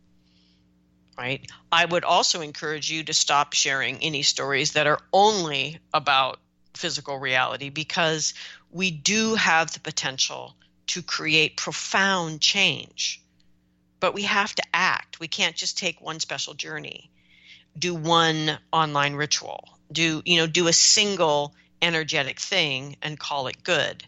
Right? 1.17 1.47
I 1.71 1.85
would 1.85 2.03
also 2.03 2.41
encourage 2.41 2.89
you 2.89 3.03
to 3.03 3.13
stop 3.13 3.53
sharing 3.53 4.01
any 4.01 4.23
stories 4.23 4.71
that 4.71 4.87
are 4.87 4.99
only 5.11 5.79
about 5.93 6.39
physical 6.73 7.17
reality 7.17 7.69
because 7.69 8.33
we 8.71 8.91
do 8.91 9.35
have 9.35 9.71
the 9.73 9.79
potential 9.79 10.55
to 10.87 11.01
create 11.01 11.57
profound 11.57 12.41
change. 12.41 13.21
But 13.99 14.13
we 14.13 14.23
have 14.23 14.53
to 14.55 14.63
act. 14.73 15.19
We 15.19 15.27
can't 15.27 15.55
just 15.55 15.77
take 15.77 16.01
one 16.01 16.19
special 16.19 16.53
journey, 16.53 17.09
do 17.77 17.95
one 17.95 18.57
online 18.71 19.13
ritual, 19.13 19.69
do, 19.91 20.21
you 20.25 20.37
know, 20.37 20.47
do 20.47 20.67
a 20.67 20.73
single 20.73 21.53
energetic 21.81 22.39
thing 22.39 22.97
and 23.01 23.19
call 23.19 23.47
it 23.47 23.63
good. 23.63 24.03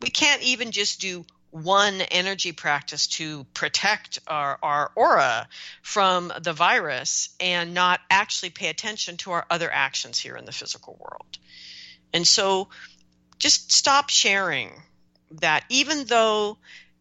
We 0.00 0.10
can't 0.10 0.42
even 0.42 0.72
just 0.72 1.00
do 1.00 1.24
one 1.50 2.00
energy 2.02 2.52
practice 2.52 3.06
to 3.06 3.44
protect 3.54 4.18
our, 4.26 4.58
our 4.62 4.90
aura 4.94 5.48
from 5.82 6.32
the 6.40 6.52
virus 6.52 7.30
and 7.40 7.72
not 7.72 8.00
actually 8.10 8.50
pay 8.50 8.68
attention 8.68 9.16
to 9.16 9.30
our 9.30 9.46
other 9.48 9.70
actions 9.72 10.18
here 10.18 10.36
in 10.36 10.44
the 10.44 10.52
physical 10.52 10.96
world. 11.00 11.38
And 12.16 12.26
so 12.26 12.68
just 13.38 13.70
stop 13.70 14.08
sharing 14.08 14.72
that, 15.32 15.66
even 15.68 16.06
though 16.06 16.56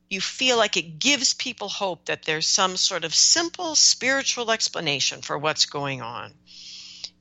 you 0.09 0.19
feel 0.19 0.57
like 0.57 0.75
it 0.75 0.99
gives 0.99 1.33
people 1.33 1.69
hope 1.69 2.07
that 2.07 2.23
there's 2.23 2.45
some 2.45 2.75
sort 2.75 3.05
of 3.05 3.15
simple 3.15 3.75
spiritual 3.75 4.51
explanation 4.51 5.21
for 5.21 5.37
what's 5.37 5.67
going 5.67 6.01
on 6.01 6.33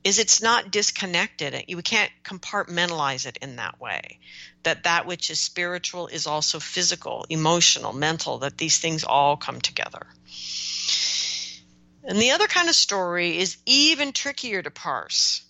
is 0.03 0.19
it's 0.19 0.43
not 0.43 0.73
disconnected. 0.73 1.67
You 1.69 1.81
can't 1.83 2.11
compartmentalize 2.25 3.27
it 3.27 3.37
in 3.41 3.57
that 3.57 3.81
way. 3.81 4.19
That 4.65 4.83
that 4.83 5.07
which 5.07 5.31
is 5.31 5.39
spiritual 5.39 6.09
is 6.09 6.27
also 6.27 6.59
physical 6.59 7.25
emotional 7.31 7.93
mental 7.93 8.39
that 8.39 8.59
these 8.59 8.81
things 8.81 9.05
all 9.05 9.37
come 9.37 9.61
together. 9.61 10.05
And 12.03 12.19
the 12.19 12.33
other 12.33 12.49
kind 12.49 12.69
of 12.69 12.75
story 12.75 13.39
is 13.39 13.57
even 13.67 14.13
trickier 14.13 14.63
to 14.63 14.71
parse 14.73 15.44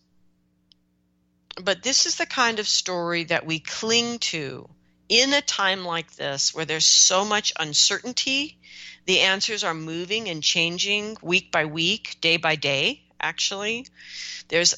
but 1.63 1.83
this 1.83 2.07
is 2.07 2.17
the 2.17 2.27
kind 2.27 2.59
of 2.59 2.69
story 2.69 3.25
that 3.25 3.47
we 3.47 3.59
cling 3.59 4.19
to 4.19 4.69
in 5.09 5.33
a 5.33 5.43
time 5.43 5.85
like 5.85 6.15
this 6.17 6.55
where 6.55 6.65
there's 6.65 6.87
so 6.87 7.25
much 7.25 7.53
uncertainty 7.59 8.59
the 9.07 9.21
answers 9.21 9.65
are 9.65 9.75
moving 9.75 10.29
and 10.29 10.43
changing 10.43 11.17
week 11.21 11.53
by 11.53 11.67
week 11.67 12.17
day 12.21 12.37
by 12.39 12.57
day 12.57 13.05
actually. 13.25 13.87
There's 14.49 14.75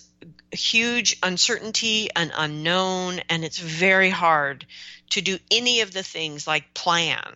huge 0.53 1.19
uncertainty 1.23 2.09
and 2.15 2.31
unknown, 2.35 3.21
and 3.29 3.45
it's 3.45 3.59
very 3.59 4.11
hard 4.11 4.65
to 5.11 5.21
do 5.21 5.39
any 5.51 5.81
of 5.81 5.93
the 5.93 6.03
things 6.03 6.47
like 6.47 6.73
plan 6.73 7.35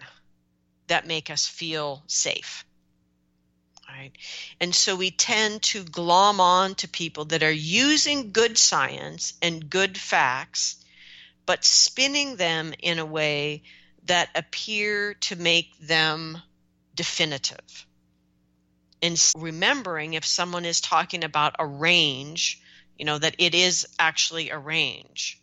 that 0.86 1.07
make 1.07 1.28
us 1.30 1.47
feel 1.47 2.03
safe. 2.07 2.64
Right? 4.01 4.16
And 4.62 4.74
so 4.74 4.96
we 4.96 5.11
tend 5.11 5.61
to 5.62 5.84
glom 5.84 6.40
on 6.40 6.74
to 6.76 6.88
people 6.88 7.26
that 7.26 7.42
are 7.42 7.51
using 7.51 8.32
good 8.32 8.57
science 8.57 9.34
and 9.42 9.68
good 9.68 9.98
facts, 9.98 10.82
but 11.44 11.66
spinning 11.66 12.36
them 12.36 12.72
in 12.78 12.98
a 12.98 13.05
way 13.05 13.62
that 14.07 14.30
appear 14.34 15.12
to 15.14 15.36
make 15.36 15.78
them 15.80 16.40
definitive 16.94 17.86
and 19.03 19.32
remembering 19.36 20.14
if 20.14 20.24
someone 20.24 20.64
is 20.64 20.80
talking 20.80 21.22
about 21.22 21.57
a 21.59 21.66
range, 21.66 22.62
you 22.98 23.05
know, 23.05 23.18
that 23.18 23.36
it 23.36 23.55
is 23.55 23.86
actually 23.98 24.48
a 24.48 24.59
range. 24.59 25.42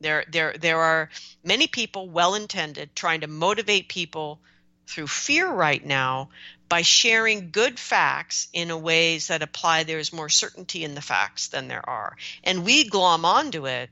There, 0.00 0.24
there, 0.30 0.54
there 0.58 0.80
are 0.80 1.08
many 1.42 1.68
people, 1.68 2.10
well 2.10 2.34
intended, 2.34 2.94
trying 2.94 3.22
to 3.22 3.28
motivate 3.28 3.88
people 3.88 4.40
through 4.86 5.06
fear 5.06 5.50
right 5.50 5.84
now 5.84 6.28
by 6.68 6.82
sharing 6.82 7.50
good 7.50 7.78
facts 7.78 8.48
in 8.52 8.70
a 8.70 8.78
ways 8.78 9.28
that 9.28 9.42
apply 9.42 9.84
there's 9.84 10.12
more 10.12 10.28
certainty 10.28 10.84
in 10.84 10.94
the 10.94 11.00
facts 11.00 11.48
than 11.48 11.68
there 11.68 11.88
are. 11.88 12.16
And 12.42 12.64
we 12.64 12.88
glom 12.88 13.24
onto 13.24 13.66
it 13.66 13.90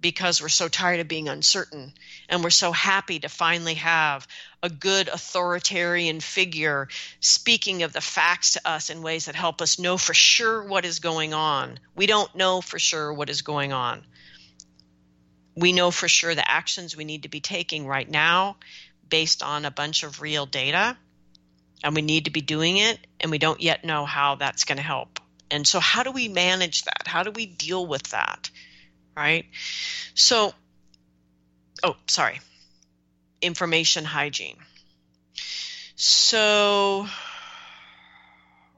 because 0.00 0.40
we're 0.40 0.48
so 0.48 0.68
tired 0.68 1.00
of 1.00 1.08
being 1.08 1.28
uncertain 1.28 1.92
and 2.28 2.42
we're 2.42 2.50
so 2.50 2.70
happy 2.70 3.18
to 3.20 3.28
finally 3.28 3.74
have 3.74 4.26
a 4.62 4.70
good 4.70 5.08
authoritarian 5.08 6.20
figure 6.20 6.88
speaking 7.20 7.82
of 7.82 7.92
the 7.92 8.00
facts 8.00 8.52
to 8.52 8.68
us 8.68 8.90
in 8.90 9.02
ways 9.02 9.26
that 9.26 9.34
help 9.34 9.60
us 9.60 9.78
know 9.78 9.96
for 9.96 10.14
sure 10.14 10.62
what 10.62 10.84
is 10.84 11.00
going 11.00 11.34
on. 11.34 11.78
We 11.96 12.06
don't 12.06 12.32
know 12.34 12.60
for 12.60 12.78
sure 12.78 13.12
what 13.12 13.30
is 13.30 13.42
going 13.42 13.72
on. 13.72 14.04
We 15.56 15.72
know 15.72 15.90
for 15.90 16.06
sure 16.06 16.34
the 16.34 16.48
actions 16.48 16.96
we 16.96 17.04
need 17.04 17.24
to 17.24 17.28
be 17.28 17.40
taking 17.40 17.86
right 17.86 18.08
now 18.08 18.56
based 19.08 19.42
on 19.42 19.64
a 19.64 19.70
bunch 19.70 20.02
of 20.02 20.20
real 20.20 20.46
data, 20.46 20.96
and 21.82 21.94
we 21.94 22.02
need 22.02 22.24
to 22.24 22.30
be 22.30 22.40
doing 22.40 22.78
it, 22.78 22.98
and 23.20 23.30
we 23.30 23.38
don't 23.38 23.60
yet 23.60 23.84
know 23.84 24.04
how 24.04 24.34
that's 24.34 24.64
going 24.64 24.78
to 24.78 24.82
help. 24.82 25.20
And 25.50 25.66
so, 25.66 25.80
how 25.80 26.02
do 26.02 26.10
we 26.10 26.28
manage 26.28 26.82
that? 26.84 27.06
How 27.06 27.22
do 27.22 27.30
we 27.30 27.46
deal 27.46 27.86
with 27.86 28.02
that? 28.10 28.50
right? 29.18 29.46
So, 30.14 30.54
oh, 31.82 31.96
sorry, 32.06 32.40
information 33.42 34.04
hygiene. 34.04 34.56
So, 35.96 37.08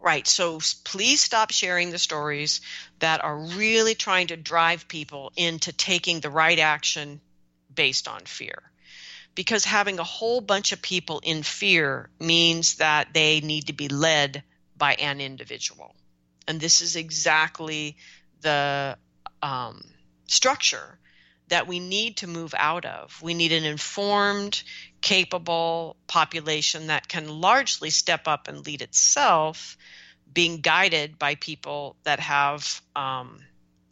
right, 0.00 0.26
so 0.26 0.60
please 0.84 1.20
stop 1.20 1.50
sharing 1.50 1.90
the 1.90 1.98
stories 1.98 2.62
that 3.00 3.22
are 3.22 3.36
really 3.36 3.94
trying 3.94 4.28
to 4.28 4.36
drive 4.36 4.88
people 4.88 5.30
into 5.36 5.72
taking 5.72 6.20
the 6.20 6.30
right 6.30 6.58
action 6.58 7.20
based 7.74 8.08
on 8.08 8.22
fear. 8.22 8.62
Because 9.34 9.64
having 9.64 9.98
a 9.98 10.04
whole 10.04 10.40
bunch 10.40 10.72
of 10.72 10.82
people 10.82 11.20
in 11.22 11.42
fear 11.42 12.10
means 12.18 12.76
that 12.76 13.14
they 13.14 13.40
need 13.40 13.68
to 13.68 13.72
be 13.72 13.88
led 13.88 14.42
by 14.76 14.94
an 14.94 15.20
individual. 15.20 15.94
And 16.48 16.60
this 16.60 16.80
is 16.80 16.96
exactly 16.96 17.96
the 18.40 18.96
um, 19.42 19.84
structure 20.26 20.98
that 21.48 21.66
we 21.66 21.80
need 21.80 22.18
to 22.18 22.26
move 22.26 22.54
out 22.56 22.84
of. 22.84 23.20
We 23.22 23.34
need 23.34 23.52
an 23.52 23.64
informed, 23.64 24.62
capable 25.00 25.96
population 26.06 26.86
that 26.86 27.08
can 27.08 27.28
largely 27.28 27.90
step 27.90 28.26
up 28.26 28.48
and 28.48 28.64
lead 28.64 28.82
itself, 28.82 29.76
being 30.32 30.58
guided 30.58 31.18
by 31.18 31.34
people 31.34 31.96
that 32.04 32.20
have 32.20 32.80
um, 32.94 33.40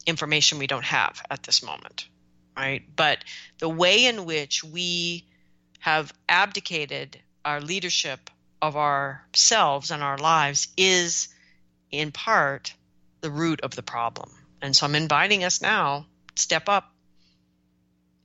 information 0.05 0.57
we 0.57 0.67
don't 0.67 0.85
have 0.85 1.21
at 1.29 1.43
this 1.43 1.61
moment, 1.61 2.07
right? 2.57 2.83
But 2.95 3.23
the 3.59 3.69
way 3.69 4.05
in 4.05 4.25
which 4.25 4.63
we 4.63 5.25
have 5.79 6.13
abdicated 6.27 7.19
our 7.43 7.61
leadership 7.61 8.29
of 8.61 8.75
ourselves 8.75 9.91
and 9.91 10.03
our 10.03 10.17
lives 10.17 10.67
is, 10.77 11.29
in 11.91 12.11
part, 12.11 12.73
the 13.21 13.31
root 13.31 13.61
of 13.61 13.75
the 13.75 13.83
problem. 13.83 14.29
And 14.61 14.75
so 14.75 14.85
I'm 14.85 14.95
inviting 14.95 15.43
us 15.43 15.61
now 15.61 16.05
step 16.35 16.69
up 16.69 16.91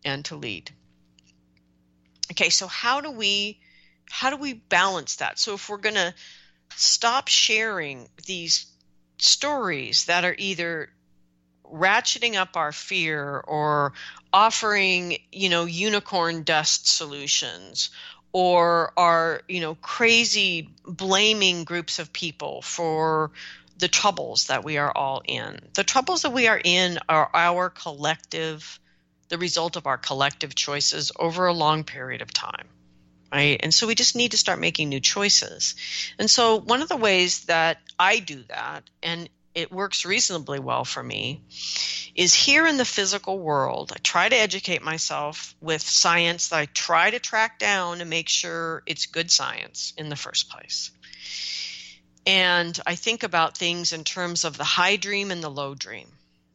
and 0.04 0.24
to 0.26 0.36
lead. 0.36 0.70
Okay, 2.32 2.50
so 2.50 2.66
how 2.66 3.00
do 3.00 3.10
we 3.10 3.60
how 4.10 4.30
do 4.30 4.36
we 4.36 4.52
balance 4.52 5.16
that? 5.16 5.38
So 5.38 5.54
if 5.54 5.68
we're 5.68 5.78
going 5.78 5.94
to 5.94 6.14
stop 6.76 7.28
sharing 7.28 8.08
these 8.26 8.66
stories 9.18 10.06
that 10.06 10.24
are 10.24 10.34
either 10.36 10.90
ratcheting 11.64 12.34
up 12.34 12.56
our 12.56 12.72
fear 12.72 13.42
or 13.46 13.92
offering, 14.34 15.16
you 15.30 15.48
know, 15.48 15.64
unicorn 15.64 16.42
dust 16.42 16.88
solutions 16.88 17.90
or 18.32 18.92
are, 18.96 19.42
you 19.48 19.60
know, 19.60 19.76
crazy 19.76 20.68
blaming 20.84 21.62
groups 21.62 22.00
of 22.00 22.12
people 22.12 22.60
for 22.60 23.30
the 23.78 23.86
troubles 23.86 24.48
that 24.48 24.64
we 24.64 24.76
are 24.76 24.90
all 24.90 25.22
in. 25.24 25.60
The 25.74 25.84
troubles 25.84 26.22
that 26.22 26.32
we 26.32 26.48
are 26.48 26.60
in 26.62 26.98
are 27.08 27.30
our 27.32 27.70
collective, 27.70 28.80
the 29.28 29.38
result 29.38 29.76
of 29.76 29.86
our 29.86 29.98
collective 29.98 30.52
choices 30.56 31.12
over 31.16 31.46
a 31.46 31.52
long 31.52 31.84
period 31.84 32.20
of 32.20 32.32
time. 32.32 32.66
Right? 33.32 33.60
And 33.62 33.72
so 33.72 33.86
we 33.86 33.94
just 33.94 34.16
need 34.16 34.32
to 34.32 34.36
start 34.36 34.58
making 34.58 34.88
new 34.88 35.00
choices. 35.00 35.76
And 36.18 36.28
so 36.28 36.58
one 36.60 36.82
of 36.82 36.88
the 36.88 36.96
ways 36.96 37.44
that 37.44 37.78
I 37.98 38.18
do 38.18 38.42
that, 38.48 38.82
and 39.00 39.28
it 39.54 39.72
works 39.72 40.04
reasonably 40.04 40.58
well 40.58 40.84
for 40.84 41.02
me, 41.02 41.42
is 42.14 42.34
here 42.34 42.66
in 42.66 42.76
the 42.76 42.84
physical 42.84 43.38
world. 43.38 43.92
I 43.94 43.98
try 44.02 44.28
to 44.28 44.36
educate 44.36 44.82
myself 44.82 45.54
with 45.60 45.82
science 45.82 46.48
that 46.48 46.58
I 46.58 46.66
try 46.66 47.10
to 47.10 47.18
track 47.18 47.58
down 47.58 48.00
and 48.00 48.10
make 48.10 48.28
sure 48.28 48.82
it's 48.86 49.06
good 49.06 49.30
science 49.30 49.92
in 49.96 50.08
the 50.08 50.16
first 50.16 50.50
place. 50.50 50.90
And 52.26 52.78
I 52.86 52.94
think 52.94 53.22
about 53.22 53.58
things 53.58 53.92
in 53.92 54.04
terms 54.04 54.44
of 54.44 54.56
the 54.56 54.64
high 54.64 54.96
dream 54.96 55.30
and 55.30 55.42
the 55.42 55.50
low 55.50 55.74
dream. 55.74 56.08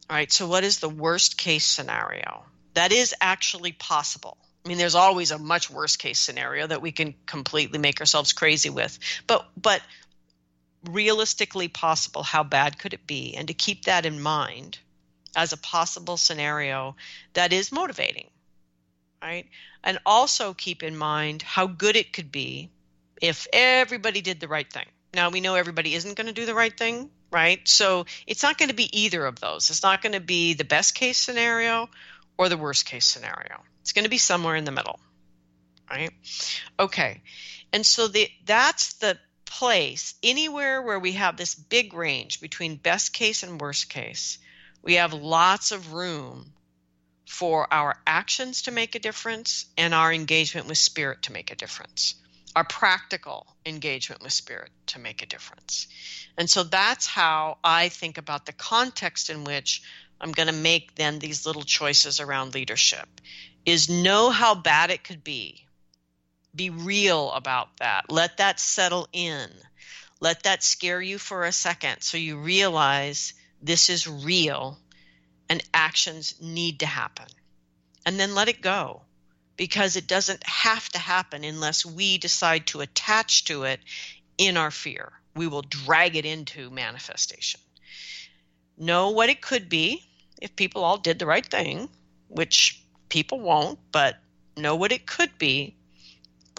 All 0.08 0.16
right, 0.16 0.32
so 0.32 0.48
what 0.48 0.64
is 0.64 0.80
the 0.80 0.88
worst 0.88 1.38
case 1.38 1.64
scenario? 1.64 2.44
That 2.74 2.92
is 2.92 3.14
actually 3.20 3.72
possible. 3.72 4.36
I 4.64 4.68
mean, 4.68 4.78
there's 4.78 4.94
always 4.94 5.30
a 5.30 5.38
much 5.38 5.70
worse 5.70 5.96
case 5.96 6.18
scenario 6.18 6.66
that 6.66 6.82
we 6.82 6.92
can 6.92 7.14
completely 7.26 7.78
make 7.78 8.00
ourselves 8.00 8.32
crazy 8.32 8.70
with. 8.70 8.98
But 9.26 9.48
but 9.56 9.80
realistically 10.88 11.68
possible, 11.68 12.22
how 12.22 12.42
bad 12.42 12.78
could 12.78 12.94
it 12.94 13.06
be? 13.06 13.34
And 13.36 13.48
to 13.48 13.54
keep 13.54 13.84
that 13.84 14.06
in 14.06 14.20
mind 14.20 14.78
as 15.36 15.52
a 15.52 15.58
possible 15.58 16.16
scenario 16.16 16.96
that 17.34 17.52
is 17.52 17.72
motivating, 17.72 18.28
right? 19.22 19.46
And 19.84 19.98
also 20.04 20.54
keep 20.54 20.82
in 20.82 20.96
mind 20.96 21.42
how 21.42 21.66
good 21.66 21.96
it 21.96 22.12
could 22.12 22.32
be 22.32 22.70
if 23.20 23.46
everybody 23.52 24.20
did 24.20 24.40
the 24.40 24.48
right 24.48 24.70
thing. 24.70 24.86
Now, 25.12 25.30
we 25.30 25.40
know 25.40 25.54
everybody 25.54 25.94
isn't 25.94 26.16
going 26.16 26.28
to 26.28 26.32
do 26.32 26.46
the 26.46 26.54
right 26.54 26.76
thing, 26.76 27.10
right? 27.32 27.66
So 27.66 28.06
it's 28.26 28.42
not 28.42 28.58
going 28.58 28.68
to 28.68 28.74
be 28.74 28.98
either 28.98 29.26
of 29.26 29.40
those. 29.40 29.70
It's 29.70 29.82
not 29.82 30.02
going 30.02 30.12
to 30.12 30.20
be 30.20 30.54
the 30.54 30.64
best 30.64 30.94
case 30.94 31.18
scenario 31.18 31.88
or 32.38 32.48
the 32.48 32.56
worst 32.56 32.86
case 32.86 33.04
scenario. 33.04 33.60
It's 33.82 33.92
going 33.92 34.04
to 34.04 34.10
be 34.10 34.18
somewhere 34.18 34.56
in 34.56 34.64
the 34.64 34.72
middle, 34.72 34.98
right? 35.90 36.10
Okay. 36.78 37.22
And 37.72 37.84
so 37.84 38.08
the 38.08 38.28
that's 38.44 38.94
the 38.94 39.18
place 39.50 40.14
anywhere 40.22 40.80
where 40.80 40.98
we 40.98 41.12
have 41.12 41.36
this 41.36 41.54
big 41.54 41.92
range 41.92 42.40
between 42.40 42.76
best 42.76 43.12
case 43.12 43.42
and 43.42 43.60
worst 43.60 43.90
case. 43.90 44.38
We 44.82 44.94
have 44.94 45.12
lots 45.12 45.72
of 45.72 45.92
room 45.92 46.52
for 47.26 47.72
our 47.72 47.98
actions 48.06 48.62
to 48.62 48.70
make 48.70 48.94
a 48.94 49.00
difference 49.00 49.66
and 49.76 49.92
our 49.92 50.12
engagement 50.12 50.66
with 50.66 50.78
spirit 50.78 51.22
to 51.24 51.32
make 51.32 51.50
a 51.50 51.56
difference 51.56 52.14
our 52.56 52.64
practical 52.64 53.46
engagement 53.64 54.22
with 54.22 54.32
spirit 54.32 54.70
to 54.86 54.98
make 54.98 55.22
a 55.22 55.26
difference. 55.26 55.86
And 56.36 56.48
so 56.48 56.62
that's 56.62 57.06
how 57.06 57.58
I 57.62 57.88
think 57.88 58.18
about 58.18 58.46
the 58.46 58.52
context 58.52 59.30
in 59.30 59.44
which 59.44 59.82
I'm 60.20 60.32
going 60.32 60.48
to 60.48 60.54
make 60.54 60.96
then 60.96 61.18
these 61.18 61.46
little 61.46 61.62
choices 61.62 62.20
around 62.20 62.54
leadership 62.54 63.08
is 63.64 63.88
know 63.88 64.30
how 64.30 64.54
bad 64.54 64.90
it 64.90 65.04
could 65.04 65.22
be. 65.22 65.66
Be 66.54 66.70
real 66.70 67.30
about 67.32 67.76
that. 67.78 68.10
Let 68.10 68.38
that 68.38 68.58
settle 68.58 69.08
in. 69.12 69.48
Let 70.20 70.42
that 70.42 70.62
scare 70.62 71.00
you 71.00 71.18
for 71.18 71.44
a 71.44 71.52
second 71.52 72.02
so 72.02 72.18
you 72.18 72.38
realize 72.38 73.34
this 73.62 73.88
is 73.88 74.06
real 74.06 74.78
and 75.48 75.62
actions 75.72 76.34
need 76.40 76.80
to 76.80 76.86
happen. 76.86 77.26
And 78.04 78.18
then 78.18 78.34
let 78.34 78.48
it 78.48 78.62
go 78.62 79.02
because 79.56 79.96
it 79.96 80.06
doesn't 80.06 80.46
have 80.46 80.88
to 80.90 80.98
happen 80.98 81.44
unless 81.44 81.84
we 81.84 82.18
decide 82.18 82.66
to 82.68 82.80
attach 82.80 83.44
to 83.44 83.64
it 83.64 83.80
in 84.38 84.56
our 84.56 84.70
fear. 84.70 85.12
We 85.36 85.46
will 85.46 85.62
drag 85.62 86.16
it 86.16 86.24
into 86.24 86.70
manifestation. 86.70 87.60
Know 88.78 89.10
what 89.10 89.28
it 89.28 89.42
could 89.42 89.68
be 89.68 90.02
if 90.40 90.56
people 90.56 90.82
all 90.82 90.96
did 90.96 91.18
the 91.18 91.26
right 91.26 91.44
thing, 91.44 91.88
which 92.28 92.82
people 93.10 93.40
won't, 93.40 93.78
but 93.92 94.16
know 94.56 94.76
what 94.76 94.92
it 94.92 95.06
could 95.06 95.36
be. 95.36 95.76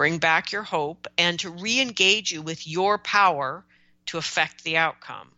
Bring 0.01 0.17
back 0.17 0.51
your 0.51 0.63
hope 0.63 1.07
and 1.15 1.39
to 1.41 1.51
re 1.51 1.79
engage 1.79 2.31
you 2.31 2.41
with 2.41 2.67
your 2.67 2.97
power 2.97 3.63
to 4.07 4.17
affect 4.17 4.63
the 4.63 4.77
outcome. 4.77 5.29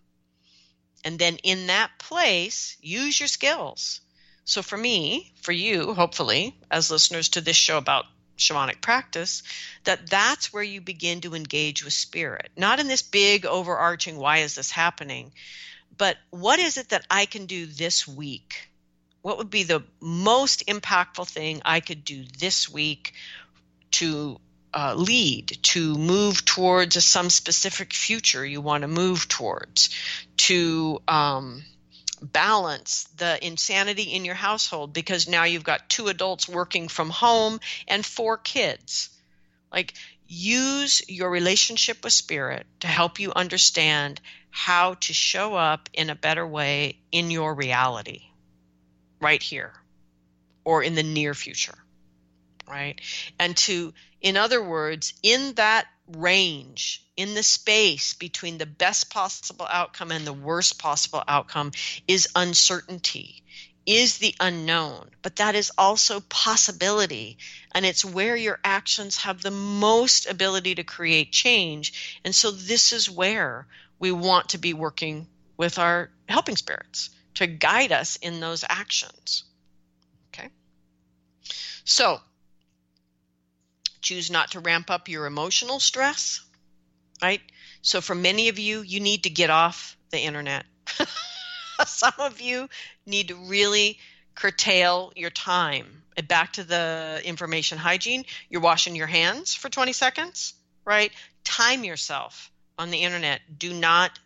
And 1.04 1.20
then 1.20 1.36
in 1.44 1.68
that 1.68 2.00
place, 2.00 2.78
use 2.82 3.20
your 3.20 3.28
skills 3.28 4.00
so 4.46 4.62
for 4.62 4.78
me, 4.78 5.34
for 5.42 5.52
you, 5.52 5.94
hopefully, 5.94 6.56
as 6.70 6.92
listeners 6.92 7.30
to 7.30 7.42
this 7.42 7.56
show 7.56 7.78
about 7.78 8.06
shamanic 8.38 8.82
practice, 8.82 9.44
that 9.86 10.10
that's 10.10 10.52
where 10.52 10.64
you 10.64 10.82
begin 10.82 11.22
to 11.22 11.36
engage 11.36 11.84
with 11.84 11.94
spirit. 11.94 12.52
Not 12.58 12.80
in 12.80 12.88
this 12.88 13.02
big 13.02 13.46
overarching 13.46 14.18
why 14.18 14.40
is 14.40 14.56
this 14.56 14.72
happening, 14.72 15.32
but 15.98 16.18
what 16.30 16.60
is 16.60 16.78
it 16.78 16.90
that 16.90 17.06
I 17.10 17.26
can 17.26 17.46
do 17.46 17.66
this 17.66 18.08
week? 18.08 18.70
What 19.22 19.38
would 19.38 19.50
be 19.50 19.64
the 19.64 19.84
most 20.02 20.68
impactful 20.68 21.30
thing 21.30 21.62
I 21.64 21.80
could 21.80 22.04
do 22.04 22.26
this 22.40 22.70
week 22.70 23.14
to 23.92 24.40
uh, 24.74 24.96
lead, 24.96 25.58
to 25.62 25.96
move 25.96 26.44
towards 26.46 27.04
some 27.04 27.30
specific 27.30 27.94
future 27.94 28.46
you 28.46 28.62
want 28.62 28.82
to 28.82 28.88
move 28.88 29.28
towards, 29.28 29.90
to 30.38 31.02
um, 31.08 31.64
balance 32.22 33.04
the 33.18 33.46
insanity 33.46 34.04
in 34.04 34.26
your 34.26 34.36
household 34.36 34.94
because 34.94 35.28
now 35.28 35.44
you've 35.44 35.64
got 35.64 35.90
two 35.90 36.08
adults 36.08 36.48
working 36.48 36.88
from 36.88 37.10
home 37.10 37.60
and 37.88 38.06
four 38.06 38.38
kids. 38.38 39.10
Like, 39.72 39.94
use 40.28 41.02
your 41.08 41.30
relationship 41.30 42.04
with 42.04 42.14
spirit 42.14 42.66
to 42.80 42.88
help 42.88 43.20
you 43.20 43.32
understand 43.36 44.22
how 44.50 44.96
to 44.96 45.14
show 45.14 45.56
up 45.56 45.90
in 45.94 46.10
a 46.10 46.16
better 46.16 46.46
way 46.46 46.98
in 47.12 47.32
your 47.32 47.54
reality 47.54 48.22
right 49.20 49.42
here 49.42 49.74
or 50.64 50.84
in 50.84 50.96
the 50.96 51.04
near 51.04 51.34
future. 51.34 51.76
Right? 52.68 53.02
And 53.40 53.58
to, 53.58 53.94
in 54.24 54.38
other 54.38 54.64
words, 54.64 55.14
in 55.22 55.54
that 55.56 55.86
range 56.08 57.06
in 57.16 57.36
the 57.36 57.44
space 57.44 58.14
between 58.14 58.58
the 58.58 58.66
best 58.66 59.10
possible 59.10 59.68
outcome 59.70 60.12
and 60.12 60.26
the 60.26 60.34
worst 60.34 60.80
possible 60.80 61.24
outcome 61.28 61.72
is 62.08 62.28
uncertainty 62.36 63.44
is 63.86 64.18
the 64.18 64.34
unknown. 64.40 65.10
But 65.22 65.38
that 65.38 65.56
is 65.56 65.72
also 65.78 66.22
possibility 66.22 67.38
and 67.74 67.86
it's 67.86 68.06
where 68.06 68.36
your 68.36 68.60
actions 68.64 69.18
have 69.18 69.42
the 69.42 69.52
most 69.52 70.26
ability 70.26 70.76
to 70.76 70.84
create 70.84 71.32
change. 71.32 72.20
And 72.24 72.34
so 72.34 72.52
this 72.52 72.94
is 72.94 73.10
where 73.10 73.68
we 74.00 74.12
want 74.12 74.50
to 74.50 74.58
be 74.58 74.74
working 74.74 75.28
with 75.58 75.80
our 75.80 76.10
helping 76.30 76.56
spirits 76.56 77.10
to 77.36 77.48
guide 77.48 77.92
us 77.92 78.16
in 78.18 78.40
those 78.40 78.64
actions. 78.68 79.44
Okay? 80.34 80.50
So 81.84 82.22
choose 84.04 84.30
not 84.30 84.52
to 84.52 84.60
ramp 84.60 84.92
up 84.92 85.10
your 85.10 85.26
emotional 85.26 85.80
stress, 85.80 86.42
right? 87.22 87.42
So, 87.82 88.02
for 88.02 88.14
many 88.14 88.50
of 88.50 88.60
you, 88.60 88.82
you 88.82 89.00
need 89.00 89.24
to 89.24 89.30
get 89.30 89.50
off 89.50 89.98
the 90.12 90.20
internet. 90.20 90.66
Some 91.88 92.14
of 92.20 92.40
you 92.40 92.70
need 93.06 93.30
to 93.30 93.36
really 93.36 93.98
curtail 94.36 95.12
your 95.16 95.30
time. 95.30 96.04
Back 96.28 96.54
to 96.54 96.64
the 96.64 97.22
information 97.24 97.78
hygiene, 97.78 98.26
you're 98.50 98.62
washing 98.62 98.96
your 98.96 99.08
hands 99.08 99.56
for 99.56 99.70
20 99.70 99.94
seconds, 99.94 100.54
right? 100.86 101.12
Time 101.44 101.84
yourself 101.84 102.52
on 102.78 102.92
the 102.92 103.00
internet. 103.00 103.42
Do 103.58 103.74
not 103.74 104.20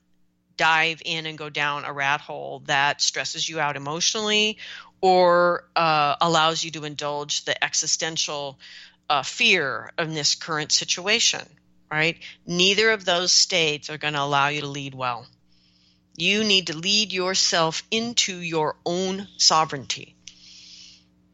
dive 0.57 1.01
in 1.05 1.25
and 1.25 1.37
go 1.37 1.49
down 1.49 1.85
a 1.85 1.93
rat 1.93 2.19
hole 2.19 2.63
that 2.65 2.99
stresses 3.01 3.47
you 3.47 3.59
out 3.59 3.77
emotionally 3.77 4.57
or 5.01 5.63
uh, 5.75 6.15
allows 6.19 6.63
you 6.63 6.71
to 6.71 6.83
indulge 6.83 7.45
the 7.45 7.63
existential 7.63 8.59
uh, 9.09 9.23
fear 9.23 9.91
in 9.97 10.13
this 10.13 10.35
current 10.35 10.71
situation, 10.71 11.47
right? 11.91 12.17
Neither 12.45 12.91
of 12.91 13.05
those 13.05 13.31
states 13.31 13.89
are 13.89 13.97
going 13.97 14.13
to 14.13 14.21
allow 14.21 14.47
you 14.49 14.61
to 14.61 14.67
lead 14.67 14.93
well. 14.93 15.25
You 16.15 16.43
need 16.43 16.67
to 16.67 16.77
lead 16.77 17.13
yourself 17.13 17.83
into 17.91 18.37
your 18.37 18.75
own 18.85 19.27
sovereignty. 19.37 20.15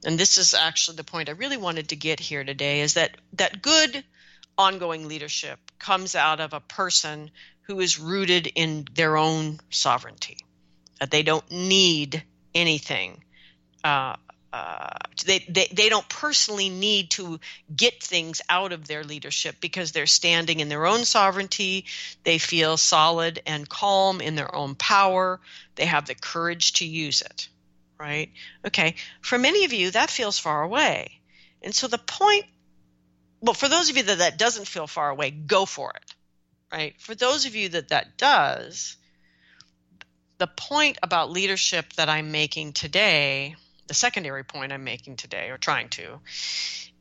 And 0.06 0.20
this 0.20 0.38
is 0.38 0.54
actually 0.54 0.98
the 0.98 1.06
point 1.06 1.30
I 1.30 1.34
really 1.34 1.58
wanted 1.58 1.90
to 1.90 1.96
get 1.96 2.20
here 2.20 2.44
today 2.44 2.82
is 2.82 2.96
that 2.96 3.16
that 3.34 3.62
good 3.62 4.04
ongoing 4.58 5.08
leadership 5.08 5.60
comes 5.80 6.16
out 6.16 6.42
of 6.42 6.54
a 6.54 6.60
person 6.60 7.32
who 7.64 7.80
is 7.80 8.00
rooted 8.00 8.48
in 8.48 8.86
their 8.94 9.16
own 9.16 9.60
sovereignty. 9.70 10.38
That 11.00 11.12
they 11.12 11.24
don't 11.24 11.50
need 11.50 12.24
anything 12.54 13.24
uh, 13.84 14.16
uh, 14.54 14.88
they, 15.26 15.40
they, 15.50 15.68
they 15.74 15.90
don't 15.90 16.08
personally 16.08 16.70
need 16.70 17.10
to 17.10 17.40
get 17.76 18.04
things 18.04 18.40
out 18.48 18.72
of 18.72 18.88
their 18.88 19.04
leadership 19.04 19.56
because 19.60 19.92
they're 19.92 20.06
standing 20.06 20.60
in 20.60 20.70
their 20.70 20.86
own 20.86 21.06
sovereignty. 21.06 21.86
They 22.24 22.38
feel 22.38 22.78
solid 22.78 23.42
and 23.48 23.68
calm 23.68 24.22
in 24.22 24.36
their 24.36 24.54
own 24.54 24.76
power. 24.76 25.42
They 25.74 25.88
have 25.88 26.06
the 26.06 26.14
courage 26.14 26.74
to 26.74 26.86
use 26.86 27.24
it, 27.24 27.50
right? 28.00 28.30
Okay. 28.64 28.94
For 29.22 29.40
many 29.40 29.66
of 29.66 29.74
you, 29.74 29.90
that 29.90 30.12
feels 30.12 30.38
far 30.38 30.62
away. 30.62 31.20
And 31.64 31.74
so 31.74 31.88
the 31.88 31.98
point, 31.98 32.46
well, 33.42 33.56
for 33.56 33.68
those 33.68 33.90
of 33.90 33.98
you 33.98 34.04
that 34.04 34.20
that 34.20 34.38
doesn't 34.38 34.68
feel 34.68 34.86
far 34.86 35.10
away, 35.10 35.32
go 35.32 35.66
for 35.66 35.94
it, 35.96 36.14
right? 36.72 36.94
For 37.02 37.16
those 37.16 37.48
of 37.48 37.56
you 37.56 37.70
that 37.70 37.90
that 37.90 38.18
does, 38.18 38.98
the 40.38 40.46
point 40.46 41.00
about 41.02 41.32
leadership 41.32 41.92
that 41.94 42.08
I'm 42.08 42.32
making 42.32 42.74
today 42.74 43.56
the 43.88 43.94
secondary 43.94 44.44
point 44.44 44.72
I'm 44.72 44.84
making 44.84 45.18
today, 45.18 45.50
or 45.50 45.58
trying 45.58 45.90
to, 45.90 46.20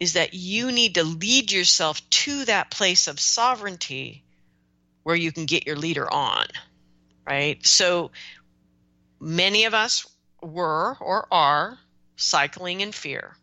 is 0.00 0.14
that 0.14 0.34
you 0.34 0.72
need 0.72 0.96
to 0.96 1.04
lead 1.04 1.52
yourself 1.52 2.08
to 2.10 2.44
that 2.46 2.70
place 2.70 3.08
of 3.08 3.20
sovereignty 3.20 4.24
where 5.02 5.16
you 5.16 5.32
can 5.32 5.46
get 5.46 5.66
your 5.66 5.76
leader 5.76 6.12
on, 6.12 6.46
right? 7.26 7.64
So 7.64 8.10
many 9.20 9.64
of 9.64 9.74
us 9.74 10.06
were 10.42 10.96
or 11.00 11.26
are 11.32 11.78
cycling 12.16 12.80
in 12.80 12.92
fear. 12.92 13.36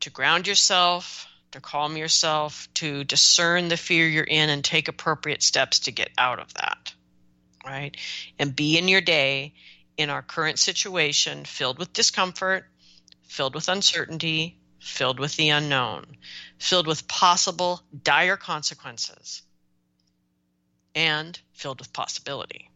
To 0.00 0.10
ground 0.10 0.46
yourself, 0.46 1.26
to 1.52 1.60
calm 1.60 1.96
yourself, 1.96 2.68
to 2.74 3.04
discern 3.04 3.68
the 3.68 3.76
fear 3.76 4.06
you're 4.06 4.24
in 4.24 4.50
and 4.50 4.62
take 4.62 4.88
appropriate 4.88 5.42
steps 5.42 5.80
to 5.80 5.92
get 5.92 6.10
out 6.18 6.38
of 6.38 6.52
that, 6.54 6.94
right? 7.64 7.96
And 8.38 8.54
be 8.54 8.78
in 8.78 8.88
your 8.88 9.00
day 9.00 9.54
in 9.98 10.10
our 10.10 10.22
current 10.22 10.58
situation 10.58 11.44
filled 11.44 11.78
with 11.78 11.92
discomfort, 11.92 12.64
filled 13.24 13.54
with 13.54 13.68
uncertainty, 13.68 14.58
filled 14.78 15.18
with 15.20 15.36
the 15.36 15.50
unknown, 15.50 16.16
filled 16.58 16.86
with 16.86 17.08
possible 17.08 17.82
dire 18.04 18.36
consequences. 18.38 19.42
and 20.94 21.38
filled 21.52 21.80
with 21.80 21.92
possibility. 21.92 22.70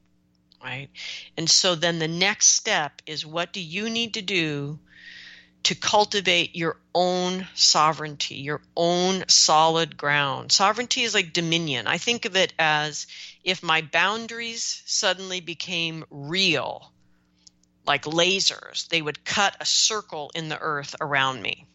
Right? 0.63 0.91
And 1.37 1.51
so 1.51 1.75
then 1.75 1.99
the 1.99 2.07
next 2.09 2.49
step 2.49 3.03
is 3.07 3.27
what 3.27 3.53
do 3.53 3.61
you 3.61 3.91
need 3.91 4.15
to 4.15 4.23
do 4.23 4.79
to 5.65 5.75
cultivate 5.75 6.55
your 6.57 6.79
own 6.95 7.49
sovereignty, 7.55 8.37
your 8.37 8.63
own 8.77 9.25
solid 9.29 9.97
ground. 9.97 10.53
Sovereignty 10.53 11.03
is 11.03 11.15
like 11.15 11.33
dominion. 11.33 11.87
I 11.87 11.99
think 11.99 12.25
of 12.25 12.37
it 12.37 12.53
as 12.59 13.07
if 13.45 13.63
my 13.63 13.83
boundaries 13.83 14.83
suddenly 14.87 15.41
became 15.41 16.05
real, 16.11 16.92
like 17.87 18.05
lasers, 18.05 18.89
they 18.89 19.03
would 19.03 19.25
cut 19.25 19.57
a 19.61 19.65
circle 19.65 20.31
in 20.35 20.49
the 20.49 20.59
earth 20.59 20.95
around 21.01 21.43
me 21.43 21.67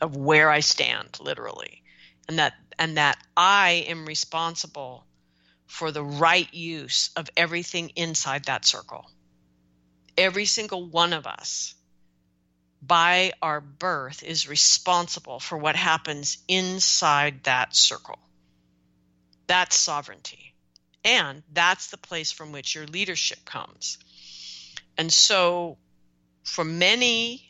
of 0.00 0.16
where 0.16 0.50
I 0.50 0.60
stand, 0.60 1.18
literally. 1.20 1.82
And 2.28 2.38
that 2.38 2.54
and 2.78 2.96
that 2.96 3.18
I 3.36 3.84
am 3.88 4.06
responsible 4.06 5.04
for 5.66 5.90
the 5.92 6.04
right 6.04 6.52
use 6.52 7.10
of 7.16 7.28
everything 7.36 7.90
inside 7.96 8.44
that 8.44 8.64
circle. 8.64 9.10
Every 10.16 10.46
single 10.46 10.84
one 10.86 11.12
of 11.12 11.26
us 11.26 11.74
by 12.80 13.32
our 13.42 13.60
birth 13.60 14.22
is 14.22 14.48
responsible 14.48 15.40
for 15.40 15.58
what 15.58 15.76
happens 15.76 16.38
inside 16.46 17.44
that 17.44 17.74
circle. 17.74 18.18
That's 19.46 19.78
sovereignty. 19.78 20.54
And 21.04 21.42
that's 21.52 21.88
the 21.88 21.96
place 21.96 22.32
from 22.32 22.52
which 22.52 22.74
your 22.74 22.86
leadership 22.86 23.44
comes. 23.44 23.98
And 24.98 25.12
so, 25.12 25.78
for 26.42 26.64
many 26.64 27.48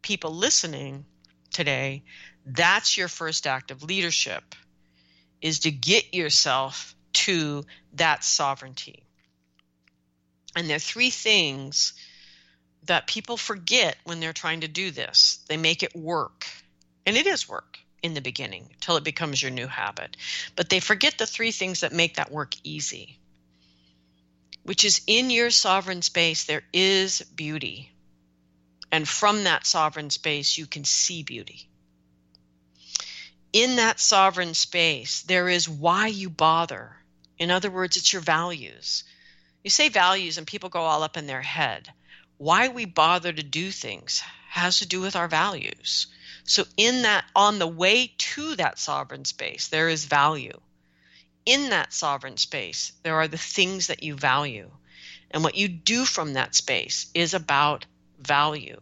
people 0.00 0.32
listening 0.32 1.04
today, 1.52 2.04
that's 2.46 2.96
your 2.96 3.08
first 3.08 3.46
act 3.46 3.70
of 3.70 3.82
leadership 3.82 4.54
is 5.42 5.60
to 5.60 5.70
get 5.70 6.14
yourself 6.14 6.94
to 7.12 7.64
that 7.94 8.22
sovereignty. 8.22 9.04
And 10.56 10.68
there 10.68 10.76
are 10.76 10.80
three 10.80 11.10
things 11.10 11.94
that 12.84 13.06
people 13.06 13.36
forget 13.36 13.96
when 14.04 14.20
they're 14.20 14.32
trying 14.32 14.60
to 14.60 14.68
do 14.68 14.90
this. 14.90 15.40
They 15.48 15.56
make 15.56 15.82
it 15.82 15.96
work. 15.96 16.46
And 17.06 17.16
it 17.16 17.26
is 17.26 17.48
work 17.48 17.78
in 18.02 18.14
the 18.14 18.20
beginning 18.20 18.68
until 18.74 18.96
it 18.96 19.04
becomes 19.04 19.42
your 19.42 19.50
new 19.50 19.66
habit. 19.66 20.16
But 20.54 20.68
they 20.68 20.80
forget 20.80 21.18
the 21.18 21.26
three 21.26 21.50
things 21.50 21.80
that 21.80 21.92
make 21.92 22.16
that 22.16 22.30
work 22.30 22.54
easy, 22.62 23.18
which 24.64 24.84
is 24.84 25.00
in 25.06 25.30
your 25.30 25.50
sovereign 25.50 26.02
space, 26.02 26.44
there 26.44 26.64
is 26.72 27.22
beauty. 27.22 27.92
And 28.90 29.08
from 29.08 29.44
that 29.44 29.66
sovereign 29.66 30.10
space, 30.10 30.58
you 30.58 30.66
can 30.66 30.84
see 30.84 31.22
beauty. 31.22 31.68
In 33.52 33.76
that 33.76 34.00
sovereign 34.00 34.54
space, 34.54 35.22
there 35.22 35.48
is 35.48 35.68
why 35.68 36.08
you 36.08 36.28
bother. 36.28 36.96
In 37.38 37.50
other 37.50 37.70
words, 37.70 37.96
it's 37.96 38.12
your 38.12 38.22
values. 38.22 39.04
You 39.62 39.70
say 39.70 39.88
values, 39.88 40.38
and 40.38 40.46
people 40.46 40.68
go 40.68 40.82
all 40.82 41.02
up 41.02 41.16
in 41.16 41.26
their 41.26 41.42
head 41.42 41.92
why 42.38 42.68
we 42.68 42.84
bother 42.84 43.32
to 43.32 43.42
do 43.42 43.70
things 43.70 44.22
has 44.50 44.78
to 44.78 44.86
do 44.86 45.00
with 45.00 45.16
our 45.16 45.28
values. 45.28 46.08
So, 46.44 46.64
in 46.76 47.02
that, 47.02 47.24
on 47.34 47.58
the 47.58 47.66
way 47.66 48.12
to 48.18 48.56
that 48.56 48.78
sovereign 48.78 49.24
space, 49.24 49.68
there 49.68 49.88
is 49.88 50.04
value. 50.04 50.60
In 51.46 51.70
that 51.70 51.92
sovereign 51.92 52.36
space, 52.36 52.92
there 53.02 53.16
are 53.16 53.28
the 53.28 53.38
things 53.38 53.88
that 53.88 54.02
you 54.02 54.14
value. 54.14 54.70
And 55.30 55.42
what 55.44 55.56
you 55.56 55.68
do 55.68 56.04
from 56.04 56.34
that 56.34 56.54
space 56.54 57.06
is 57.14 57.34
about 57.34 57.86
value. 58.18 58.80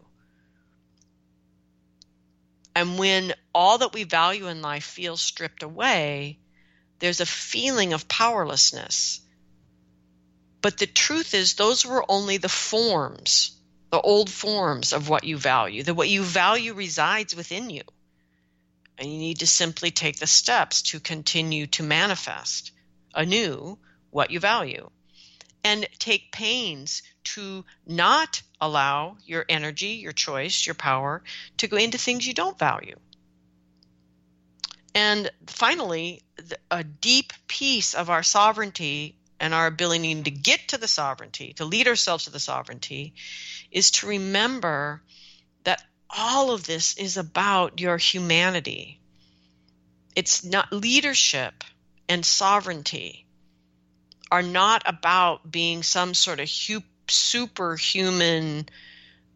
And 2.75 2.97
when 2.97 3.33
all 3.53 3.79
that 3.79 3.93
we 3.93 4.03
value 4.03 4.47
in 4.47 4.61
life 4.61 4.83
feels 4.83 5.21
stripped 5.21 5.63
away, 5.63 6.39
there's 6.99 7.21
a 7.21 7.25
feeling 7.25 7.93
of 7.93 8.07
powerlessness 8.07 9.21
but 10.63 10.77
the 10.77 10.87
truth 10.87 11.33
is, 11.33 11.55
those 11.55 11.85
were 11.85 12.05
only 12.09 12.37
the 12.37 12.47
forms, 12.47 13.51
the 13.91 13.99
old 13.99 14.29
forms 14.29 14.93
of 14.93 15.09
what 15.09 15.25
you 15.25 15.37
value. 15.37 15.83
That 15.83 15.93
what 15.93 16.07
you 16.07 16.23
value 16.23 16.73
resides 16.73 17.35
within 17.35 17.69
you. 17.69 17.83
And 18.97 19.11
you 19.11 19.17
need 19.17 19.39
to 19.39 19.47
simply 19.47 19.91
take 19.91 20.19
the 20.19 20.27
steps 20.27 20.81
to 20.83 20.99
continue 20.99 21.67
to 21.67 21.83
manifest 21.83 22.71
anew 23.13 23.77
what 24.11 24.31
you 24.31 24.39
value. 24.39 24.89
And 25.63 25.87
take 25.97 26.31
pains 26.31 27.03
to 27.23 27.65
not 27.85 28.41
allow 28.59 29.17
your 29.25 29.45
energy, 29.47 29.87
your 29.87 30.11
choice, 30.11 30.65
your 30.65 30.75
power 30.75 31.23
to 31.57 31.67
go 31.67 31.77
into 31.77 31.97
things 31.97 32.27
you 32.27 32.33
don't 32.33 32.59
value. 32.59 32.97
And 34.93 35.31
finally, 35.47 36.21
a 36.69 36.83
deep 36.83 37.33
piece 37.47 37.93
of 37.93 38.09
our 38.09 38.23
sovereignty 38.23 39.15
and 39.39 39.53
our 39.53 39.67
ability 39.67 40.21
to 40.23 40.31
get 40.31 40.67
to 40.69 40.77
the 40.77 40.87
sovereignty, 40.87 41.53
to 41.53 41.65
lead 41.65 41.87
ourselves 41.87 42.25
to 42.25 42.29
the 42.29 42.39
sovereignty, 42.39 43.13
is 43.71 43.91
to 43.91 44.07
remember 44.07 45.01
that 45.63 45.83
all 46.15 46.51
of 46.51 46.65
this 46.65 46.97
is 46.97 47.17
about 47.17 47.79
your 47.79 47.97
humanity. 47.97 48.99
It's 50.15 50.43
not 50.43 50.71
leadership 50.71 51.63
and 52.07 52.25
sovereignty 52.25 53.25
are 54.31 54.41
not 54.43 54.83
about 54.85 55.51
being 55.51 55.83
some 55.83 56.13
sort 56.13 56.39
of 56.39 56.49
hu- 56.49 56.81
superhuman 57.07 58.67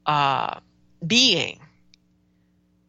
uh, 0.06 0.60
being. 1.06 1.60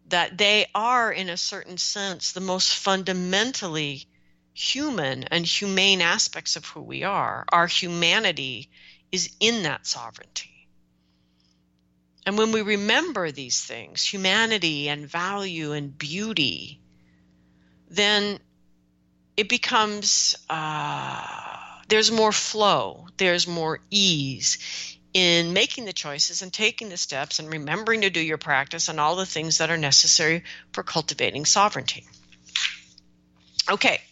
That 0.09 0.39
they 0.39 0.67
are, 0.75 1.13
in 1.13 1.29
a 1.29 1.37
certain 1.37 1.77
sense, 1.77 2.33
the 2.33 2.41
most 2.41 2.75
fundamentally 2.75 4.07
human 4.55 5.25
and 5.25 5.45
humane 5.45 6.01
aspects 6.01 6.57
of 6.57 6.65
who 6.65 6.81
we 6.81 7.05
are. 7.05 7.45
Our 7.53 7.67
humanity 7.67 8.71
is 9.13 9.31
in 9.39 9.65
that 9.65 9.87
sovereignty. 9.87 10.58
And 12.29 12.37
when 12.37 12.53
we 12.53 12.61
remember 12.61 13.33
these 13.33 13.59
things, 13.59 14.05
humanity 14.05 14.91
and 14.91 15.09
value 15.09 15.73
and 15.73 15.97
beauty, 15.97 16.79
then 17.89 18.39
it 19.35 19.49
becomes, 19.49 20.37
uh, 20.51 21.81
there's 21.89 22.13
more 22.13 22.33
flow, 22.33 23.07
there's 23.17 23.47
more 23.47 23.81
ease 23.91 24.59
in 25.15 25.55
making 25.55 25.87
the 25.87 25.95
choices 25.95 26.43
and 26.43 26.53
taking 26.53 26.91
the 26.91 26.99
steps 26.99 27.39
and 27.39 27.51
remembering 27.51 28.03
to 28.03 28.11
do 28.11 28.21
your 28.21 28.37
practice 28.37 28.91
and 28.91 29.01
all 29.01 29.17
the 29.17 29.25
things 29.25 29.57
that 29.57 29.71
are 29.71 29.79
necessary 29.79 30.45
for 30.75 30.83
cultivating 30.83 31.47
sovereignty. 31.47 32.07
Okay, 33.71 34.03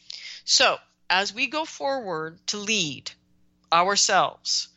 so, 0.46 0.78
as 1.10 1.34
we 1.34 1.48
go 1.48 1.66
forward 1.66 2.38
to 2.46 2.56
lead 2.56 3.10
ourselves, 3.70 4.68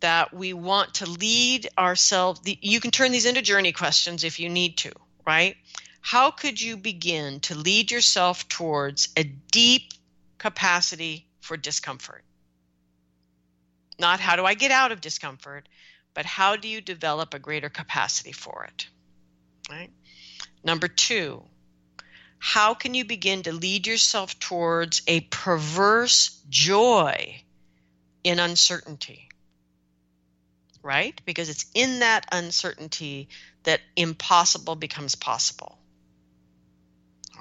that 0.00 0.32
we 0.32 0.52
want 0.52 0.94
to 0.94 1.08
lead 1.08 1.68
ourselves, 1.78 2.40
you 2.44 2.80
can 2.80 2.90
turn 2.90 3.12
these 3.12 3.26
into 3.26 3.42
journey 3.42 3.72
questions 3.72 4.24
if 4.24 4.40
you 4.40 4.48
need 4.48 4.78
to, 4.78 4.92
right? 5.26 5.56
How 6.00 6.30
could 6.30 6.60
you 6.60 6.76
begin 6.76 7.40
to 7.40 7.54
lead 7.54 7.90
yourself 7.90 8.48
towards 8.48 9.08
a 9.16 9.24
deep 9.24 9.92
capacity 10.38 11.26
for 11.40 11.56
discomfort? 11.56 12.24
Not 13.98 14.20
how 14.20 14.36
do 14.36 14.44
I 14.46 14.54
get 14.54 14.70
out 14.70 14.92
of 14.92 15.00
discomfort, 15.02 15.68
but 16.14 16.24
how 16.24 16.56
do 16.56 16.68
you 16.68 16.80
develop 16.80 17.34
a 17.34 17.38
greater 17.38 17.68
capacity 17.68 18.32
for 18.32 18.64
it? 18.64 18.88
Right? 19.70 19.90
Number 20.64 20.88
two, 20.88 21.42
how 22.38 22.72
can 22.72 22.94
you 22.94 23.04
begin 23.04 23.42
to 23.42 23.52
lead 23.52 23.86
yourself 23.86 24.38
towards 24.38 25.02
a 25.06 25.20
perverse 25.20 26.40
joy 26.48 27.42
in 28.24 28.38
uncertainty? 28.38 29.29
Right? 30.82 31.20
Because 31.26 31.48
it's 31.48 31.66
in 31.74 32.00
that 32.00 32.26
uncertainty 32.32 33.28
that 33.64 33.80
impossible 33.96 34.76
becomes 34.76 35.14
possible. 35.14 35.78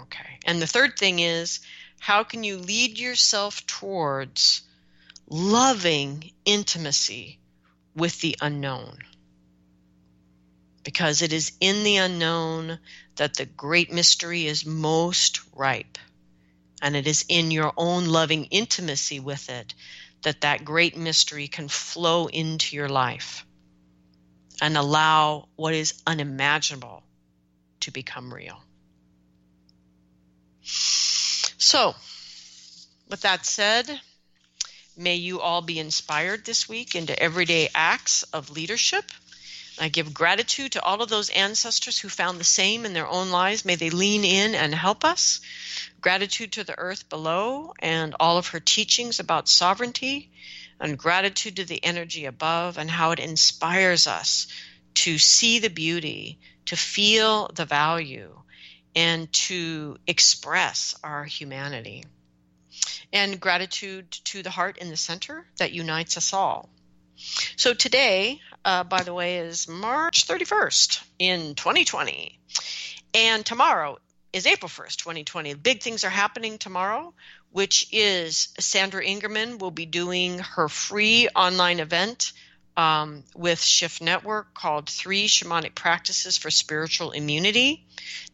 Okay. 0.02 0.40
And 0.46 0.62
the 0.62 0.68
third 0.68 0.98
thing 0.98 1.20
is 1.20 1.60
how 2.00 2.24
can 2.24 2.44
you 2.44 2.58
lead 2.58 2.98
yourself 2.98 3.66
towards 3.66 4.62
loving 5.28 6.32
intimacy 6.46 7.40
with 7.96 8.20
the 8.22 8.38
unknown? 8.42 9.00
Because 10.84 11.22
it 11.22 11.34
is 11.34 11.52
in 11.60 11.84
the 11.84 11.98
unknown 11.98 12.80
that 13.18 13.36
the 13.36 13.46
great 13.46 13.92
mystery 13.92 14.48
is 14.48 14.66
most 14.66 15.42
ripe. 15.54 15.98
And 16.82 16.96
it 16.96 17.08
is 17.08 17.26
in 17.28 17.52
your 17.52 17.74
own 17.76 18.06
loving 18.06 18.46
intimacy 18.46 19.20
with 19.20 19.50
it 19.50 19.74
that 20.24 20.42
that 20.42 20.66
great 20.66 20.98
mystery 20.98 21.48
can 21.48 21.68
flow 21.68 22.28
into 22.28 22.76
your 22.76 22.90
life 22.90 23.46
and 24.62 24.78
allow 24.78 25.48
what 25.56 25.74
is 25.74 26.02
unimaginable 26.06 27.04
to 27.82 27.92
become 27.92 28.34
real. 28.34 28.62
So, 30.62 31.96
with 33.10 33.22
that 33.22 33.46
said, 33.46 34.02
may 34.98 35.16
you 35.16 35.40
all 35.40 35.62
be 35.62 35.80
inspired 35.80 36.46
this 36.46 36.68
week 36.68 36.96
into 36.96 37.18
everyday 37.18 37.70
acts 37.74 38.24
of 38.24 38.50
leadership 38.50 39.06
I 39.82 39.88
give 39.88 40.14
gratitude 40.14 40.74
to 40.74 40.84
all 40.84 41.02
of 41.02 41.10
those 41.10 41.30
ancestors 41.30 42.00
who 42.00 42.10
found 42.10 42.40
the 42.40 42.44
same 42.44 42.86
in 42.86 42.94
their 42.94 43.08
own 43.08 43.32
lives. 43.32 43.64
May 43.64 43.76
they 43.76 43.90
lean 43.90 44.26
in 44.26 44.56
and 44.56 44.76
help 44.76 45.06
us. 45.06 45.40
Gratitude 46.02 46.54
to 46.54 46.64
the 46.64 46.78
earth 46.78 47.10
below 47.10 47.74
and 47.80 48.16
all 48.20 48.38
of 48.38 48.48
her 48.50 48.60
teachings 48.60 49.20
about 49.20 49.50
sovereignty, 49.50 50.32
and 50.80 50.98
gratitude 50.98 51.58
to 51.58 51.66
the 51.66 51.84
energy 51.84 52.26
above 52.26 52.78
and 52.78 52.90
how 52.90 53.12
it 53.12 53.20
inspires 53.20 54.08
us 54.08 54.48
to 54.94 55.18
see 55.18 55.60
the 55.60 55.70
beauty, 55.70 56.40
to 56.66 56.76
feel 56.76 57.50
the 57.54 57.66
value, 57.66 58.34
and 58.96 59.32
to 59.32 59.98
express 60.08 60.96
our 61.04 61.24
humanity. 61.24 62.04
And 63.12 63.40
gratitude 63.40 64.12
to 64.26 64.44
the 64.44 64.50
heart 64.50 64.78
in 64.78 64.90
the 64.90 64.98
center 64.98 65.46
that 65.58 65.72
unites 65.72 66.16
us 66.18 66.34
all. 66.34 66.70
So 67.58 67.74
today, 67.74 68.40
uh, 68.64 68.84
by 68.84 69.04
the 69.04 69.14
way, 69.14 69.40
is 69.40 69.68
March 69.68 70.28
31st 70.28 71.04
in 71.18 71.56
2020. 71.56 72.40
And 73.14 73.46
tomorrow 73.46 73.98
is 74.32 74.46
April 74.46 74.70
1st, 74.70 74.98
2020. 74.98 75.56
Big 75.56 75.82
things 75.82 76.04
are 76.04 76.10
happening 76.10 76.58
tomorrow, 76.58 77.14
which 77.52 77.88
is 77.92 78.50
Sandra 78.60 79.04
Ingerman 79.04 79.60
will 79.60 79.72
be 79.72 79.86
doing 79.86 80.40
her 80.40 80.70
free 80.70 81.28
online 81.36 81.80
event 81.80 82.34
um, 82.78 83.24
with 83.36 83.62
Shift 83.62 84.02
Network 84.02 84.54
called 84.54 84.88
Three 84.88 85.28
Shamanic 85.28 85.74
Practices 85.76 86.38
for 86.38 86.52
Spiritual 86.52 87.12
Immunity. 87.12 87.86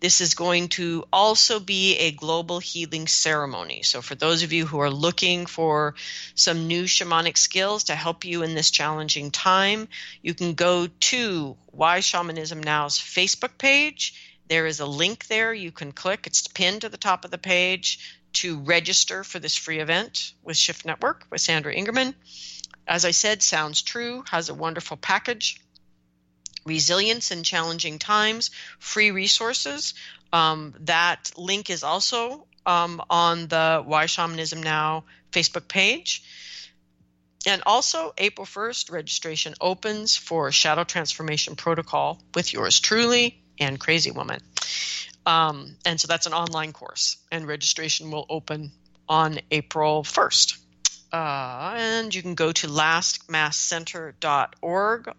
This 0.02 0.22
is 0.22 0.36
going 0.36 0.68
to 0.70 1.06
also 1.12 1.60
be 1.60 1.96
a 1.98 2.12
global 2.12 2.60
healing 2.60 3.08
ceremony. 3.08 3.82
So, 3.82 4.02
for 4.02 4.14
those 4.14 4.44
of 4.44 4.54
you 4.54 4.66
who 4.66 4.80
are 4.80 4.92
looking 4.92 5.46
for 5.46 5.96
some 6.36 6.68
new 6.68 6.84
shamanic 6.84 7.38
skills 7.38 7.86
to 7.86 7.96
help 7.96 8.26
you 8.26 8.44
in 8.44 8.54
this 8.54 8.70
challenging 8.70 9.32
time, 9.32 9.88
you 10.22 10.34
can 10.36 10.54
go 10.54 10.88
to 10.88 11.56
Why 11.68 12.02
Shamanism 12.02 12.62
Now's 12.62 13.00
Facebook 13.00 13.58
page. 13.58 14.35
There 14.48 14.68
is 14.68 14.80
a 14.80 14.86
link 14.86 15.28
there 15.28 15.54
you 15.54 15.72
can 15.72 15.92
click. 15.92 16.28
It's 16.28 16.48
pinned 16.48 16.82
to 16.82 16.90
the 16.90 16.98
top 16.98 17.26
of 17.26 17.32
the 17.32 17.38
page 17.38 18.20
to 18.34 18.60
register 18.60 19.24
for 19.24 19.40
this 19.40 19.56
free 19.56 19.80
event 19.80 20.34
with 20.44 20.58
Shift 20.58 20.86
Network 20.86 21.26
with 21.32 21.42
Sandra 21.42 21.74
Ingerman 21.74 22.14
as 22.88 23.06
I 23.06 23.12
said, 23.12 23.42
sounds 23.42 23.82
true, 23.82 24.24
has 24.30 24.50
a 24.50 24.54
wonderful 24.54 24.98
package. 24.98 25.60
Resilience 26.66 27.32
in 27.32 27.44
challenging 27.44 28.00
times, 28.00 28.52
free 28.80 29.12
resources. 29.12 29.94
Um, 30.34 30.76
that 30.82 31.32
link 31.38 31.70
is 31.70 31.84
also 31.84 32.48
um, 32.66 33.02
on 33.10 33.48
the 33.48 33.84
Why 33.86 34.06
Shamanism 34.08 34.62
Now 34.62 35.06
Facebook 35.32 35.68
page. 35.68 36.24
And 37.48 37.62
also, 37.68 38.14
April 38.18 38.48
1st, 38.48 38.92
registration 38.92 39.54
opens 39.62 40.18
for 40.18 40.52
Shadow 40.52 40.84
Transformation 40.84 41.56
Protocol 41.56 42.20
with 42.34 42.54
yours 42.54 42.80
truly 42.80 43.40
and 43.60 43.80
Crazy 43.80 44.12
Woman. 44.12 44.40
Um, 45.26 45.76
and 45.86 46.00
so 46.00 46.08
that's 46.08 46.28
an 46.28 46.34
online 46.34 46.72
course, 46.72 47.18
and 47.32 47.48
registration 47.48 48.12
will 48.12 48.28
open 48.30 48.72
on 49.10 49.40
April 49.52 50.04
1st. 50.04 50.60
Uh, 51.12 51.74
and 51.78 52.14
you 52.14 52.22
can 52.22 52.36
go 52.36 52.52
to 52.52 52.68
lastmaskcenter.org 52.68 55.10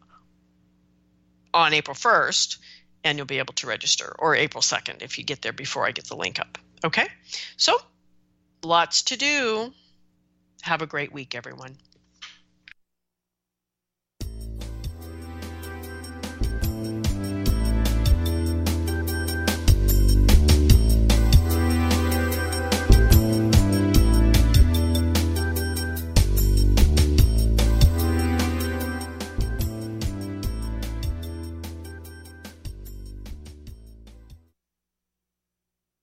on 1.54 1.72
April 1.72 1.94
1st 1.94 2.58
and 3.06 3.18
you'll 3.18 3.26
be 3.26 3.38
able 3.38 3.54
to 3.54 3.68
register, 3.68 4.14
or 4.18 4.34
April 4.34 4.60
2nd 4.60 5.00
if 5.00 5.16
you 5.16 5.24
get 5.24 5.40
there 5.40 5.52
before 5.52 5.86
I 5.86 5.92
get 5.92 6.06
the 6.06 6.16
link 6.16 6.40
up. 6.40 6.58
Okay? 6.84 7.06
So, 7.56 7.78
lots 8.64 9.04
to 9.04 9.16
do. 9.16 9.72
Have 10.62 10.82
a 10.82 10.86
great 10.86 11.12
week, 11.12 11.36
everyone. 11.36 11.76